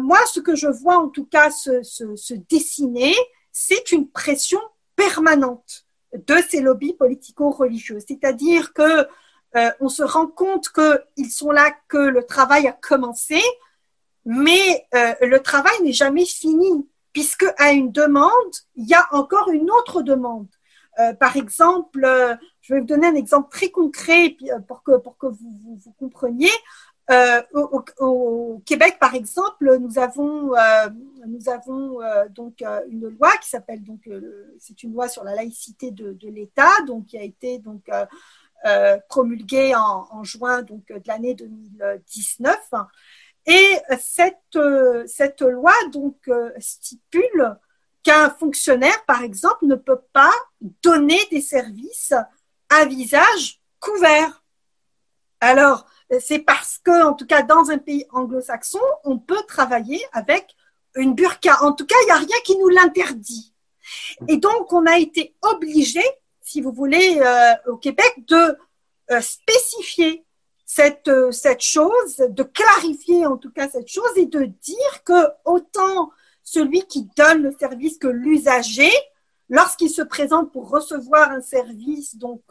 Moi, 0.00 0.18
ce 0.32 0.40
que 0.40 0.54
je 0.54 0.68
vois 0.68 0.98
en 0.98 1.08
tout 1.08 1.24
cas 1.24 1.50
se, 1.50 2.34
dessiner, 2.48 3.14
c'est 3.50 3.92
une 3.92 4.08
pression 4.08 4.60
permanente 4.96 5.86
de 6.14 6.36
ces 6.48 6.60
lobbies 6.60 6.94
politico-religieux. 6.94 7.98
C'est-à-dire 8.06 8.72
que 8.72 9.06
euh, 9.56 9.70
on 9.80 9.88
se 9.88 10.02
rend 10.02 10.26
compte 10.26 10.70
qu'ils 10.70 11.30
sont 11.30 11.50
là, 11.50 11.70
que 11.88 11.98
le 11.98 12.24
travail 12.24 12.66
a 12.66 12.72
commencé, 12.72 13.40
mais 14.24 14.86
euh, 14.94 15.14
le 15.20 15.40
travail 15.40 15.74
n'est 15.82 15.92
jamais 15.92 16.24
fini, 16.24 16.88
puisque 17.12 17.46
à 17.58 17.72
une 17.72 17.92
demande, 17.92 18.32
il 18.76 18.88
y 18.88 18.94
a 18.94 19.06
encore 19.12 19.50
une 19.50 19.70
autre 19.70 20.02
demande. 20.02 20.48
Euh, 20.98 21.12
par 21.14 21.36
exemple, 21.36 22.06
je 22.60 22.74
vais 22.74 22.80
vous 22.80 22.86
donner 22.86 23.06
un 23.06 23.14
exemple 23.14 23.50
très 23.50 23.70
concret 23.70 24.36
pour 24.68 24.82
que, 24.82 24.96
pour 24.98 25.16
vous, 25.20 25.94
compreniez. 25.98 26.50
Au, 27.54 28.62
Québec, 28.64 28.96
par 29.00 29.14
exemple, 29.14 29.78
nous 29.78 29.98
avons, 29.98 30.52
nous 31.26 31.48
avons 31.48 31.98
donc 32.30 32.62
une 32.88 33.08
loi 33.08 33.30
qui 33.42 33.48
s'appelle 33.48 33.82
donc 33.82 34.08
c'est 34.58 34.82
une 34.82 34.92
loi 34.92 35.08
sur 35.08 35.24
la 35.24 35.34
laïcité 35.34 35.90
de, 35.90 36.28
l'État, 36.28 36.70
donc 36.86 37.06
qui 37.06 37.18
a 37.18 37.22
été 37.22 37.58
donc 37.58 37.88
euh, 38.64 38.96
promulguée 39.08 39.74
en, 39.74 40.22
juin 40.22 40.62
donc, 40.62 40.86
de 40.86 41.02
l'année 41.06 41.34
2019. 41.34 42.56
Et 43.46 43.76
cette, 43.98 44.36
euh, 44.54 45.04
cette 45.08 45.40
loi 45.40 45.72
donc, 45.92 46.16
euh, 46.28 46.52
stipule 46.58 47.56
qu'un 48.04 48.30
fonctionnaire, 48.30 49.04
par 49.04 49.22
exemple, 49.22 49.66
ne 49.66 49.74
peut 49.74 50.00
pas 50.12 50.32
donner 50.60 51.18
des 51.32 51.40
services 51.40 52.14
à 52.68 52.84
visage 52.84 53.60
couvert. 53.80 54.44
Alors, 55.40 55.86
c'est 56.20 56.40
parce 56.40 56.78
que, 56.78 57.04
en 57.04 57.14
tout 57.14 57.26
cas, 57.26 57.42
dans 57.42 57.70
un 57.70 57.78
pays 57.78 58.06
anglo-saxon, 58.10 58.80
on 59.04 59.18
peut 59.18 59.42
travailler 59.48 60.00
avec 60.12 60.54
une 60.94 61.14
burqa. 61.14 61.62
En 61.62 61.72
tout 61.72 61.86
cas, 61.86 61.94
il 62.02 62.06
n'y 62.06 62.12
a 62.12 62.16
rien 62.16 62.36
qui 62.44 62.58
nous 62.58 62.68
l'interdit. 62.68 63.54
Et 64.28 64.36
donc, 64.36 64.72
on 64.72 64.86
a 64.86 64.98
été 64.98 65.34
obligé 65.42 66.02
si 66.42 66.60
vous 66.60 66.72
voulez, 66.72 67.18
euh, 67.24 67.72
au 67.72 67.76
Québec, 67.76 68.12
de 68.28 68.56
euh, 69.10 69.20
spécifier 69.20 70.24
cette, 70.66 71.08
euh, 71.08 71.30
cette 71.30 71.62
chose, 71.62 72.16
de 72.18 72.42
clarifier 72.42 73.24
en 73.26 73.36
tout 73.36 73.50
cas 73.50 73.68
cette 73.68 73.88
chose 73.88 74.12
et 74.16 74.26
de 74.26 74.44
dire 74.44 75.04
que 75.04 75.28
autant 75.44 76.10
celui 76.42 76.82
qui 76.82 77.08
donne 77.16 77.42
le 77.42 77.54
service 77.58 77.98
que 77.98 78.08
l'usager, 78.08 78.92
lorsqu'il 79.48 79.90
se 79.90 80.02
présente 80.02 80.52
pour 80.52 80.68
recevoir 80.68 81.30
un 81.30 81.40
service, 81.40 82.16
donc 82.16 82.42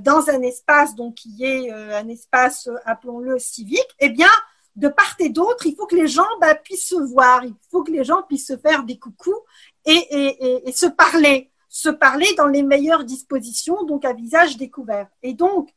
dans 0.00 0.28
un 0.28 0.42
espace 0.42 0.94
donc 0.94 1.14
qui 1.14 1.44
est 1.44 1.70
un 1.70 2.08
espace, 2.08 2.68
appelons-le 2.84 3.38
civique, 3.38 3.88
eh 4.00 4.10
bien, 4.10 4.30
de 4.76 4.88
part 4.88 5.14
et 5.18 5.28
d'autre, 5.28 5.66
il 5.66 5.74
faut 5.74 5.86
que 5.86 5.96
les 5.96 6.08
gens 6.08 6.26
bah, 6.40 6.54
puissent 6.54 6.88
se 6.88 7.00
voir, 7.00 7.44
il 7.44 7.54
faut 7.70 7.82
que 7.82 7.92
les 7.92 8.04
gens 8.04 8.22
puissent 8.22 8.48
se 8.48 8.56
faire 8.56 8.84
des 8.84 8.98
coucous 8.98 9.40
et, 9.84 9.92
et, 9.92 10.68
et 10.68 10.72
se 10.72 10.86
parler 10.86 11.52
se 11.72 11.88
parler 11.88 12.34
dans 12.34 12.48
les 12.48 12.62
meilleures 12.62 13.04
dispositions, 13.04 13.82
donc 13.84 14.04
à 14.04 14.12
visage 14.12 14.58
découvert. 14.58 15.08
Et 15.22 15.32
donc, 15.32 15.72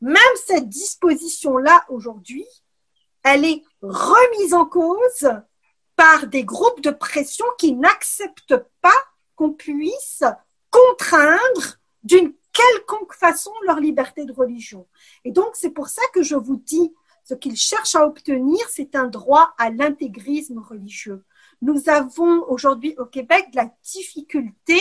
même 0.00 0.16
cette 0.46 0.70
disposition-là, 0.70 1.84
aujourd'hui, 1.90 2.46
elle 3.22 3.44
est 3.44 3.62
remise 3.82 4.54
en 4.54 4.64
cause 4.64 5.30
par 5.96 6.28
des 6.28 6.44
groupes 6.44 6.80
de 6.80 6.90
pression 6.90 7.44
qui 7.58 7.74
n'acceptent 7.74 8.64
pas 8.80 8.90
qu'on 9.36 9.52
puisse 9.52 10.24
contraindre 10.70 11.76
d'une 12.02 12.32
quelconque 12.52 13.14
façon 13.14 13.52
leur 13.66 13.80
liberté 13.80 14.24
de 14.24 14.32
religion. 14.32 14.86
Et 15.24 15.32
donc, 15.32 15.50
c'est 15.54 15.70
pour 15.70 15.88
ça 15.88 16.02
que 16.12 16.22
je 16.22 16.34
vous 16.34 16.56
dis, 16.56 16.92
ce 17.24 17.34
qu'ils 17.34 17.56
cherchent 17.56 17.94
à 17.94 18.06
obtenir, 18.06 18.60
c'est 18.68 18.94
un 18.94 19.06
droit 19.06 19.54
à 19.58 19.70
l'intégrisme 19.70 20.58
religieux. 20.58 21.24
Nous 21.60 21.88
avons 21.88 22.44
aujourd'hui 22.48 22.94
au 22.98 23.06
Québec 23.06 23.50
de 23.52 23.56
la 23.56 23.70
difficulté 23.82 24.80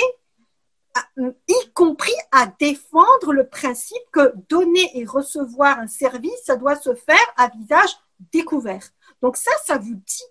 y 1.48 1.72
compris 1.74 2.14
à 2.32 2.48
défendre 2.48 3.34
le 3.34 3.48
principe 3.48 4.02
que 4.12 4.34
donner 4.50 4.90
et 5.00 5.06
recevoir 5.06 5.80
un 5.80 5.88
service, 5.88 6.44
ça 6.44 6.58
doit 6.58 6.76
se 6.76 6.94
faire 6.96 7.34
à 7.38 7.50
visage 7.50 7.98
découvert. 8.32 8.84
Donc 9.22 9.38
ça, 9.38 9.52
ça 9.66 9.78
vous 9.78 9.96
dit 9.96 10.24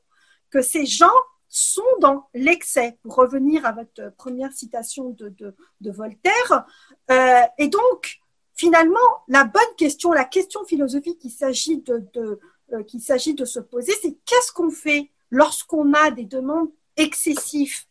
que 0.51 0.61
ces 0.61 0.86
gens 0.86 1.09
sont 1.51 1.82
dans 2.01 2.28
l'excès. 2.32 2.96
Pour 3.03 3.16
revenir 3.16 3.66
à 3.66 3.72
votre 3.72 4.14
première 4.16 4.53
citation 4.53 5.11
de, 5.11 5.34
de, 5.80 5.90
Voltaire, 5.90 6.64
euh, 7.11 7.42
et 7.59 7.68
donc 7.68 8.20
finalement, 8.55 8.98
la 9.28 9.44
bonne 9.44 9.74
question, 9.76 10.12
la 10.12 10.24
question 10.24 10.64
philosophique 10.64 11.26
s'agit 11.30 11.78
de 11.78 12.38
euh, 12.72 12.84
qu'il 12.84 13.01
s'agit 13.01 13.34
de 13.34 13.44
se 13.44 13.59
poser, 13.59 13.92
c'est 14.01 14.16
qu'est-ce 14.24 14.53
qu'on 14.53 14.70
fait 14.70 15.11
lorsqu'on 15.30 15.92
a 15.92 16.12
des 16.12 16.24
demandes 16.24 16.70
excessives? 16.96 17.84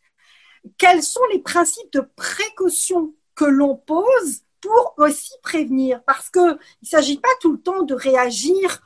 Quels 0.78 1.04
sont 1.04 1.26
les 1.34 1.40
principes 1.40 1.92
de 1.92 2.08
précaution 2.16 3.14
que 3.36 3.44
l'on 3.44 3.76
pose 3.76 4.44
pour 4.62 4.94
aussi 4.98 5.34
prévenir? 5.44 6.02
Parce 6.06 6.30
qu'il 6.30 6.42
ne 6.44 6.88
s'agit 6.88 7.18
pas 7.18 7.30
tout 7.42 7.52
le 7.52 7.60
temps 7.60 7.84
de 7.84 7.94
réagir, 7.94 8.82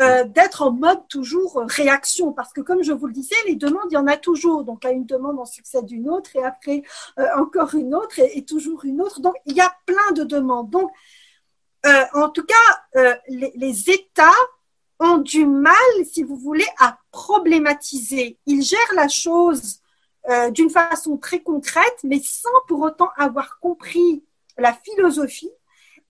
euh, 0.00 0.22
d'être 0.22 0.62
en 0.62 0.70
mode 0.70 1.08
toujours 1.08 1.60
réaction. 1.66 2.32
Parce 2.32 2.52
que 2.52 2.60
comme 2.60 2.84
je 2.84 2.92
vous 2.92 3.08
le 3.08 3.12
disais, 3.12 3.34
les 3.48 3.56
demandes, 3.56 3.88
il 3.90 3.94
y 3.94 3.96
en 3.96 4.06
a 4.06 4.16
toujours. 4.16 4.62
Donc 4.62 4.84
à 4.84 4.92
une 4.92 5.06
demande, 5.06 5.38
on 5.40 5.44
succède 5.44 5.90
une 5.90 6.08
autre 6.08 6.36
et 6.36 6.44
après 6.44 6.84
euh, 7.18 7.26
encore 7.36 7.74
une 7.74 7.96
autre 7.96 8.20
et, 8.20 8.44
toujours 8.44 8.84
une 8.84 9.02
autre. 9.02 9.20
Donc 9.20 9.34
il 9.44 9.56
y 9.56 9.60
a 9.60 9.74
plein 9.86 10.12
de 10.12 10.22
demandes. 10.22 10.70
Donc 10.70 10.92
euh, 11.84 12.04
en 12.14 12.28
tout 12.28 12.44
cas, 12.44 13.10
les, 13.28 13.90
États 13.90 14.30
ont 15.00 15.18
du 15.18 15.44
mal, 15.46 15.74
si 16.04 16.22
vous 16.22 16.36
voulez, 16.36 16.66
à 16.78 16.98
problématiser. 17.10 18.38
Ils 18.46 18.62
gèrent 18.62 18.94
la 18.94 19.08
chose 19.08 19.80
d'une 20.52 20.70
façon 20.70 21.16
très 21.16 21.40
concrète, 21.40 21.98
mais 22.04 22.20
sans 22.22 22.50
pour 22.68 22.82
autant 22.82 23.08
avoir 23.16 23.58
compris 23.60 24.22
la 24.58 24.74
philosophie 24.74 25.50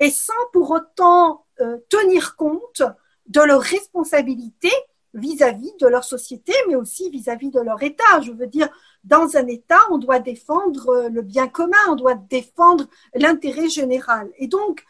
et 0.00 0.10
sans 0.10 0.34
pour 0.52 0.72
autant 0.72 1.46
tenir 1.88 2.34
compte 2.36 2.82
de 3.28 3.40
leurs 3.40 3.62
responsabilités 3.62 4.72
vis-à-vis 5.14 5.72
de 5.80 5.86
leur 5.86 6.04
société, 6.04 6.52
mais 6.68 6.74
aussi 6.74 7.10
vis-à-vis 7.10 7.50
de 7.50 7.60
leur 7.60 7.82
État. 7.82 8.20
Je 8.22 8.32
veux 8.32 8.46
dire, 8.46 8.68
dans 9.04 9.36
un 9.36 9.46
État, 9.46 9.78
on 9.90 9.98
doit 9.98 10.18
défendre 10.18 10.88
euh, 10.88 11.08
le 11.08 11.22
bien 11.22 11.48
commun, 11.48 11.76
on 11.88 11.96
doit 11.96 12.14
défendre 12.14 12.86
l'intérêt 13.14 13.68
général. 13.68 14.30
Et 14.38 14.48
donc, 14.48 14.84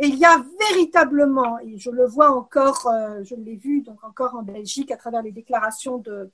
il 0.00 0.16
y 0.16 0.24
a 0.24 0.44
véritablement, 0.70 1.58
et 1.60 1.78
je 1.78 1.90
le 1.90 2.04
vois 2.04 2.30
encore, 2.30 2.90
je 3.22 3.36
l'ai 3.36 3.54
vu 3.54 3.80
donc 3.80 4.02
encore 4.02 4.34
en 4.34 4.42
Belgique 4.42 4.90
à 4.90 4.96
travers 4.96 5.22
les 5.22 5.30
déclarations 5.30 5.98
de, 5.98 6.32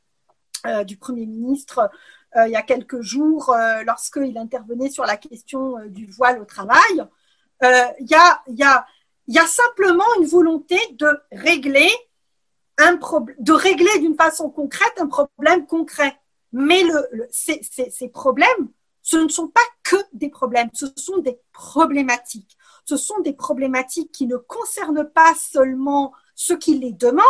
du 0.87 0.97
Premier 0.97 1.27
ministre 1.27 1.91
euh, 2.37 2.47
il 2.47 2.53
y 2.53 2.57
a 2.57 2.63
quelques 2.63 3.01
jours 3.01 3.51
euh, 3.51 3.83
lorsqu'il 3.85 4.39
intervenait 4.39 4.91
sur 4.91 5.05
la 5.05 5.17
question 5.17 5.79
euh, 5.79 5.89
du 5.89 6.07
voile 6.07 6.41
au 6.41 6.45
travail. 6.45 7.05
Il 7.63 8.07
y 8.09 8.15
a, 8.15 8.43
y, 8.47 8.63
a, 8.63 8.87
y 9.35 9.39
a 9.39 9.47
simplement 9.47 10.05
une 10.19 10.27
volonté 10.27 10.79
de 10.93 11.09
régler 11.33 11.91
un 12.79 12.99
de 13.39 13.53
régler 13.53 13.99
d'une 13.99 14.17
façon 14.17 14.51
concrète 14.51 14.95
un 14.99 15.07
problème 15.07 15.67
concret. 15.67 16.19
Mais 16.53 16.83
ces, 17.31 18.09
problèmes, 18.09 18.71
ce 19.03 19.17
ne 19.17 19.29
sont 19.29 19.49
pas 19.49 19.61
que 19.83 19.97
des 20.13 20.31
problèmes, 20.31 20.71
ce 20.73 20.87
sont 20.97 21.19
des 21.19 21.39
problématiques. 21.53 22.57
Ce 22.85 22.97
sont 22.97 23.21
des 23.21 23.33
problématiques 23.33 24.11
qui 24.11 24.27
ne 24.27 24.37
concernent 24.37 25.09
pas 25.09 25.35
seulement 25.35 26.13
ceux 26.35 26.57
qui 26.57 26.79
les 26.79 26.93
demandent, 26.93 27.25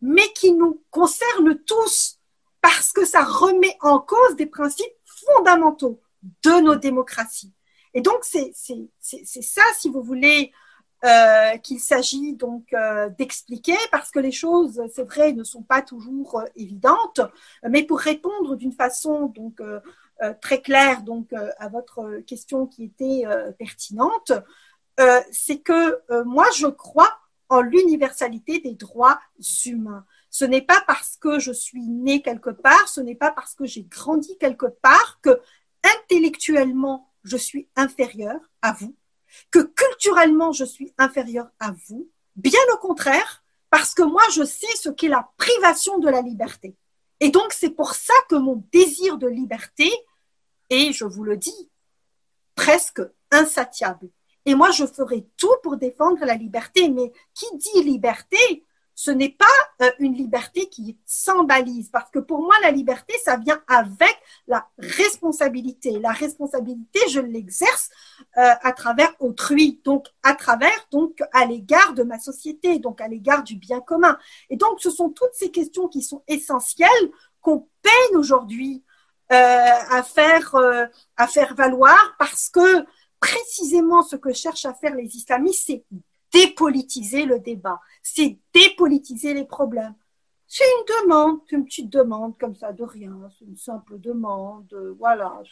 mais 0.00 0.32
qui 0.34 0.52
nous 0.52 0.82
concernent 0.90 1.58
tous 1.66 2.18
parce 2.60 2.92
que 2.92 3.04
ça 3.04 3.24
remet 3.24 3.76
en 3.80 3.98
cause 3.98 4.36
des 4.36 4.46
principes 4.46 4.92
fondamentaux 5.04 6.00
de 6.44 6.60
nos 6.60 6.76
démocraties. 6.76 7.52
Et 7.94 8.00
donc, 8.00 8.20
c'est 8.22 8.52
ça, 8.54 9.62
si 9.78 9.88
vous 9.88 10.02
voulez, 10.02 10.52
euh, 11.04 11.56
qu'il 11.58 11.80
s'agit 11.80 12.34
donc 12.34 12.72
euh, 12.72 13.08
d'expliquer, 13.18 13.76
parce 13.90 14.10
que 14.10 14.20
les 14.20 14.30
choses, 14.32 14.80
c'est 14.94 15.02
vrai, 15.02 15.32
ne 15.32 15.44
sont 15.44 15.62
pas 15.62 15.82
toujours 15.82 16.40
euh, 16.40 16.44
évidentes, 16.56 17.20
mais 17.68 17.82
pour 17.82 17.98
répondre 17.98 18.54
d'une 18.56 18.72
façon 18.72 19.26
donc 19.26 19.60
euh, 19.60 19.80
euh, 20.22 20.32
très 20.40 20.60
claire 20.60 21.02
donc 21.02 21.32
à 21.58 21.68
votre 21.68 22.20
question 22.26 22.66
qui 22.66 22.84
était 22.84 23.24
pertinente, 23.58 24.30
c'est 25.32 25.58
que 25.58 26.00
moi, 26.24 26.46
je 26.56 26.68
crois 26.68 27.12
en 27.48 27.60
l'universalité 27.60 28.60
des 28.60 28.74
droits 28.74 29.18
humains. 29.66 30.04
Ce 30.30 30.44
n'est 30.44 30.62
pas 30.62 30.82
parce 30.86 31.16
que 31.16 31.38
je 31.38 31.52
suis 31.52 31.86
née 31.88 32.22
quelque 32.22 32.50
part, 32.50 32.88
ce 32.88 33.00
n'est 33.00 33.16
pas 33.16 33.32
parce 33.32 33.54
que 33.54 33.66
j'ai 33.66 33.82
grandi 33.82 34.38
quelque 34.38 34.66
part 34.66 35.18
que 35.22 35.40
intellectuellement 35.82 37.10
je 37.24 37.36
suis 37.36 37.68
inférieur 37.76 38.40
à 38.62 38.72
vous, 38.72 38.94
que 39.50 39.60
culturellement 39.60 40.52
je 40.52 40.64
suis 40.64 40.92
inférieur 40.98 41.48
à 41.58 41.72
vous. 41.86 42.08
Bien 42.36 42.60
au 42.72 42.78
contraire, 42.78 43.42
parce 43.70 43.94
que 43.94 44.02
moi, 44.02 44.22
je 44.34 44.44
sais 44.44 44.76
ce 44.76 44.90
qu'est 44.90 45.08
la 45.08 45.30
privation 45.38 45.98
de 45.98 46.08
la 46.08 46.20
liberté. 46.20 46.76
Et 47.20 47.30
donc, 47.30 47.52
c'est 47.52 47.70
pour 47.70 47.94
ça 47.94 48.14
que 48.28 48.34
mon 48.34 48.62
désir 48.72 49.16
de 49.16 49.26
liberté 49.26 49.90
est, 50.68 50.92
je 50.92 51.04
vous 51.04 51.24
le 51.24 51.36
dis, 51.36 51.70
presque 52.54 53.00
insatiable. 53.30 54.10
Et 54.44 54.54
moi, 54.54 54.70
je 54.72 54.84
ferai 54.86 55.26
tout 55.36 55.54
pour 55.62 55.76
défendre 55.76 56.24
la 56.24 56.34
liberté. 56.34 56.88
Mais 56.90 57.12
qui 57.32 57.46
dit 57.56 57.82
liberté 57.82 58.64
ce 58.94 59.10
n'est 59.10 59.30
pas 59.30 59.46
euh, 59.82 59.90
une 59.98 60.14
liberté 60.14 60.68
qui 60.68 60.90
est 60.90 60.96
sans 61.06 61.44
balise, 61.44 61.88
parce 61.90 62.10
que 62.10 62.18
pour 62.18 62.40
moi, 62.40 62.54
la 62.62 62.70
liberté, 62.70 63.14
ça 63.24 63.36
vient 63.36 63.62
avec 63.66 64.16
la 64.46 64.68
responsabilité. 64.78 65.98
La 65.98 66.12
responsabilité, 66.12 67.00
je 67.08 67.20
l'exerce 67.20 67.90
euh, 68.36 68.54
à 68.62 68.72
travers 68.72 69.14
autrui, 69.20 69.80
donc 69.84 70.06
à 70.22 70.34
travers, 70.34 70.86
donc 70.90 71.22
à 71.32 71.44
l'égard 71.46 71.94
de 71.94 72.02
ma 72.02 72.18
société, 72.18 72.78
donc 72.78 73.00
à 73.00 73.08
l'égard 73.08 73.42
du 73.42 73.56
bien 73.56 73.80
commun. 73.80 74.18
Et 74.50 74.56
donc, 74.56 74.80
ce 74.80 74.90
sont 74.90 75.10
toutes 75.10 75.34
ces 75.34 75.50
questions 75.50 75.88
qui 75.88 76.02
sont 76.02 76.22
essentielles 76.28 76.88
qu'on 77.40 77.68
peine 77.82 78.16
aujourd'hui 78.16 78.84
euh, 79.32 79.36
à 79.36 80.02
faire 80.02 80.54
à 81.16 81.26
faire 81.26 81.54
valoir, 81.54 82.14
parce 82.18 82.50
que 82.50 82.84
précisément 83.18 84.02
ce 84.02 84.16
que 84.16 84.32
cherchent 84.32 84.66
à 84.66 84.74
faire 84.74 84.94
les 84.94 85.16
islamistes, 85.16 85.64
c'est 85.66 85.84
dépolitiser 86.32 87.24
le 87.24 87.38
débat, 87.38 87.80
c'est 88.02 88.38
dépolitiser 88.54 89.34
les 89.34 89.44
problèmes. 89.44 89.94
C'est 90.46 90.64
une 90.64 91.04
demande, 91.04 91.40
une 91.50 91.64
petite 91.64 91.90
demande 91.90 92.36
comme 92.38 92.54
ça 92.54 92.72
de 92.72 92.84
rien, 92.84 93.18
c'est 93.38 93.46
une 93.46 93.56
simple 93.56 93.98
demande, 93.98 94.74
voilà, 94.98 95.42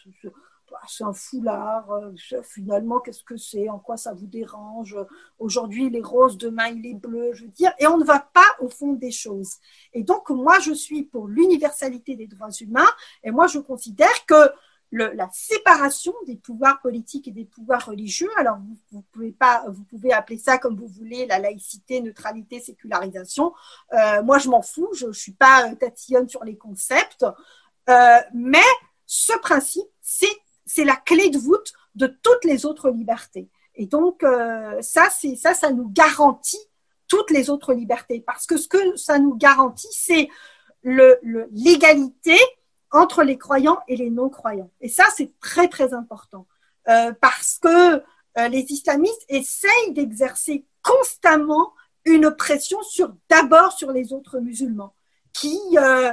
bah, 0.70 0.78
c'est 0.86 1.02
un 1.02 1.12
foulard, 1.12 1.90
euh, 1.90 2.12
finalement, 2.42 3.00
qu'est-ce 3.00 3.24
que 3.24 3.36
c'est, 3.36 3.68
en 3.68 3.80
quoi 3.80 3.96
ça 3.96 4.12
vous 4.14 4.26
dérange, 4.26 4.96
aujourd'hui 5.38 5.86
il 5.86 5.96
est 5.96 6.02
rose, 6.02 6.38
demain 6.38 6.68
il 6.68 6.86
est 6.86 6.94
bleu, 6.94 7.32
je 7.32 7.44
veux 7.44 7.50
dire, 7.50 7.72
et 7.80 7.88
on 7.88 7.98
ne 7.98 8.04
va 8.04 8.20
pas 8.20 8.56
au 8.60 8.68
fond 8.68 8.92
des 8.92 9.10
choses. 9.10 9.54
Et 9.92 10.04
donc, 10.04 10.30
moi, 10.30 10.60
je 10.60 10.72
suis 10.72 11.02
pour 11.02 11.26
l'universalité 11.26 12.14
des 12.14 12.28
droits 12.28 12.52
humains, 12.60 12.90
et 13.24 13.32
moi, 13.32 13.48
je 13.48 13.58
considère 13.58 14.26
que 14.26 14.50
la 14.92 15.28
séparation 15.32 16.12
des 16.26 16.36
pouvoirs 16.36 16.80
politiques 16.80 17.28
et 17.28 17.30
des 17.30 17.44
pouvoirs 17.44 17.86
religieux. 17.86 18.30
Alors, 18.36 18.58
vous, 18.90 19.02
pouvez 19.12 19.30
pas, 19.30 19.64
vous 19.68 19.84
pouvez 19.84 20.12
appeler 20.12 20.38
ça 20.38 20.58
comme 20.58 20.76
vous 20.76 20.88
voulez, 20.88 21.26
la 21.26 21.38
laïcité, 21.38 22.00
neutralité, 22.00 22.60
sécularisation. 22.60 23.52
Euh, 23.92 24.22
moi, 24.22 24.38
je 24.38 24.48
m'en 24.48 24.62
fous, 24.62 24.88
je, 24.94 25.06
ne 25.06 25.12
suis 25.12 25.32
pas 25.32 25.68
euh, 25.68 25.74
tatillonne 25.76 26.28
sur 26.28 26.44
les 26.44 26.56
concepts, 26.56 27.24
euh, 27.88 28.18
mais 28.34 28.58
ce 29.06 29.32
principe, 29.38 29.86
c'est 30.02 30.84
la 30.84 30.96
clé 30.96 31.30
de 31.30 31.38
voûte 31.38 31.72
de 31.94 32.06
toutes 32.06 32.44
les 32.44 32.66
autres 32.66 32.90
libertés. 32.90 33.48
Et 33.76 33.86
donc, 33.86 34.24
ça, 34.80 35.08
c'est 35.10 35.36
ça, 35.36 35.54
ça 35.54 35.70
nous 35.70 35.88
garantit 35.88 36.60
toutes 37.08 37.30
les 37.30 37.50
autres 37.50 37.72
libertés, 37.72 38.22
parce 38.24 38.46
que 38.46 38.56
ce 38.56 38.68
que 38.68 38.96
ça 38.96 39.18
nous 39.18 39.34
garantit, 39.34 39.88
c'est 39.90 40.28
le 40.82 41.18
l'égalité 41.50 42.38
entre 42.92 43.22
les 43.22 43.38
croyants 43.38 43.78
et 43.88 43.96
les 43.96 44.10
non-croyants. 44.10 44.70
Et 44.80 44.88
ça, 44.88 45.04
c'est 45.14 45.32
très, 45.40 45.68
très 45.68 45.94
important. 45.94 46.46
Euh, 46.88 47.12
parce 47.20 47.58
que 47.58 47.96
euh, 47.96 48.48
les 48.48 48.64
islamistes 48.70 49.24
essayent 49.28 49.92
d'exercer 49.92 50.64
constamment 50.82 51.72
une 52.04 52.30
pression 52.30 52.82
sur 52.82 53.14
d'abord 53.28 53.72
sur 53.72 53.92
les 53.92 54.12
autres 54.12 54.40
musulmans 54.40 54.94
qui 55.32 55.58
euh, 55.76 56.12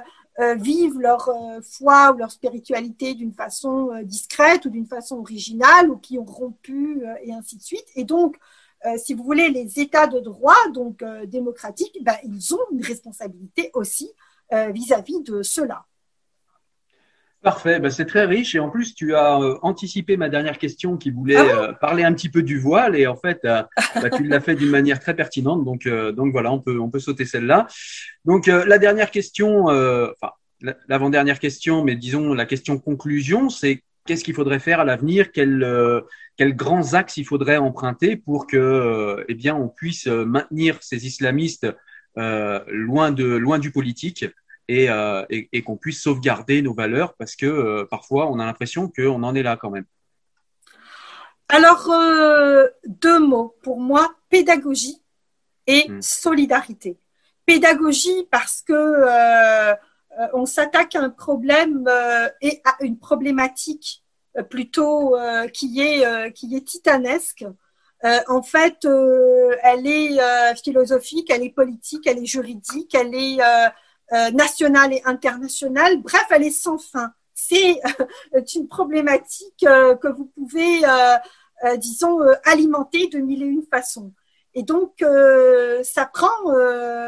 vivent 0.55 0.99
leur 0.99 1.31
foi 1.63 2.11
ou 2.13 2.17
leur 2.17 2.29
spiritualité 2.29 3.15
d'une 3.15 3.33
façon 3.33 3.89
discrète 4.03 4.65
ou 4.65 4.69
d'une 4.69 4.85
façon 4.85 5.17
originale 5.17 5.89
ou 5.89 5.97
qui 5.97 6.19
ont 6.19 6.25
rompu 6.25 7.03
et 7.23 7.33
ainsi 7.33 7.57
de 7.57 7.63
suite. 7.63 7.87
Et 7.95 8.03
donc, 8.03 8.37
si 8.97 9.15
vous 9.15 9.23
voulez, 9.23 9.49
les 9.49 9.79
États 9.79 10.05
de 10.05 10.19
droit, 10.19 10.69
donc 10.73 11.03
démocratiques, 11.25 11.97
ben, 12.03 12.17
ils 12.23 12.53
ont 12.53 12.59
une 12.71 12.83
responsabilité 12.83 13.71
aussi 13.73 14.11
vis-à-vis 14.51 15.21
-vis 15.21 15.23
de 15.23 15.41
cela. 15.41 15.87
Parfait, 17.47 17.79
ben, 17.79 17.89
c'est 17.89 18.03
très 18.03 18.25
riche. 18.25 18.55
Et 18.55 18.59
en 18.59 18.69
plus 18.69 18.93
tu 18.93 19.15
as 19.15 19.39
euh, 19.39 19.57
anticipé 19.61 20.17
ma 20.17 20.27
dernière 20.27 20.57
question 20.57 20.97
qui 20.97 21.11
voulait 21.11 21.37
ah 21.37 21.45
euh, 21.45 21.71
parler 21.71 22.03
un 22.03 22.11
petit 22.11 22.27
peu 22.27 22.43
du 22.43 22.59
voile. 22.59 22.93
Et 22.97 23.07
en 23.07 23.15
fait 23.15 23.39
euh, 23.45 23.63
bah, 23.95 24.09
tu 24.09 24.25
l'as 24.25 24.41
fait 24.41 24.55
d'une 24.55 24.69
manière 24.69 24.99
très 24.99 25.15
pertinente. 25.15 25.63
Donc 25.63 25.87
donc 25.87 26.33
voilà 26.33 26.51
on 26.51 26.59
peut 26.59 26.77
on 26.77 26.89
peut 26.89 26.99
sauter 26.99 27.23
celle-là. 27.23 27.67
Donc 28.25 28.47
la 28.47 28.77
dernière 28.79 29.11
question, 29.11 29.67
enfin 29.67 30.33
l'avant-dernière 30.89 31.39
question, 31.39 31.85
mais 31.85 31.95
disons 31.95 32.33
la 32.33 32.45
question 32.45 32.77
conclusion, 32.79 33.47
c'est 33.47 33.81
qu'est-ce 34.05 34.25
qu'il 34.25 34.35
faudrait 34.35 34.59
faire 34.59 34.81
à 34.81 34.83
l'avenir, 34.83 35.31
quels 35.31 35.65
quels 36.35 36.53
grands 36.53 36.95
axes 36.95 37.15
il 37.15 37.23
faudrait 37.23 37.55
emprunter 37.55 38.17
pour 38.17 38.45
que 38.45 39.23
eh 39.29 39.35
bien 39.35 39.55
on 39.55 39.69
puisse 39.69 40.07
maintenir 40.07 40.79
ces 40.81 41.05
islamistes 41.05 41.65
loin 42.17 43.11
de 43.13 43.23
loin 43.23 43.57
du 43.57 43.71
politique? 43.71 44.25
Euh, 44.69 45.25
et, 45.29 45.47
et, 45.53 45.63
qu'on 45.63 45.77
puisse 45.77 46.01
sauvegarder 46.01 46.61
nos 46.61 46.73
valeurs 46.73 47.13
parce 47.13 47.37
que 47.37 47.45
euh, 47.45 47.85
parfois 47.89 48.29
on 48.29 48.37
a 48.37 48.45
l'impression 48.45 48.91
qu'on 48.93 49.23
en 49.23 49.33
est 49.33 49.43
là 49.43 49.55
quand 49.55 49.69
même. 49.69 49.85
Alors, 51.47 51.89
euh, 51.89 52.67
deux 52.85 53.19
mots 53.19 53.55
pour 53.63 53.79
moi, 53.79 54.13
pédagogie 54.29 55.01
et 55.67 55.89
hmm. 55.89 56.01
solidarité. 56.01 56.97
Pédagogie 57.45 58.27
parce 58.29 58.61
que 58.61 59.73
on 60.33 60.45
s'attaque 60.45 60.95
à 60.95 61.01
un 61.01 61.11
problème 61.11 61.89
et 62.41 62.61
à 62.65 62.83
une 62.83 62.97
problématique 62.97 64.03
plutôt 64.49 65.15
qui 65.53 65.79
est 65.79 66.33
qui 66.33 66.53
est 66.57 66.67
titanesque. 66.67 67.45
en 68.03 68.41
fait, 68.41 68.83
elle 68.83 69.87
est 69.87 70.19
philosophique, 70.61 71.29
elle 71.29 71.43
est 71.43 71.53
politique, 71.53 72.05
elle 72.05 72.17
est 72.17 72.25
juridique, 72.25 72.93
elle 72.95 73.15
est 73.15 73.39
euh, 74.13 74.31
nationale 74.31 74.93
et 74.93 75.01
internationale. 75.03 76.01
Bref, 76.01 76.25
elle 76.29 76.43
est 76.43 76.49
sans 76.49 76.77
fin. 76.77 77.11
C'est 77.33 77.77
euh, 78.33 78.41
une 78.55 78.69
problématique 78.69 79.65
euh, 79.65 79.97
que 79.97 80.07
vous 80.07 80.31
pouvez, 80.33 80.81
disons, 81.77 82.19
alimenter 82.45 83.07
de 83.07 83.19
mille 83.19 83.43
et 83.43 83.47
une 83.47 83.65
façons. 83.69 84.13
Et 84.53 84.63
donc, 84.63 85.03
ça 85.83 86.05
prend, 86.05 86.43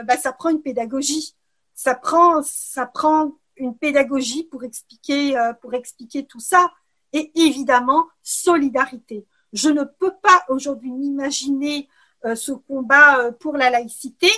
bah, 0.04 0.18
ça 0.18 0.34
prend 0.34 0.50
une 0.50 0.62
pédagogie. 0.62 1.36
Ça 1.74 1.96
prend, 1.96 2.42
ça 2.44 2.86
prend 2.86 3.32
une 3.56 3.78
pédagogie 3.78 4.44
pour 4.44 4.64
expliquer, 4.64 5.40
pour 5.62 5.74
expliquer 5.76 6.26
tout 6.26 6.40
ça. 6.40 6.70
Et 7.14 7.32
évidemment, 7.36 8.08
solidarité. 8.24 9.26
Je 9.54 9.70
ne 9.70 9.84
peux 9.84 10.14
pas 10.22 10.44
aujourd'hui 10.50 10.92
m'imaginer 10.92 11.88
ce 12.36 12.52
combat 12.52 13.32
pour 13.40 13.56
la 13.56 13.70
laïcité 13.70 14.32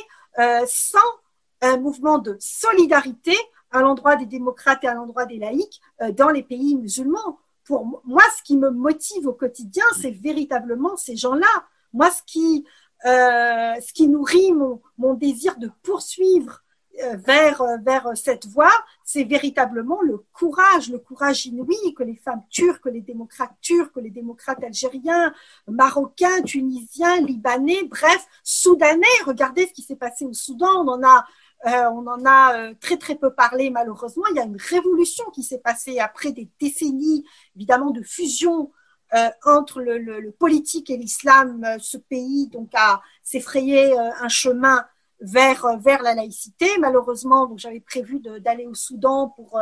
sans 0.67 0.99
un 1.61 1.77
mouvement 1.77 2.17
de 2.17 2.35
solidarité 2.39 3.35
à 3.71 3.81
l'endroit 3.81 4.15
des 4.15 4.25
démocrates 4.25 4.83
et 4.83 4.87
à 4.87 4.93
l'endroit 4.93 5.25
des 5.25 5.37
laïcs 5.37 5.81
euh, 6.01 6.11
dans 6.11 6.29
les 6.29 6.43
pays 6.43 6.75
musulmans. 6.75 7.39
Pour 7.63 7.85
moi, 8.05 8.23
ce 8.37 8.43
qui 8.43 8.57
me 8.57 8.69
motive 8.69 9.27
au 9.27 9.33
quotidien, 9.33 9.85
c'est 10.01 10.11
véritablement 10.11 10.97
ces 10.97 11.15
gens-là. 11.15 11.65
Moi, 11.93 12.09
ce 12.09 12.21
qui, 12.25 12.65
euh, 13.05 13.79
ce 13.79 13.93
qui 13.93 14.07
nourrit 14.07 14.51
mon, 14.51 14.81
mon 14.97 15.13
désir 15.13 15.57
de 15.57 15.69
poursuivre 15.83 16.63
euh, 17.03 17.15
vers, 17.15 17.63
vers 17.83 18.09
cette 18.15 18.47
voie, 18.47 18.71
c'est 19.05 19.23
véritablement 19.23 20.01
le 20.01 20.25
courage, 20.33 20.89
le 20.89 20.99
courage 20.99 21.45
inouï 21.45 21.93
que 21.95 22.03
les 22.03 22.15
femmes 22.15 22.43
turques, 22.49 22.83
que 22.83 22.89
les 22.89 23.01
démocrates 23.01 23.55
turcs, 23.61 23.91
les 23.95 24.09
démocrates 24.09 24.63
algériens, 24.63 25.33
marocains, 25.67 26.41
tunisiens, 26.41 27.21
libanais, 27.21 27.83
bref, 27.83 28.27
soudanais. 28.43 29.07
Regardez 29.25 29.67
ce 29.67 29.73
qui 29.73 29.81
s'est 29.83 29.95
passé 29.95 30.25
au 30.25 30.33
Soudan. 30.33 30.83
On 30.83 30.87
en 30.89 31.03
a 31.03 31.25
euh, 31.67 31.89
on 31.91 32.07
en 32.07 32.25
a 32.25 32.57
euh, 32.57 32.73
très 32.79 32.97
très 32.97 33.15
peu 33.15 33.33
parlé 33.33 33.69
malheureusement. 33.69 34.23
Il 34.31 34.37
y 34.37 34.39
a 34.39 34.45
une 34.45 34.57
révolution 34.57 35.25
qui 35.31 35.43
s'est 35.43 35.59
passée 35.59 35.99
après 35.99 36.31
des 36.31 36.49
décennies 36.59 37.25
évidemment 37.55 37.91
de 37.91 38.01
fusion 38.01 38.71
euh, 39.13 39.29
entre 39.45 39.81
le, 39.81 40.31
politique 40.31 40.89
et 40.89 40.97
l'islam. 40.97 41.65
Ce 41.79 41.97
pays 41.97 42.47
donc 42.47 42.71
a 42.73 43.01
s'effrayé 43.23 43.97
un 43.97 44.29
chemin 44.29 44.85
vers 45.19 45.67
la 46.01 46.15
laïcité. 46.15 46.67
Malheureusement, 46.79 47.45
donc 47.45 47.59
j'avais 47.59 47.79
prévu 47.79 48.19
d'aller 48.39 48.65
au 48.65 48.73
Soudan 48.73 49.29
pour 49.29 49.61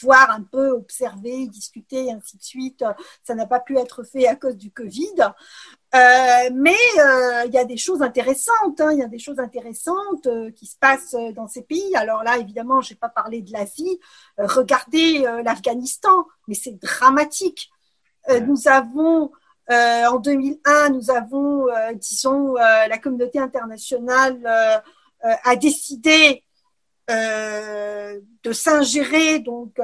voir 0.00 0.30
un 0.30 0.42
peu, 0.42 0.70
observer, 0.70 1.46
discuter, 1.48 2.10
ainsi 2.10 2.38
de 2.38 2.42
suite. 2.42 2.84
Ça 3.22 3.34
n'a 3.34 3.44
pas 3.44 3.60
pu 3.60 3.76
être 3.76 4.02
fait 4.04 4.26
à 4.26 4.36
cause 4.36 4.56
du 4.56 4.70
Covid. 4.70 5.16
Euh, 5.94 6.50
mais 6.52 6.74
euh, 6.98 7.44
il 7.46 7.52
y 7.52 7.58
a 7.58 7.64
des 7.64 7.76
choses 7.76 8.02
intéressantes, 8.02 8.80
hein, 8.80 8.90
il 8.92 8.98
y 8.98 9.02
a 9.02 9.06
des 9.06 9.20
choses 9.20 9.38
intéressantes 9.38 10.26
euh, 10.26 10.50
qui 10.50 10.66
se 10.66 10.76
passent 10.76 11.14
dans 11.36 11.46
ces 11.46 11.62
pays. 11.62 11.94
Alors 11.94 12.24
là, 12.24 12.36
évidemment, 12.38 12.80
je 12.80 12.92
n'ai 12.92 12.96
pas 12.96 13.08
parlé 13.08 13.42
de 13.42 13.52
l'Asie. 13.52 14.00
regardez 14.38 15.24
l'Afghanistan, 15.44 16.26
mais 16.48 16.54
c'est 16.54 16.72
dramatique. 16.72 17.70
nous 18.46 18.66
avons 18.66 19.30
en 19.68 20.18
2001, 20.18 20.90
nous 20.90 21.10
avons, 21.10 21.66
disons, 21.94 22.54
la 22.54 22.98
communauté 22.98 23.38
internationale 23.38 24.82
a 25.22 25.56
décidé 25.56 26.42
de 27.08 28.52
s'ingérer 28.52 29.38
donc 29.38 29.80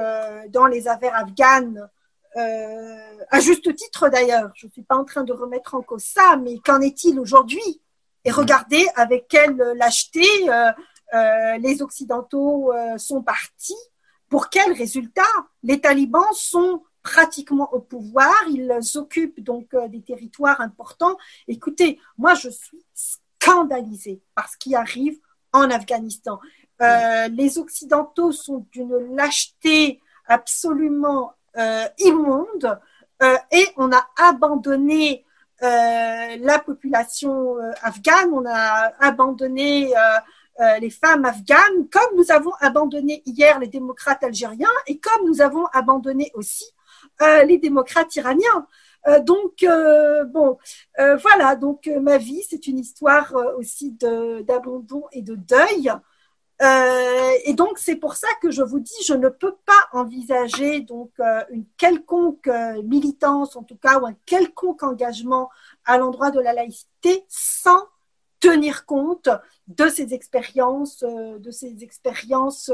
dans 0.49 0.67
les 0.67 0.87
affaires 0.87 1.15
afghanes 1.15 1.89
à 2.35 3.39
juste 3.39 3.75
titre 3.75 4.09
d'ailleurs. 4.09 4.51
Je 4.55 4.67
ne 4.67 4.71
suis 4.71 4.83
pas 4.83 4.95
en 4.95 5.05
train 5.05 5.23
de 5.23 5.33
remettre 5.33 5.75
en 5.75 5.81
cause 5.81 6.03
ça, 6.03 6.37
mais 6.37 6.59
qu'en 6.59 6.81
est-il 6.81 7.19
aujourd'hui? 7.19 7.81
Et 8.23 8.31
regardez 8.31 8.85
avec 8.95 9.27
quelle 9.27 9.57
lâcheté 9.75 10.25
les 11.59 11.81
Occidentaux 11.81 12.71
sont 12.97 13.21
partis. 13.21 13.75
Pour 14.29 14.49
quels 14.49 14.71
résultats 14.71 15.23
Les 15.63 15.81
talibans 15.81 16.31
sont 16.33 16.83
pratiquement 17.03 17.73
au 17.73 17.79
pouvoir, 17.79 18.33
ils 18.49 18.71
occupent 18.95 19.41
donc 19.41 19.75
des 19.89 20.01
territoires 20.01 20.61
importants. 20.61 21.17
Écoutez, 21.47 21.99
moi 22.17 22.35
je 22.35 22.49
suis 22.49 22.85
scandalisée 22.93 24.21
par 24.35 24.49
ce 24.49 24.57
qui 24.57 24.75
arrive 24.75 25.19
en 25.53 25.69
Afghanistan. 25.69 26.39
Euh, 26.81 27.27
les 27.27 27.57
Occidentaux 27.57 28.31
sont 28.31 28.65
d'une 28.71 29.15
lâcheté 29.15 30.01
absolument 30.25 31.29
euh, 31.29 31.33
immonde 31.99 32.79
euh, 33.21 33.37
et 33.51 33.67
on 33.77 33.91
a 33.91 34.07
abandonné 34.17 35.25
la 35.61 36.57
population 36.57 37.55
afghane, 37.83 38.31
on 38.33 38.43
a 38.47 38.93
abandonné 38.99 39.93
les 40.79 40.89
femmes 40.89 41.23
afghanes, 41.23 41.87
comme 41.91 42.17
nous 42.17 42.31
avons 42.31 42.53
abandonné 42.61 43.21
hier 43.27 43.59
les 43.59 43.67
démocrates 43.67 44.23
algériens 44.23 44.71
et 44.87 44.97
comme 44.97 45.27
nous 45.27 45.39
avons 45.39 45.67
abandonné 45.67 46.31
aussi 46.33 46.65
les 47.45 47.59
démocrates 47.59 48.15
iraniens. 48.15 48.65
donc 49.19 49.63
bon, 50.31 50.57
voilà. 50.97 51.55
Donc 51.55 51.87
ma 52.01 52.17
vie, 52.17 52.41
c'est 52.49 52.65
une 52.65 52.79
histoire 52.79 53.31
aussi 53.59 53.91
d'abandon 53.91 55.03
et 55.11 55.21
de 55.21 55.35
deuil. 55.35 55.91
Euh, 56.61 57.31
et 57.45 57.53
donc 57.53 57.79
c'est 57.79 57.95
pour 57.95 58.13
ça 58.15 58.27
que 58.41 58.51
je 58.51 58.61
vous 58.61 58.79
dis, 58.79 59.03
je 59.05 59.13
ne 59.13 59.29
peux 59.29 59.55
pas 59.65 59.87
envisager 59.93 60.81
donc 60.81 61.11
euh, 61.19 61.43
une 61.49 61.65
quelconque 61.77 62.47
euh, 62.47 62.81
militance, 62.83 63.55
en 63.55 63.63
tout 63.63 63.77
cas, 63.77 63.99
ou 63.99 64.05
un 64.05 64.15
quelconque 64.25 64.83
engagement 64.83 65.49
à 65.85 65.97
l'endroit 65.97 66.29
de 66.29 66.39
la 66.39 66.53
laïcité 66.53 67.25
sans 67.27 67.87
tenir 68.39 68.85
compte 68.85 69.29
de 69.67 69.87
ces 69.87 70.13
expériences, 70.13 71.03
de 71.03 71.51
ces 71.51 71.83
expériences 71.83 72.71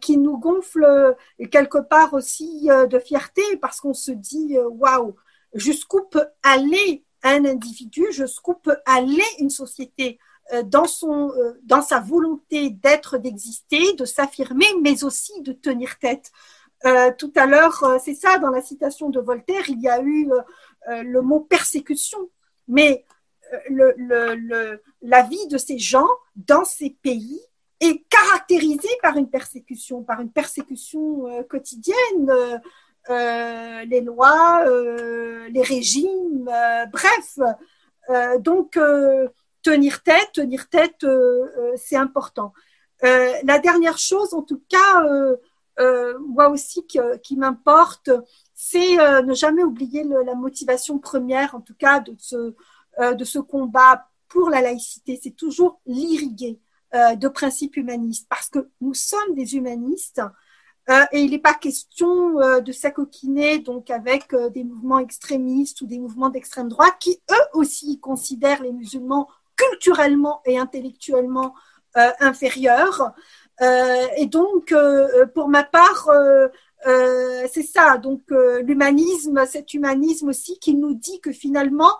qui 0.00 0.16
nous 0.16 0.36
gonflent 0.38 1.16
quelque 1.52 1.78
part 1.78 2.14
aussi 2.14 2.66
de 2.66 2.98
fierté 2.98 3.42
parce 3.60 3.80
qu'on 3.80 3.94
se 3.94 4.10
dit 4.10 4.58
waouh, 4.58 5.14
jusqu'où 5.54 6.02
peut 6.02 6.26
aller 6.42 7.04
un 7.22 7.44
individu, 7.44 8.06
jusqu'où 8.10 8.54
peut 8.54 8.78
aller 8.86 9.22
une 9.38 9.50
société 9.50 10.18
dans, 10.62 10.86
son, 10.86 11.30
euh, 11.30 11.58
dans 11.62 11.82
sa 11.82 12.00
volonté 12.00 12.70
d'être, 12.70 13.18
d'exister, 13.18 13.94
de 13.94 14.04
s'affirmer, 14.04 14.66
mais 14.82 15.04
aussi 15.04 15.40
de 15.42 15.52
tenir 15.52 15.98
tête. 15.98 16.30
Euh, 16.84 17.10
tout 17.16 17.32
à 17.34 17.46
l'heure, 17.46 17.98
c'est 18.02 18.14
ça, 18.14 18.38
dans 18.38 18.50
la 18.50 18.60
citation 18.60 19.08
de 19.08 19.20
Voltaire, 19.20 19.64
il 19.68 19.80
y 19.80 19.88
a 19.88 20.02
eu 20.02 20.28
le 20.86 21.22
mot 21.22 21.40
persécution, 21.40 22.18
mais 22.68 23.06
le, 23.70 23.94
le, 23.96 24.82
la 25.00 25.22
vie 25.22 25.46
de 25.48 25.56
ces 25.56 25.78
gens 25.78 26.08
dans 26.36 26.64
ces 26.64 26.90
pays 26.90 27.40
est 27.80 28.04
caractérisée 28.10 28.96
par 29.00 29.16
une 29.16 29.30
persécution, 29.30 30.02
par 30.02 30.20
une 30.20 30.30
persécution 30.30 31.24
quotidienne. 31.48 32.60
les 33.08 34.00
lois, 34.02 34.62
les 35.48 35.62
régimes, 35.62 36.50
bref. 36.92 37.38
donc, 38.40 38.78
tenir 39.64 40.02
tête, 40.02 40.30
tenir 40.34 40.68
tête, 40.68 41.02
euh, 41.02 41.48
euh, 41.58 41.72
c'est 41.76 41.96
important. 41.96 42.52
Euh, 43.02 43.32
la 43.42 43.58
dernière 43.58 43.98
chose, 43.98 44.32
en 44.32 44.42
tout 44.42 44.62
cas, 44.68 45.02
moi 46.20 46.50
aussi 46.50 46.86
qui, 46.86 47.36
m'importe, 47.36 48.10
c'est 48.54 48.96
ne 49.24 49.34
jamais 49.34 49.64
oublier 49.64 50.04
la 50.04 50.36
motivation 50.36 50.98
première, 50.98 51.56
en 51.56 51.60
tout 51.60 51.74
cas, 51.74 51.98
de 51.98 52.14
ce, 53.24 53.38
combat 53.40 54.06
pour 54.28 54.50
la 54.50 54.60
laïcité. 54.60 55.18
C'est 55.20 55.36
toujours 55.36 55.80
l'irriguer 55.84 56.60
de 56.92 57.28
principes 57.28 57.76
humanistes, 57.76 58.26
parce 58.30 58.48
que 58.48 58.70
nous 58.80 58.94
sommes 58.94 59.34
des 59.34 59.56
humanistes. 59.56 60.22
et 60.88 61.18
il 61.18 61.32
n'est 61.32 61.40
pas 61.40 61.54
question 61.54 62.60
de 62.60 62.72
s'acoquiner 62.72 63.58
donc 63.58 63.90
avec 63.90 64.32
des 64.54 64.62
mouvements 64.62 65.00
extrémistes 65.00 65.80
ou 65.80 65.86
des 65.86 65.98
mouvements 65.98 66.30
d'extrême 66.30 66.68
droite 66.68 66.94
qui 67.00 67.20
eux 67.32 67.58
aussi 67.58 67.98
considèrent 67.98 68.62
les 68.62 68.72
musulmans 68.72 69.28
culturellement 69.56 70.40
et 70.44 70.58
intellectuellement 70.58 71.54
euh. 71.96 72.10
Euh, 73.62 74.06
et 74.16 74.26
donc, 74.26 74.72
euh, 74.72 75.26
pour 75.26 75.48
ma 75.48 75.62
part, 75.62 76.10
c'est 77.52 77.62
ça. 77.62 77.98
Donc, 77.98 78.22
l'humanisme, 78.30 79.46
cet 79.46 79.74
humanisme 79.74 80.28
aussi 80.28 80.58
qui 80.58 80.74
nous 80.74 80.94
dit 80.94 81.20
que 81.20 81.32
finalement, 81.32 81.96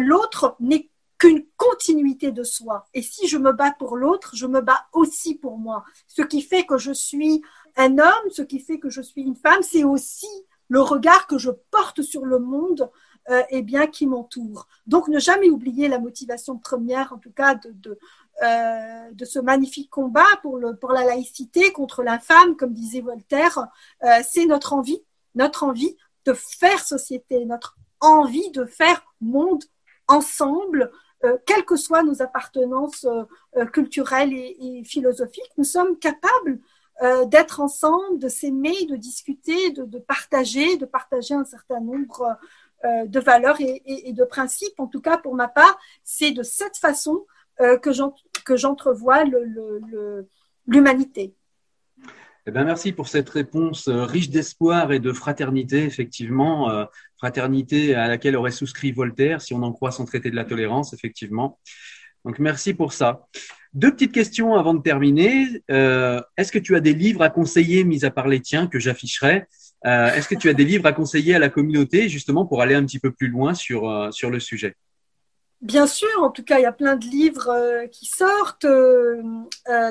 l'autre 0.00 0.56
n'est 0.60 0.90
qu'une 1.18 1.44
continuité 1.56 2.30
de 2.30 2.42
soi. 2.42 2.84
Et 2.94 3.02
si 3.02 3.26
je 3.26 3.38
me 3.38 3.52
bats 3.52 3.74
pour 3.78 3.96
l'autre, 3.96 4.32
je 4.34 4.46
me 4.46 4.60
bats 4.60 4.86
aussi 4.92 5.34
pour 5.34 5.58
moi. 5.58 5.84
Ce 6.06 6.22
qui 6.22 6.42
fait 6.42 6.64
que 6.64 6.78
je 6.78 6.92
suis 6.92 7.42
un 7.76 7.98
homme, 7.98 8.30
ce 8.30 8.42
qui 8.42 8.60
fait 8.60 8.78
que 8.78 8.90
je 8.90 9.00
suis 9.00 9.22
une 9.22 9.36
femme, 9.36 9.62
c'est 9.62 9.84
aussi 9.84 10.28
le 10.68 10.80
regard 10.80 11.26
que 11.26 11.38
je 11.38 11.50
porte 11.70 12.02
sur 12.02 12.24
le 12.24 12.38
monde 12.38 12.90
euh, 13.30 13.42
eh 13.50 13.62
bien, 13.62 13.86
qui 13.86 14.08
m'entourent. 14.08 14.66
Donc, 14.88 15.06
ne 15.06 15.20
jamais 15.20 15.48
oublier 15.48 15.86
la 15.86 16.00
motivation 16.00 16.58
première, 16.58 17.12
en 17.12 17.18
tout 17.18 17.30
cas, 17.30 17.54
de, 17.54 17.70
de, 17.70 17.98
euh, 18.42 19.24
ce 19.24 19.38
magnifique 19.38 19.90
combat 19.90 20.26
pour, 20.42 20.58
le, 20.58 20.74
pour 20.74 20.90
la 20.90 21.04
laïcité 21.04 21.70
contre 21.70 22.02
l'infâme, 22.02 22.56
comme 22.56 22.72
disait 22.72 23.00
Voltaire. 23.00 23.68
Euh, 24.02 24.08
c'est 24.28 24.44
notre 24.46 24.72
envie, 24.72 25.04
notre 25.36 25.62
envie 25.62 25.96
de 26.24 26.32
faire 26.32 26.80
société, 26.80 27.44
notre 27.44 27.76
envie 28.00 28.50
de 28.50 28.64
faire 28.64 29.04
monde 29.20 29.62
ensemble, 30.08 30.90
quelles 31.46 31.64
que 31.64 31.76
soient 31.76 32.02
nos 32.02 32.20
appartenances 32.20 33.06
culturelles 33.72 34.32
et, 34.32 34.82
philosophiques. 34.84 35.52
Nous 35.56 35.62
sommes 35.62 35.96
capables 35.96 36.58
d'être 37.26 37.60
ensemble, 37.60 38.18
de 38.18 38.26
s'aimer, 38.26 38.86
de 38.86 38.96
discuter, 38.96 39.70
de, 39.70 39.84
de, 39.84 39.98
partager, 40.00 40.76
de 40.78 40.84
partager 40.84 41.34
un 41.34 41.44
certain 41.44 41.78
nombre 41.78 42.36
de 42.84 43.20
valeurs 43.20 43.60
et, 43.60 44.12
de 44.12 44.24
principes. 44.24 44.78
En 44.78 44.86
tout 44.86 45.00
cas, 45.00 45.18
pour 45.18 45.34
ma 45.34 45.48
part, 45.48 45.78
c'est 46.04 46.32
de 46.32 46.42
cette 46.42 46.76
façon 46.76 47.26
euh, 47.60 47.78
que 47.78 48.56
j'entrevois 48.56 49.24
l'humanité. 50.66 51.34
Eh 52.46 52.50
bien, 52.50 52.64
merci 52.64 52.92
pour 52.92 53.08
cette 53.08 53.28
réponse 53.28 53.86
euh, 53.86 54.04
riche 54.04 54.30
d'espoir 54.30 54.92
et 54.92 54.98
de 54.98 55.12
fraternité, 55.12 55.84
effectivement. 55.84 56.86
fraternité 57.18 57.94
à 57.94 58.08
laquelle 58.08 58.36
aurait 58.36 58.50
souscrit 58.50 58.90
Voltaire, 58.90 59.40
si 59.40 59.54
on 59.54 59.62
en 59.62 59.72
croit 59.72 59.92
son 59.92 60.04
traité 60.04 60.30
de 60.30 60.36
la 60.36 60.44
tolérance, 60.44 60.92
effectivement. 60.92 61.60
Donc, 62.24 62.38
merci 62.38 62.74
pour 62.74 62.92
ça. 62.92 63.26
Deux 63.74 63.92
petites 63.92 64.12
questions 64.12 64.54
avant 64.54 64.74
de 64.74 64.82
terminer. 64.82 65.62
Est-ce 65.68 66.50
que 66.50 66.58
tu 66.58 66.74
as 66.74 66.80
des 66.80 66.94
livres 66.94 67.22
à 67.22 67.30
conseiller, 67.30 67.84
mis 67.84 68.04
à 68.04 68.10
part 68.10 68.28
les 68.28 68.40
tiens, 68.40 68.66
que 68.66 68.80
j'afficherai? 68.80 69.46
Euh, 69.84 70.12
est-ce 70.14 70.28
que 70.28 70.34
tu 70.34 70.48
as 70.48 70.54
des 70.54 70.64
livres 70.64 70.86
à 70.86 70.92
conseiller 70.92 71.34
à 71.34 71.38
la 71.38 71.48
communauté 71.48 72.08
justement 72.08 72.46
pour 72.46 72.62
aller 72.62 72.74
un 72.74 72.84
petit 72.84 72.98
peu 72.98 73.10
plus 73.10 73.28
loin 73.28 73.54
sur, 73.54 73.88
euh, 73.88 74.10
le 74.22 74.40
sujet? 74.40 74.76
Bien 75.60 75.86
sûr, 75.86 76.08
en 76.20 76.30
tout 76.30 76.42
cas, 76.42 76.58
il 76.58 76.62
y 76.62 76.66
a 76.66 76.72
plein 76.72 76.96
de 76.96 77.04
livres 77.04 77.48
euh, 77.48 77.86
qui 77.86 78.06
sortent. 78.06 78.66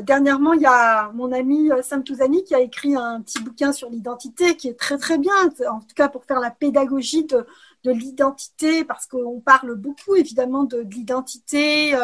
dernièrement, 0.03 0.53
il 0.53 0.61
y 0.61 0.65
a 0.65 1.11
mon 1.13 1.31
ami 1.31 1.69
Sam 1.81 2.03
Touzani 2.03 2.43
qui 2.43 2.53
a 2.53 2.59
écrit 2.59 2.95
un 2.95 3.21
petit 3.21 3.41
bouquin 3.41 3.71
sur 3.71 3.89
l'identité 3.89 4.57
qui 4.57 4.67
est 4.67 4.77
très 4.77 4.97
très 4.97 5.17
bien, 5.17 5.33
en 5.69 5.79
tout 5.79 5.95
cas 5.95 6.09
pour 6.09 6.25
faire 6.25 6.39
la 6.39 6.51
pédagogie 6.51 7.25
de, 7.25 7.45
de 7.83 7.91
l'identité, 7.91 8.83
parce 8.83 9.07
qu'on 9.07 9.39
parle 9.39 9.75
beaucoup 9.75 10.15
évidemment 10.15 10.65
de, 10.65 10.83
de 10.83 10.93
l'identité 10.93 11.95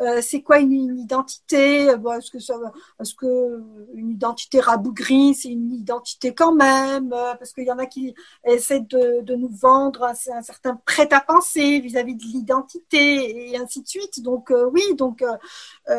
euh, 0.00 0.20
c'est 0.22 0.42
quoi 0.42 0.58
une, 0.58 0.98
identité? 0.98 1.86
Est-ce 1.86 2.30
que 2.30 2.38
est-ce 2.38 3.14
que 3.14 3.62
une 3.94 4.10
identité 4.10 4.60
rabougrie, 4.60 5.34
c'est 5.34 5.48
une 5.48 5.72
identité 5.72 6.34
quand 6.34 6.54
même? 6.54 7.12
Euh, 7.12 7.34
Parce 7.34 7.52
qu'il 7.52 7.64
y 7.64 7.72
en 7.72 7.78
a 7.78 7.86
qui 7.86 8.14
essaient 8.44 8.80
de, 8.80 9.22
de 9.22 9.34
nous 9.34 9.48
vendre 9.48 10.04
un, 10.04 10.14
certain 10.14 10.76
prêt-à-penser 10.86 11.80
vis-à-vis 11.80 12.14
de 12.14 12.22
l'identité 12.22 13.50
et 13.50 13.58
ainsi 13.58 13.82
de 13.82 13.88
suite. 13.88 14.22
Donc 14.22 14.50
euh, 14.52 14.70
oui, 14.72 14.82
donc 14.96 15.24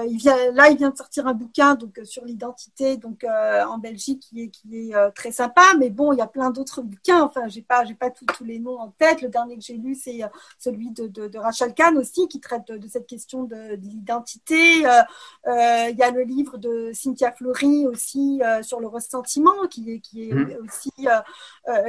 il 0.07 0.17
vient, 0.17 0.51
là 0.53 0.69
il 0.69 0.77
vient 0.77 0.91
de 0.91 0.97
sortir 0.97 1.27
un 1.27 1.33
bouquin 1.33 1.75
donc 1.75 1.99
sur 2.03 2.23
l'identité 2.23 2.97
donc 2.97 3.25
en 3.25 3.77
Belgique 3.79 4.21
qui 4.29 4.43
est 4.43 4.49
qui 4.49 4.91
est 4.91 5.13
très 5.13 5.31
sympa. 5.31 5.63
Mais 5.77 5.89
bon, 5.89 6.13
il 6.13 6.19
y 6.19 6.21
a 6.21 6.27
plein 6.27 6.51
d'autres 6.51 6.81
bouquins. 6.81 7.23
Enfin, 7.23 7.47
j'ai 7.47 7.61
pas 7.61 7.83
j'ai 7.85 7.95
pas 7.95 8.09
tous 8.11 8.43
les 8.45 8.59
noms 8.59 8.79
en 8.79 8.89
tête. 8.91 9.21
Le 9.21 9.29
dernier 9.29 9.57
que 9.57 9.63
j'ai 9.63 9.77
lu 9.77 9.95
c'est 9.95 10.21
celui 10.57 10.91
de, 10.91 11.07
de, 11.07 11.27
de, 11.27 11.37
Rachel 11.37 11.73
Kahn 11.73 11.97
aussi 11.97 12.27
qui 12.27 12.39
traite 12.39 12.67
de, 12.71 12.87
cette 12.87 13.07
question 13.07 13.43
de 13.43 13.75
l'identité. 13.89 14.85
Euh, 14.85 15.01
euh, 15.47 15.89
il 15.89 15.97
y 15.97 16.03
a 16.03 16.11
le 16.11 16.23
livre 16.23 16.57
de 16.57 16.91
Cynthia 16.93 17.31
Fleury 17.31 17.87
aussi 17.87 18.41
euh, 18.43 18.63
sur 18.63 18.79
le 18.79 18.87
ressentiment 18.87 19.67
qui 19.69 19.91
est, 19.91 19.99
qui 19.99 20.29
est 20.29 20.33
mmh. 20.33 20.57
aussi, 20.65 20.91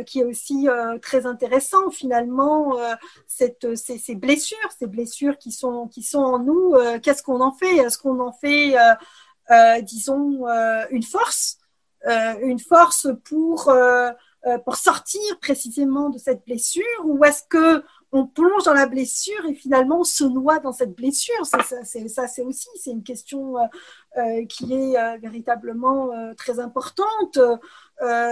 qui 0.06 0.20
est 0.20 0.24
aussi 0.24 0.68
très 1.02 1.26
intéressant 1.26 1.90
finalement. 1.90 2.76
Cette, 3.26 3.74
ces, 3.76 4.14
blessures, 4.14 4.58
ces 4.78 4.86
blessures 4.86 5.38
qui 5.38 5.52
sont, 5.52 5.88
qui 5.88 6.02
sont 6.02 6.18
en 6.18 6.38
nous, 6.38 6.74
qu'est-ce 7.02 7.22
qu'on 7.22 7.40
en 7.40 7.52
fait? 7.52 7.76
Est-ce 7.76 7.98
qu'on 7.98 8.20
en 8.20 8.32
fait, 8.32 8.74
disons, 9.82 10.46
une 10.90 11.02
force 11.02 11.58
une 12.42 12.58
force 12.58 13.08
pour, 13.24 13.72
pour 14.64 14.76
sortir 14.76 15.20
précisément 15.40 16.10
de 16.10 16.18
cette 16.18 16.44
blessure? 16.44 16.84
Ou 17.04 17.24
est-ce 17.24 17.42
que 17.48 17.84
on 18.12 18.26
plonge 18.26 18.64
dans 18.64 18.74
la 18.74 18.86
blessure 18.86 19.44
et 19.46 19.54
finalement 19.54 20.00
on 20.00 20.04
se 20.04 20.24
noie 20.24 20.58
dans 20.58 20.72
cette 20.72 20.94
blessure. 20.94 21.46
Ça, 21.46 21.62
ça 21.62 22.26
c'est 22.26 22.42
aussi 22.42 22.68
c'est 22.76 22.90
une 22.90 23.02
question 23.02 23.54
qui 24.48 24.72
est 24.72 25.18
véritablement 25.18 26.10
très 26.36 26.58
importante. 26.58 27.38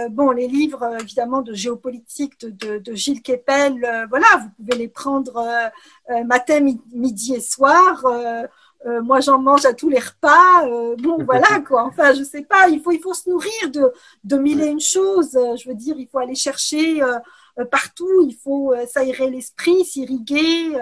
bon, 0.09 0.31
les 0.31 0.47
livres 0.47 0.97
évidemment 0.99 1.41
de 1.41 1.53
géopolitique 1.53 2.39
de, 2.41 2.79
de, 2.79 2.93
Gilles 2.93 3.21
Kepel, 3.21 4.07
voilà, 4.09 4.27
vous 4.41 4.49
pouvez 4.57 4.77
les 4.77 4.89
prendre 4.89 5.71
matin, 6.25 6.59
midi 6.91 7.35
et 7.35 7.41
soir. 7.41 8.05
Euh, 8.85 9.01
moi 9.01 9.19
j'en 9.19 9.39
mange 9.39 9.65
à 9.65 9.73
tous 9.73 9.89
les 9.89 9.99
repas. 9.99 10.65
Euh, 10.67 10.95
bon, 10.97 11.17
voilà 11.25 11.59
quoi. 11.67 11.83
Enfin, 11.83 12.13
je 12.13 12.23
sais 12.23 12.43
pas. 12.43 12.69
Il 12.69 12.81
faut, 12.81 12.91
il 12.91 12.99
faut 12.99 13.13
se 13.13 13.29
nourrir 13.29 13.71
de, 13.71 13.91
de 14.23 14.37
mille 14.37 14.61
et 14.61 14.67
une 14.67 14.79
choses. 14.79 15.31
Je 15.33 15.69
veux 15.69 15.75
dire, 15.75 15.95
il 15.97 16.07
faut 16.07 16.19
aller 16.19 16.35
chercher 16.35 17.01
euh, 17.01 17.19
partout. 17.71 18.25
Il 18.27 18.35
faut 18.35 18.73
s'aérer 18.87 19.29
l'esprit, 19.29 19.83
s'irriguer. 19.83 20.77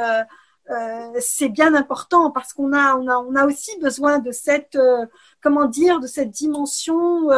c'est 1.20 1.50
bien 1.50 1.74
important 1.74 2.32
parce 2.32 2.54
qu'on 2.54 2.74
a, 2.74 2.95
on 2.98 3.08
a, 3.08 3.18
on 3.18 3.36
a 3.36 3.45
aussi 3.45 3.78
besoin 3.80 4.20
de 4.20 4.32
cette, 4.32 4.78
comment 5.41 5.66
dire, 5.66 6.00
de 6.00 6.08
cette 6.08 6.30
dimension, 6.30 7.30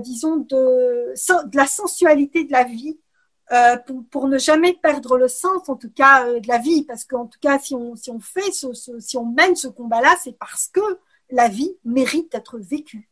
disons, 0.00 0.36
de, 0.36 1.12
de 1.14 1.56
la 1.56 1.66
sensualité 1.66 2.44
de 2.44 2.52
la 2.52 2.64
vie. 2.64 2.98
Euh, 3.54 3.76
pour, 4.10 4.26
ne 4.26 4.38
jamais 4.38 4.72
perdre 4.72 5.16
le 5.16 5.28
sens, 5.28 5.68
en 5.68 5.76
tout 5.76 5.90
cas, 5.90 6.26
euh, 6.26 6.40
de 6.40 6.48
la 6.48 6.58
vie. 6.58 6.84
Parce 6.84 7.04
qu'en 7.04 7.26
tout 7.26 7.38
cas, 7.40 7.58
si 7.58 7.74
on, 7.74 7.94
si 7.94 8.10
on 8.10 8.18
fait 8.18 8.50
ce, 8.52 8.72
si 8.98 9.16
on 9.16 9.26
mène 9.26 9.54
ce 9.54 9.68
combat-là, 9.68 10.16
c'est 10.22 10.36
parce 10.38 10.68
que 10.72 10.80
la 11.30 11.48
vie 11.48 11.76
mérite 11.84 12.32
d'être 12.32 12.58
vécue. 12.58 13.08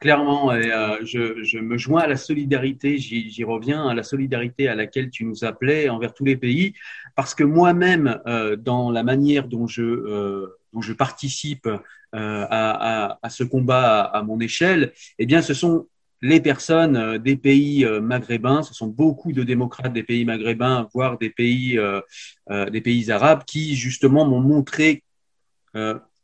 Clairement, 0.00 0.50
euh, 0.52 0.96
je, 1.02 1.42
je, 1.42 1.58
me 1.58 1.76
joins 1.76 2.02
à 2.02 2.06
la 2.06 2.16
solidarité, 2.16 2.98
j'y 2.98 3.44
reviens, 3.44 3.88
à 3.88 3.94
la 3.94 4.02
solidarité 4.02 4.68
à 4.68 4.74
laquelle 4.74 5.10
tu 5.10 5.24
nous 5.24 5.44
appelais 5.44 5.88
envers 5.88 6.14
tous 6.14 6.24
les 6.24 6.36
pays, 6.36 6.74
parce 7.16 7.34
que 7.34 7.42
moi-même, 7.42 8.20
dans 8.60 8.92
la 8.92 9.02
manière 9.02 9.48
dont 9.48 9.66
je, 9.66 10.46
dont 10.72 10.80
je 10.80 10.92
participe 10.92 11.66
à, 11.66 11.80
à, 12.12 13.18
à, 13.20 13.30
ce 13.30 13.42
combat 13.42 14.02
à, 14.02 14.18
à, 14.18 14.22
mon 14.22 14.38
échelle, 14.38 14.92
eh 15.18 15.26
bien, 15.26 15.42
ce 15.42 15.54
sont 15.54 15.88
les 16.20 16.40
personnes 16.40 16.96
euh, 16.96 17.18
des 17.18 17.36
pays 17.36 17.84
euh, 17.84 18.00
maghrébins, 18.00 18.62
ce 18.62 18.74
sont 18.74 18.88
beaucoup 18.88 19.32
de 19.32 19.42
démocrates 19.42 19.92
des 19.92 20.02
pays 20.02 20.24
maghrébins, 20.24 20.88
voire 20.92 21.18
des 21.18 21.30
pays, 21.30 21.78
euh, 21.78 22.00
des 22.70 22.80
pays 22.80 23.10
arabes, 23.10 23.44
qui 23.44 23.76
justement 23.76 24.24
m'ont 24.26 24.40
montré 24.40 25.04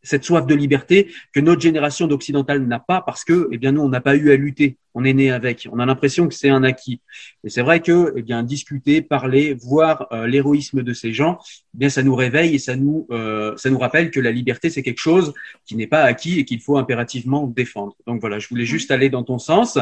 cette 0.05 0.25
soif 0.25 0.47
de 0.47 0.55
liberté 0.55 1.13
que 1.33 1.41
notre 1.41 1.61
génération 1.61 2.07
d'occidentale 2.07 2.65
n'a 2.65 2.79
pas 2.79 3.01
parce 3.01 3.25
que, 3.25 3.49
eh 3.51 3.59
bien, 3.59 3.73
nous, 3.73 3.81
on 3.81 3.89
n'a 3.89 4.01
pas 4.01 4.15
eu 4.15 4.31
à 4.31 4.37
lutter. 4.37 4.77
On 4.97 5.05
est 5.05 5.13
né 5.13 5.33
avec. 5.33 5.69
On 5.73 5.81
a 5.81 5.87
l'impression 5.87 6.29
que 6.29 6.35
c'est 6.35 6.51
un 6.51 6.63
acquis. 6.63 7.01
Et 7.43 7.51
c'est 7.51 7.63
vrai 7.63 7.81
que, 7.81 8.13
eh 8.17 8.23
bien, 8.23 8.45
discuter, 8.45 9.03
parler, 9.03 9.55
voir 9.55 10.07
euh, 10.13 10.29
l'héroïsme 10.29 10.83
de 10.83 10.93
ces 10.93 11.13
gens, 11.13 11.39
eh 11.75 11.79
bien, 11.79 11.89
ça 11.89 12.05
nous 12.05 12.15
réveille 12.15 12.55
et 12.55 12.59
ça 12.61 12.77
nous, 12.77 13.09
euh, 13.11 13.57
ça 13.57 13.71
nous 13.71 13.79
rappelle 13.79 14.13
que 14.13 14.21
la 14.21 14.31
liberté, 14.31 14.71
c'est 14.71 14.83
quelque 14.83 15.01
chose 15.01 15.35
qui 15.67 15.75
n'est 15.75 15.89
pas 15.89 16.03
acquis 16.03 16.39
et 16.39 16.45
qu'il 16.45 16.61
faut 16.61 16.79
impérativement 16.79 17.49
défendre. 17.49 17.97
Donc 18.07 18.21
voilà, 18.21 18.39
je 18.39 18.49
voulais 18.49 18.67
juste 18.67 18.93
aller 18.93 19.11
dans 19.11 19.25
ton 19.25 19.39
sens. 19.39 19.79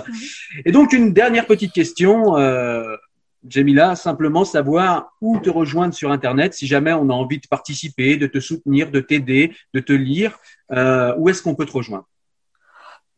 Et 0.64 0.72
donc, 0.72 0.94
une 0.94 1.12
dernière 1.12 1.46
petite 1.46 1.72
question. 1.72 2.38
Euh, 2.38 2.96
Jamila, 3.46 3.96
simplement 3.96 4.44
savoir 4.44 5.16
où 5.20 5.38
te 5.38 5.50
rejoindre 5.50 5.94
sur 5.94 6.12
Internet 6.12 6.54
si 6.54 6.66
jamais 6.66 6.92
on 6.92 7.10
a 7.10 7.12
envie 7.12 7.38
de 7.38 7.46
participer, 7.48 8.16
de 8.16 8.26
te 8.26 8.38
soutenir, 8.38 8.90
de 8.90 9.00
t'aider, 9.00 9.54
de 9.74 9.80
te 9.80 9.92
lire. 9.92 10.38
Euh, 10.70 11.14
où 11.18 11.28
est-ce 11.28 11.42
qu'on 11.42 11.54
peut 11.54 11.66
te 11.66 11.72
rejoindre? 11.72 12.06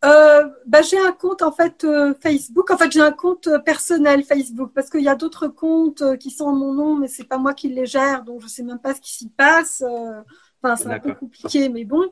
Euh, 0.04 0.48
bah, 0.66 0.82
j'ai 0.82 0.98
un 0.98 1.12
compte 1.12 1.42
en 1.42 1.52
fait 1.52 1.84
euh, 1.84 2.14
Facebook. 2.20 2.70
En 2.70 2.76
fait, 2.76 2.90
j'ai 2.90 3.00
un 3.00 3.12
compte 3.12 3.48
personnel 3.64 4.22
Facebook 4.24 4.72
parce 4.74 4.90
qu'il 4.90 5.02
y 5.02 5.08
a 5.08 5.14
d'autres 5.14 5.48
comptes 5.48 6.18
qui 6.18 6.30
sont 6.30 6.44
en 6.44 6.54
mon 6.54 6.74
nom, 6.74 6.94
mais 6.94 7.08
c'est 7.08 7.24
pas 7.24 7.38
moi 7.38 7.54
qui 7.54 7.68
les 7.68 7.86
gère, 7.86 8.22
donc 8.22 8.42
je 8.42 8.48
sais 8.48 8.62
même 8.62 8.78
pas 8.78 8.94
ce 8.94 9.00
qui 9.00 9.14
s'y 9.14 9.30
passe. 9.30 9.82
Enfin, 10.62 10.76
c'est 10.76 10.88
un 10.88 10.98
peu 10.98 11.14
compliqué, 11.14 11.68
mais 11.68 11.84
bon. 11.84 12.10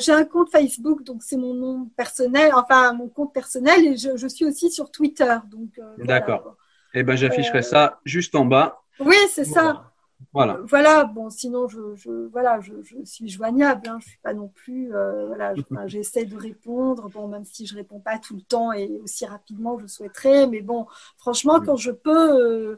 j'ai 0.00 0.12
un 0.12 0.24
compte 0.24 0.50
Facebook, 0.50 1.02
donc 1.02 1.22
c'est 1.22 1.36
mon 1.36 1.54
nom 1.54 1.90
personnel, 1.96 2.52
enfin 2.54 2.92
mon 2.94 3.08
compte 3.08 3.32
personnel, 3.34 3.86
et 3.86 3.96
je, 3.96 4.28
suis 4.28 4.46
aussi 4.46 4.70
sur 4.70 4.90
Twitter. 4.90 5.36
Donc. 5.50 5.78
D'accord. 5.98 6.56
Eh 6.98 7.02
ben, 7.02 7.14
j'afficherai 7.14 7.60
ça 7.60 8.00
juste 8.06 8.34
en 8.34 8.46
bas. 8.46 8.82
Oui, 9.00 9.16
c'est 9.30 9.44
ça. 9.44 9.92
Voilà. 10.32 10.60
Voilà. 10.64 11.04
Bon, 11.04 11.28
sinon, 11.28 11.68
je, 11.68 11.94
je 11.94 12.10
voilà, 12.28 12.58
je, 12.60 12.72
je, 12.82 13.04
suis 13.04 13.28
joignable. 13.28 13.86
Hein. 13.86 13.98
Je 14.00 14.08
suis 14.08 14.18
pas 14.22 14.32
non 14.32 14.48
plus. 14.48 14.94
Euh, 14.94 15.26
voilà, 15.26 15.52
j'essaie 15.84 16.24
de 16.24 16.36
répondre. 16.38 17.10
Bon, 17.10 17.28
même 17.28 17.44
si 17.44 17.66
je 17.66 17.74
réponds 17.74 18.00
pas 18.00 18.18
tout 18.18 18.34
le 18.34 18.40
temps 18.40 18.72
et 18.72 18.98
aussi 19.04 19.26
rapidement, 19.26 19.78
je 19.78 19.86
souhaiterais. 19.86 20.46
Mais 20.46 20.62
bon, 20.62 20.86
franchement, 21.18 21.60
quand 21.60 21.76
je 21.76 21.90
peux. 21.90 22.70
Euh, 22.70 22.76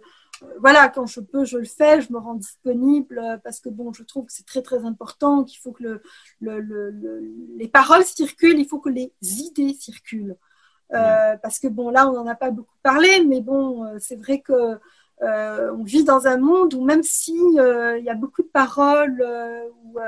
voilà, 0.59 0.89
quand 0.89 1.07
je 1.07 1.21
peux, 1.21 1.45
je 1.45 1.59
le 1.59 1.65
fais, 1.65 2.01
je 2.01 2.13
me 2.13 2.19
rends 2.19 2.35
disponible 2.35 3.19
euh, 3.19 3.39
parce 3.39 3.61
que 3.61 3.69
bon, 3.69 3.93
je 3.93 4.03
trouve 4.03 4.27
que 4.27 4.33
c'est 4.33 4.47
très 4.47 4.63
très 4.63 4.85
important, 4.85 5.43
qu'il 5.43 5.59
faut 5.59 5.73
que 5.73 5.83
le, 5.83 6.03
le, 6.41 6.61
le, 6.61 7.21
les 7.57 7.67
paroles 7.67 8.05
circulent, 8.05 8.59
il 8.59 8.67
faut 8.67 8.79
que 8.79 8.89
les 8.89 9.13
idées 9.21 9.75
circulent. 9.75 10.37
Euh, 10.95 11.37
parce 11.43 11.59
que 11.59 11.69
bon, 11.69 11.91
là, 11.91 12.09
on 12.09 12.13
n'en 12.13 12.27
a 12.27 12.35
pas 12.35 12.51
beaucoup 12.51 12.77
parlé, 12.83 13.25
mais 13.25 13.41
bon, 13.41 13.85
euh, 13.85 13.99
c'est 14.01 14.17
vrai 14.17 14.41
que 14.41 14.79
euh, 15.23 15.75
on 15.77 15.83
vit 15.83 16.05
dans 16.05 16.27
un 16.27 16.39
monde 16.39 16.75
où 16.75 16.85
même 16.85 17.03
si 17.03 17.35
il 17.35 18.03
y 18.05 18.11
a 18.11 18.15
beaucoup 18.15 18.43
de 18.43 18.49
paroles, 18.49 19.23
où 19.85 19.99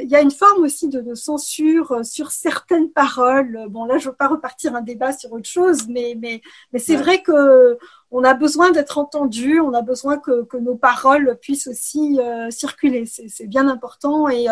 il 0.00 0.08
y 0.08 0.14
a 0.14 0.20
une 0.20 0.30
forme 0.30 0.62
aussi 0.62 0.88
de, 0.88 1.14
censure 1.14 2.04
sur 2.04 2.30
certaines 2.30 2.90
paroles. 2.90 3.66
Bon, 3.68 3.84
là, 3.84 3.98
je 3.98 4.08
veux 4.08 4.14
pas 4.14 4.28
repartir 4.28 4.74
un 4.74 4.82
débat 4.82 5.12
sur 5.12 5.32
autre 5.32 5.48
chose, 5.48 5.88
mais 5.88 6.16
mais 6.18 6.40
mais 6.72 6.78
c'est 6.78 6.96
vrai 6.96 7.22
que 7.22 7.78
on 8.10 8.22
a 8.24 8.34
besoin 8.34 8.70
d'être 8.70 8.98
entendu, 8.98 9.60
on 9.60 9.72
a 9.72 9.82
besoin 9.82 10.18
que, 10.18 10.44
que 10.44 10.58
nos 10.58 10.76
paroles 10.76 11.38
puissent 11.40 11.66
aussi 11.66 12.18
circuler. 12.50 13.06
C'est 13.06 13.46
bien 13.48 13.66
important 13.68 14.28
et 14.28 14.46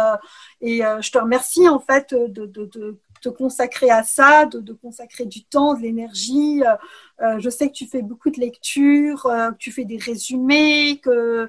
et 0.60 0.80
je 0.80 1.10
te 1.12 1.18
remercie 1.18 1.68
en 1.68 1.78
fait 1.78 2.12
de, 2.12 2.46
de, 2.46 2.64
de 2.64 2.98
te 3.20 3.28
consacrer 3.28 3.90
à 3.90 4.02
ça, 4.02 4.46
de, 4.46 4.72
consacrer 4.72 5.26
du 5.26 5.44
temps, 5.44 5.74
de 5.74 5.82
l'énergie. 5.82 6.62
Euh, 6.64 6.74
euh, 7.22 7.38
je 7.38 7.50
sais 7.50 7.68
que 7.68 7.74
tu 7.74 7.86
fais 7.86 8.02
beaucoup 8.02 8.30
de 8.30 8.40
lectures, 8.40 9.26
euh, 9.26 9.50
que 9.50 9.58
tu 9.58 9.70
fais 9.72 9.84
des 9.84 9.98
résumés, 9.98 11.00
que 11.02 11.48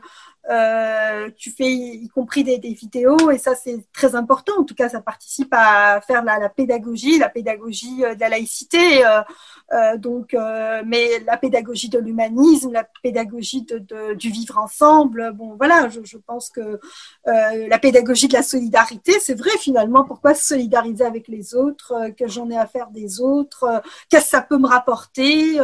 tu 1.37 1.51
fais 1.51 1.71
y 1.71 2.09
compris 2.09 2.43
des, 2.43 2.57
vidéos 2.59 3.31
et 3.31 3.37
ça 3.37 3.55
c'est 3.55 3.79
très 3.93 4.15
important. 4.15 4.53
En 4.59 4.63
tout 4.63 4.75
cas, 4.75 4.89
ça 4.89 5.01
participe 5.01 5.53
à 5.53 6.01
faire 6.01 6.23
la, 6.23 6.49
pédagogie, 6.49 7.19
la 7.19 7.29
pédagogie 7.29 7.97
de 7.97 8.19
la 8.19 8.29
laïcité. 8.29 9.03
Euh, 9.73 9.97
donc, 9.97 10.33
euh, 10.33 10.83
mais 10.85 11.19
la 11.25 11.37
pédagogie 11.37 11.87
de 11.87 11.97
l'humanisme, 11.97 12.73
la 12.73 12.85
pédagogie 13.01 13.61
de, 13.61 14.13
du 14.15 14.29
vivre 14.29 14.57
ensemble, 14.57 15.31
bon 15.33 15.55
voilà, 15.55 15.87
je, 15.87 16.01
je 16.03 16.17
pense 16.17 16.49
que 16.49 16.59
euh, 16.59 17.67
la 17.69 17.79
pédagogie 17.79 18.27
de 18.27 18.33
la 18.33 18.43
solidarité, 18.43 19.13
c'est 19.21 19.33
vrai 19.33 19.51
finalement, 19.59 20.03
pourquoi 20.03 20.33
se 20.33 20.45
solidariser 20.45 21.05
avec 21.05 21.29
les 21.29 21.55
autres, 21.55 21.93
que 22.17 22.27
j'en 22.27 22.49
ai 22.49 22.57
à 22.57 22.65
faire 22.65 22.89
des 22.89 23.21
autres, 23.21 23.81
qu'est-ce 24.09 24.25
que 24.25 24.29
ça 24.29 24.41
peut 24.41 24.57
me 24.57 24.67
rapporter 24.67 25.57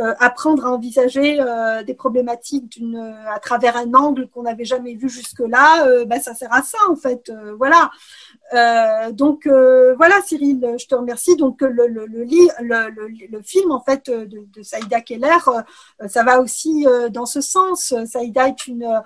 euh, 0.00 0.14
apprendre 0.20 0.64
à 0.64 0.70
envisager 0.70 1.38
euh, 1.38 1.82
des 1.82 1.92
problématiques 1.92 2.80
à 3.30 3.38
travers 3.40 3.76
un 3.76 3.91
angle 3.94 4.28
qu'on 4.28 4.42
n'avait 4.42 4.64
jamais 4.64 4.94
vu 4.94 5.08
jusque-là, 5.08 5.86
euh, 5.86 6.04
ben, 6.04 6.20
ça 6.20 6.34
sert 6.34 6.52
à 6.52 6.62
ça 6.62 6.78
en 6.88 6.96
fait. 6.96 7.32
voilà. 7.58 7.90
donc 9.12 9.46
voilà, 9.46 10.20
Cyril, 10.26 10.76
je 10.78 10.86
te 10.86 10.94
remercie. 10.94 11.36
Donc 11.36 11.60
le, 11.62 13.42
film 13.42 13.72
en 13.72 13.80
fait 13.80 14.10
de, 14.10 14.62
Saïda 14.62 15.00
Keller, 15.00 15.38
ça 16.06 16.22
va 16.22 16.40
aussi 16.40 16.86
dans 17.10 17.26
ce 17.26 17.40
sens. 17.40 17.94
Saïda 18.06 18.48
est 18.48 18.66
une 18.66 19.02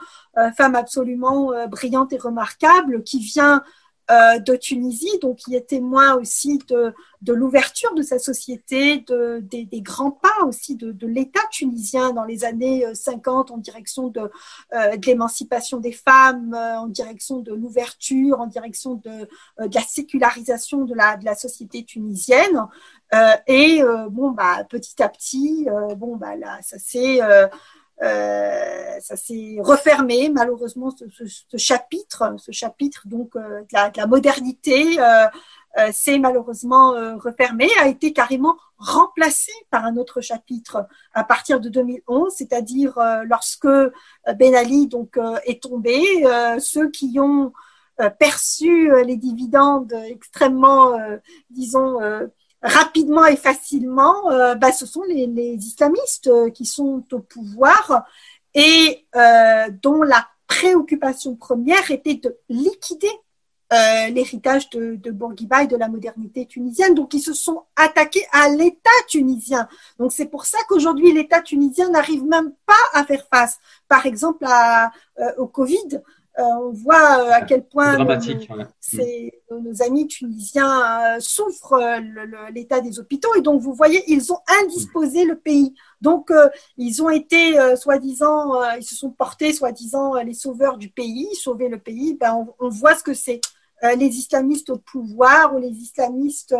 femme 0.57 0.75
absolument 0.75 1.53
brillante 1.69 2.13
et 2.13 2.19
remarquable 2.19 3.03
qui 3.03 3.21
vient 3.21 3.57
euh, 3.57 3.61
de 4.09 4.57
Tunisie, 4.57 5.19
donc 5.21 5.41
il 5.49 5.55
est 5.55 5.69
témoin 5.69 6.15
aussi 6.15 6.59
de, 6.69 6.95
de 7.23 7.33
l'ouverture 7.33 7.93
de 7.95 8.03
sa 8.03 8.19
société, 8.19 8.99
de, 8.99 9.41
des, 9.41 9.81
grands 9.81 10.13
pas 10.13 10.45
aussi 10.47 10.77
de, 10.77 10.93
de 10.93 11.07
l'État 11.07 11.41
tunisien 11.51 12.13
dans 12.13 12.25
les 12.25 12.45
années 12.45 12.87
50 12.95 13.51
euh, 13.51 13.55
en 13.55 13.59
direction 13.59 14.09
de, 14.09 14.31
euh, 14.75 14.97
de 14.97 15.07
l'émancipation 15.07 15.81
des 15.81 15.93
femmes, 15.93 16.55
euh, 16.55 16.79
en 16.79 16.87
direction 16.87 17.41
de 17.41 17.53
l'ouverture, 17.53 18.41
en 18.41 18.47
direction 18.47 18.95
de, 18.95 19.29
la 19.59 19.81
sécularisation 19.81 20.85
de 20.85 20.95
la, 20.95 21.17
de 21.17 21.25
la 21.25 21.35
société 21.35 21.85
tunisienne. 21.85 22.61
et 23.47 23.83
bon, 24.11 24.31
bah, 24.31 24.65
petit 24.69 25.03
à 25.03 25.09
petit, 25.09 25.67
bon, 25.97 26.17
bah, 26.17 26.37
là, 26.37 26.59
ça 26.63 26.79
s'est 26.79 27.21
euh, 28.03 29.01
ça 29.01 29.17
s'est 29.17 29.57
refermé 29.61 30.29
malheureusement 30.29 30.91
ce, 30.91 31.07
ce, 31.11 31.25
ce, 31.27 31.57
chapitre, 31.57 32.35
ce 32.37 32.53
chapitre 32.53 33.09
donc 33.09 33.35
euh, 33.37 33.63
de, 33.63 33.67
la, 33.73 33.89
de, 33.89 33.97
la, 33.97 34.07
modernité 34.07 35.01
euh, 35.01 35.27
euh 35.79 35.93
s'est 35.93 36.19
malheureusement 36.19 36.93
refermé, 37.17 37.69
a 37.81 37.89
été 37.89 38.13
carrément 38.13 38.57
remplacé 38.77 39.53
par 39.71 39.87
un 39.87 39.97
autre 39.97 40.21
chapitre 40.21 40.87
à 41.15 41.25
partir 41.25 41.59
de 41.59 41.71
2011, 41.71 42.35
c'est-à-dire 42.35 42.99
lorsque 43.25 43.69
Ben 44.39 44.55
Ali 44.55 44.87
donc 44.87 45.19
est 45.45 45.63
tombé, 45.63 46.03
ceux 46.59 46.91
qui 46.91 47.19
ont 47.21 47.53
perçu 48.19 48.91
les 49.05 49.17
dividendes 49.17 49.93
extrêmement, 50.09 50.99
disons 51.51 51.99
rapidement 52.63 53.27
et 53.27 53.37
facilement, 53.37 54.31
euh, 54.31 54.55
bah, 54.55 54.73
ce 54.73 54.87
sont 54.87 55.03
les, 55.03 55.27
islamistes 55.55 56.29
euh, 56.29 56.51
qui 56.51 56.65
sont 56.65 57.05
au 57.13 57.19
pouvoir 57.21 58.05
et 58.55 59.07
euh, 59.15 59.69
dont 59.83 60.03
la 60.03 60.27
préoccupation 60.47 61.35
première 61.35 61.91
était 61.91 62.15
de 62.15 62.37
liquider 62.49 63.11
l'héritage 64.13 64.71
de, 64.71 64.95
de 64.95 65.11
Bourguiba 65.11 65.65
et 65.65 65.67
de 65.67 65.77
la 65.77 65.89
modernité 65.89 66.47
tunisienne. 66.47 66.95
Donc, 66.95 67.15
ils 67.15 67.21
se 67.21 67.35
sont 67.35 67.65
attaqués 67.75 68.25
à 68.31 68.49
l'État 68.49 68.91
tunisien. 69.09 69.69
Donc, 69.99 70.13
c'est 70.13 70.27
pour 70.27 70.47
ça 70.47 70.59
qu'aujourd'hui, 70.69 71.13
l'État 71.13 71.41
tunisien 71.41 71.91
n'arrive 71.91 72.25
même 72.25 72.53
pas 72.65 72.75
à 72.93 73.05
faire 73.05 73.27
face, 73.29 73.59
par 73.89 74.07
exemple, 74.07 74.45
à, 74.47 74.93
euh, 75.19 75.33
au 75.39 75.49
Covid. 75.49 76.01
Euh, 76.39 76.43
on 76.43 76.71
voit 76.71 77.25
euh, 77.25 77.31
à 77.33 77.41
quel 77.43 77.67
point 77.67 77.97
nos, 77.97 78.05
nos, 78.05 79.83
amis 79.83 80.07
tunisiens 80.07 81.19
souffrent 81.19 82.01
l'état 82.53 82.81
des 82.81 82.99
hôpitaux. 82.99 83.35
Et 83.37 83.41
donc, 83.41 83.63
vous 83.63 83.73
voyez, 83.73 84.03
ils 84.07 84.33
ont 84.33 84.39
indisposé 84.63 85.25
le 85.25 85.37
pays. 85.37 85.75
Donc, 86.03 86.31
ils 86.77 87.03
ont 87.03 87.09
été, 87.09 87.55
soi-disant, 87.77 88.63
ils 88.75 88.85
se 88.85 88.95
sont 88.95 89.11
portés, 89.11 89.53
soi-disant, 89.55 90.15
les 90.17 90.35
sauveurs 90.35 90.77
du 90.77 90.91
pays, 90.91 91.27
sauver 91.35 91.69
le 91.69 91.79
pays. 91.79 92.19
Ben, 92.21 92.35
on, 92.35 92.67
on 92.67 92.69
voit 92.69 92.95
ce 92.95 93.03
que 93.03 93.15
c'est. 93.15 93.41
les 93.83 94.19
islamistes 94.19 94.69
au 94.69 94.77
pouvoir 94.77 95.55
ou 95.55 95.59
les 95.59 95.71
islamistes 95.71 96.55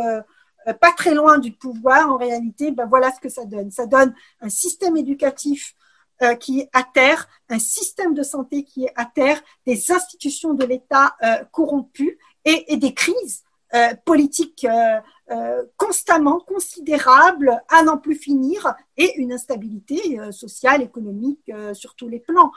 pas 0.81 0.93
très 0.93 1.15
loin 1.15 1.39
du 1.39 1.53
pouvoir, 1.53 2.11
en 2.11 2.17
réalité, 2.17 2.73
ben 2.73 2.87
voilà 2.87 3.13
ce 3.13 3.21
que 3.21 3.29
ça 3.29 3.45
donne. 3.45 3.71
Ça 3.71 3.87
donne 3.87 4.15
un 4.41 4.49
système 4.49 4.97
éducatif 4.97 5.77
euh, 6.23 6.35
qui 6.35 6.61
est 6.61 6.71
à 6.73 6.83
terre, 6.83 7.29
un 7.49 7.59
système 7.59 8.15
de 8.15 8.23
santé 8.23 8.65
qui 8.65 8.85
est 8.85 8.93
à 8.97 9.05
terre, 9.05 9.41
des 9.67 9.93
institutions 9.93 10.55
de 10.55 10.65
l'État 10.65 11.17
euh, 11.23 11.45
corrompues 11.53 12.19
et, 12.45 12.73
et, 12.73 12.77
des 12.77 12.95
crises 12.95 13.45
euh, 13.75 13.95
politiques 14.05 14.65
euh, 14.65 15.01
euh, 15.33 15.65
constamment 15.77 16.39
considérables 16.39 17.61
à 17.69 17.83
n'en 17.83 17.99
plus 17.99 18.15
finir 18.15 18.77
et 18.97 19.13
une 19.17 19.33
instabilité 19.33 20.19
sociale, 20.31 20.83
économique 20.83 21.51
sur 21.73 21.97
tous 21.97 22.09
les 22.09 22.21
plans. 22.21 22.53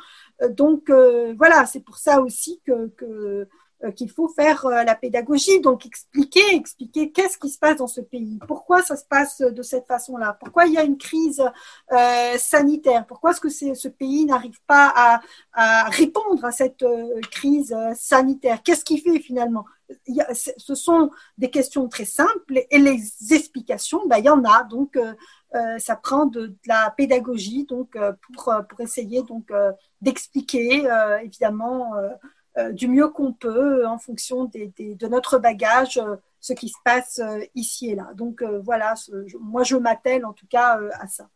donc 0.52 0.90
voilà, 0.90 1.66
c'est 1.66 1.80
pour 1.80 1.98
ça 1.98 2.22
aussi 2.22 2.62
que, 2.66 2.90
que 2.90 3.06
euh, 3.06 3.50
qu'il 3.96 4.10
faut 4.10 4.28
faire 4.28 4.66
euh, 4.66 4.84
la 4.84 4.96
pédagogie, 4.96 5.62
donc 5.62 5.86
expliquer, 5.86 6.54
expliquer 6.54 7.12
qu'est-ce 7.12 7.38
qui 7.38 7.50
se 7.50 7.58
passe 7.58 7.78
dans 7.78 7.88
ce 7.88 8.02
pays, 8.02 8.40
pourquoi 8.48 8.82
ça 8.82 8.98
se 8.98 9.06
passe 9.06 9.40
de 9.40 9.62
cette 9.62 9.88
façon-là, 9.88 10.38
pourquoi 10.40 10.66
il 10.66 10.74
y 10.74 10.78
a 10.78 10.84
une 10.84 10.98
crise 10.98 11.42
euh, 11.92 12.38
sanitaire, 12.38 13.06
pourquoi 13.06 13.32
est-ce 13.32 13.40
que 13.40 13.50
ce 13.50 13.88
pays 13.88 14.26
n'arrive 14.26 14.60
pas 14.68 15.22
à, 15.54 15.90
répondre 15.90 16.44
à 16.44 16.52
cette 16.52 16.84
euh, 16.84 17.20
crise 17.32 17.76
sanitaire, 17.96 18.62
qu'est-ce 18.64 18.84
qui 18.84 19.00
fait 19.00 19.20
finalement? 19.20 19.66
Ce 20.08 20.76
sont 20.76 21.10
des 21.38 21.50
questions 21.50 21.88
très 21.88 22.06
simples 22.06 22.66
et 22.70 22.78
les 22.78 23.02
explications, 23.32 24.06
ben, 24.08 24.18
il 24.18 24.26
y 24.26 24.30
en 24.30 24.44
a, 24.44 24.64
donc 24.64 24.98
euh, 24.98 25.80
ça 25.80 25.96
prend 25.96 26.28
de, 26.28 26.56
la 26.68 26.94
pédagogie 26.96 27.66
donc 27.66 27.98
pour, 28.22 28.54
pour 28.70 28.82
essayer 28.82 29.24
donc 29.24 29.52
d'expliquer 30.00 30.88
évidemment 31.24 31.96
euh, 31.96 32.10
du 32.74 32.88
mieux 32.88 33.08
qu'on 33.10 33.34
peut 33.34 33.88
en 33.88 33.98
fonction 33.98 34.46
de 34.46 35.08
notre 35.08 35.38
bagage, 35.38 35.98
euh, 35.98 36.16
ce 36.40 36.54
qui 36.54 36.70
se 36.70 36.78
passe 36.84 37.20
euh, 37.20 37.40
ici 37.56 37.90
et 37.90 37.96
là. 37.96 38.12
Donc 38.16 38.44
voilà, 38.64 38.94
moi 39.40 39.64
je 39.64 39.76
m'attelle 39.76 40.26
en 40.26 40.34
tout 40.34 40.48
cas 40.48 40.80
à 41.00 41.08
ça. 41.08 41.30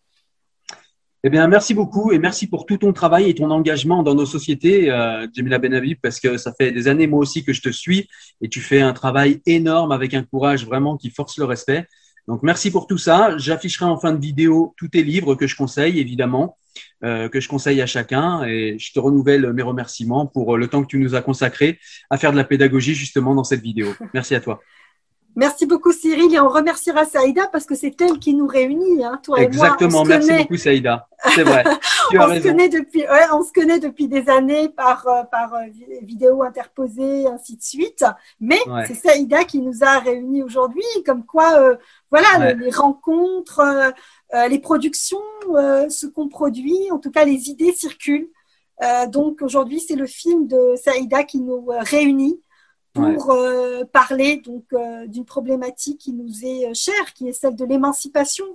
Eh 1.25 1.29
bien, 1.29 1.47
merci 1.47 1.73
beaucoup 1.73 2.11
et 2.11 2.19
merci 2.19 2.47
pour 2.47 2.65
tout 2.65 2.77
ton 2.77 2.91
travail 2.91 3.29
et 3.29 3.33
ton 3.33 3.49
engagement 3.49 4.03
dans 4.03 4.13
nos 4.13 4.25
sociétés, 4.25 4.91
euh, 4.91 5.25
Jamila 5.33 5.57
Benhabib, 5.57 5.97
parce 6.01 6.19
que 6.19 6.35
ça 6.35 6.51
fait 6.51 6.73
des 6.73 6.89
années 6.89 7.07
moi 7.07 7.19
aussi 7.19 7.45
que 7.45 7.53
je 7.53 7.61
te 7.61 7.69
suis 7.69 8.09
et 8.41 8.49
tu 8.49 8.59
fais 8.59 8.81
un 8.81 8.91
travail 8.91 9.41
énorme 9.45 9.93
avec 9.93 10.13
un 10.13 10.23
courage 10.23 10.65
vraiment 10.65 10.97
qui 10.97 11.09
force 11.09 11.37
le 11.37 11.45
respect. 11.45 11.87
Donc, 12.27 12.43
merci 12.43 12.71
pour 12.71 12.87
tout 12.87 12.97
ça. 12.97 13.37
J'afficherai 13.37 13.85
en 13.85 13.97
fin 13.97 14.11
de 14.11 14.19
vidéo 14.19 14.73
tous 14.75 14.89
tes 14.89 15.03
livres 15.03 15.35
que 15.35 15.47
je 15.47 15.55
conseille, 15.55 15.97
évidemment. 15.97 16.57
Euh, 17.03 17.27
que 17.27 17.41
je 17.41 17.49
conseille 17.49 17.81
à 17.81 17.85
chacun. 17.85 18.43
Et 18.45 18.77
je 18.79 18.93
te 18.93 18.99
renouvelle 18.99 19.51
mes 19.51 19.61
remerciements 19.61 20.25
pour 20.25 20.57
le 20.57 20.67
temps 20.67 20.81
que 20.81 20.87
tu 20.87 20.99
nous 20.99 21.15
as 21.15 21.21
consacré 21.21 21.79
à 22.09 22.17
faire 22.17 22.31
de 22.31 22.37
la 22.37 22.45
pédagogie 22.45 22.95
justement 22.95 23.35
dans 23.35 23.43
cette 23.43 23.61
vidéo. 23.61 23.93
Merci 24.13 24.35
à 24.35 24.39
toi. 24.39 24.61
Merci 25.35 25.65
beaucoup 25.65 25.91
Cyril 25.91 26.33
et 26.33 26.39
on 26.39 26.47
remerciera 26.47 27.05
Saïda 27.05 27.47
parce 27.47 27.65
que 27.65 27.73
c'est 27.73 27.99
elle 28.01 28.19
qui 28.19 28.35
nous 28.35 28.45
réunit, 28.45 29.03
hein, 29.03 29.19
toi 29.23 29.39
Exactement, 29.39 30.03
et 30.03 30.07
moi. 30.07 30.07
merci 30.07 30.27
connaît... 30.27 30.41
beaucoup 30.43 30.57
Saïda. 30.57 31.07
C'est 31.33 31.43
vrai. 31.43 31.63
tu 32.11 32.19
as 32.19 32.25
on, 32.25 32.29
raison. 32.29 32.43
Se 32.43 32.47
connaît 32.49 32.69
depuis, 32.69 33.01
ouais, 33.01 33.25
on 33.31 33.43
se 33.43 33.51
connaît 33.51 33.79
depuis 33.79 34.07
des 34.07 34.29
années 34.29 34.69
par, 34.69 35.07
euh, 35.07 35.23
par 35.23 35.55
euh, 35.55 35.61
vidéo 36.03 36.43
interposée, 36.43 37.25
ainsi 37.27 37.57
de 37.57 37.63
suite. 37.63 38.05
Mais 38.39 38.59
ouais. 38.67 38.85
c'est 38.85 38.93
Saïda 38.93 39.43
qui 39.43 39.59
nous 39.59 39.83
a 39.83 39.99
réunis 39.99 40.43
aujourd'hui, 40.43 40.83
comme 41.05 41.25
quoi, 41.25 41.59
euh, 41.59 41.75
voilà, 42.11 42.27
ouais. 42.39 42.53
les, 42.53 42.65
les, 42.65 42.71
rencontres, 42.71 43.59
euh, 43.59 44.47
les 44.47 44.59
productions, 44.59 45.17
ce 45.49 46.05
qu'on 46.05 46.29
produit, 46.29 46.91
en 46.91 46.99
tout 46.99 47.11
cas 47.11 47.25
les 47.25 47.49
idées 47.49 47.73
circulent. 47.73 48.29
donc 49.09 49.41
aujourd'hui, 49.41 49.79
c'est 49.79 49.95
le 49.95 50.07
film 50.07 50.47
de 50.47 50.75
Saïda 50.75 51.23
qui 51.23 51.39
nous 51.39 51.67
réunit 51.79 52.39
pour 52.93 53.03
ouais. 53.05 53.17
euh, 53.29 53.85
parler 53.85 54.37
donc 54.37 54.65
euh, 54.73 55.07
d'une 55.07 55.25
problématique 55.25 55.99
qui 55.99 56.13
nous 56.13 56.45
est 56.45 56.69
euh, 56.69 56.73
chère, 56.73 57.13
qui 57.13 57.27
est 57.27 57.33
celle 57.33 57.55
de 57.55 57.65
l'émancipation, 57.65 58.45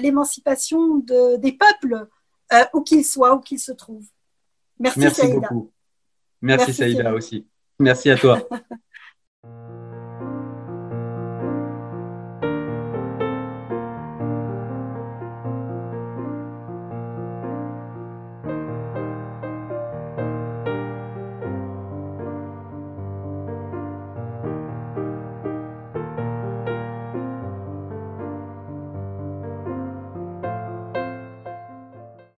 l'émancipation 0.00 0.96
de, 0.98 1.36
des 1.36 1.52
peuples, 1.52 2.06
où 2.74 2.82
qu'ils 2.82 3.04
soient, 3.04 3.34
où 3.34 3.40
qu'ils 3.40 3.58
se 3.58 3.72
trouvent. 3.72 4.08
Merci, 4.78 4.98
Merci 5.00 5.20
Saïda. 5.22 5.48
beaucoup. 5.48 5.70
Merci, 6.42 6.66
Merci 6.66 6.74
Saïda 6.74 7.14
aussi. 7.14 7.46
Merci 7.78 8.10
à 8.10 8.16
toi. 8.16 8.46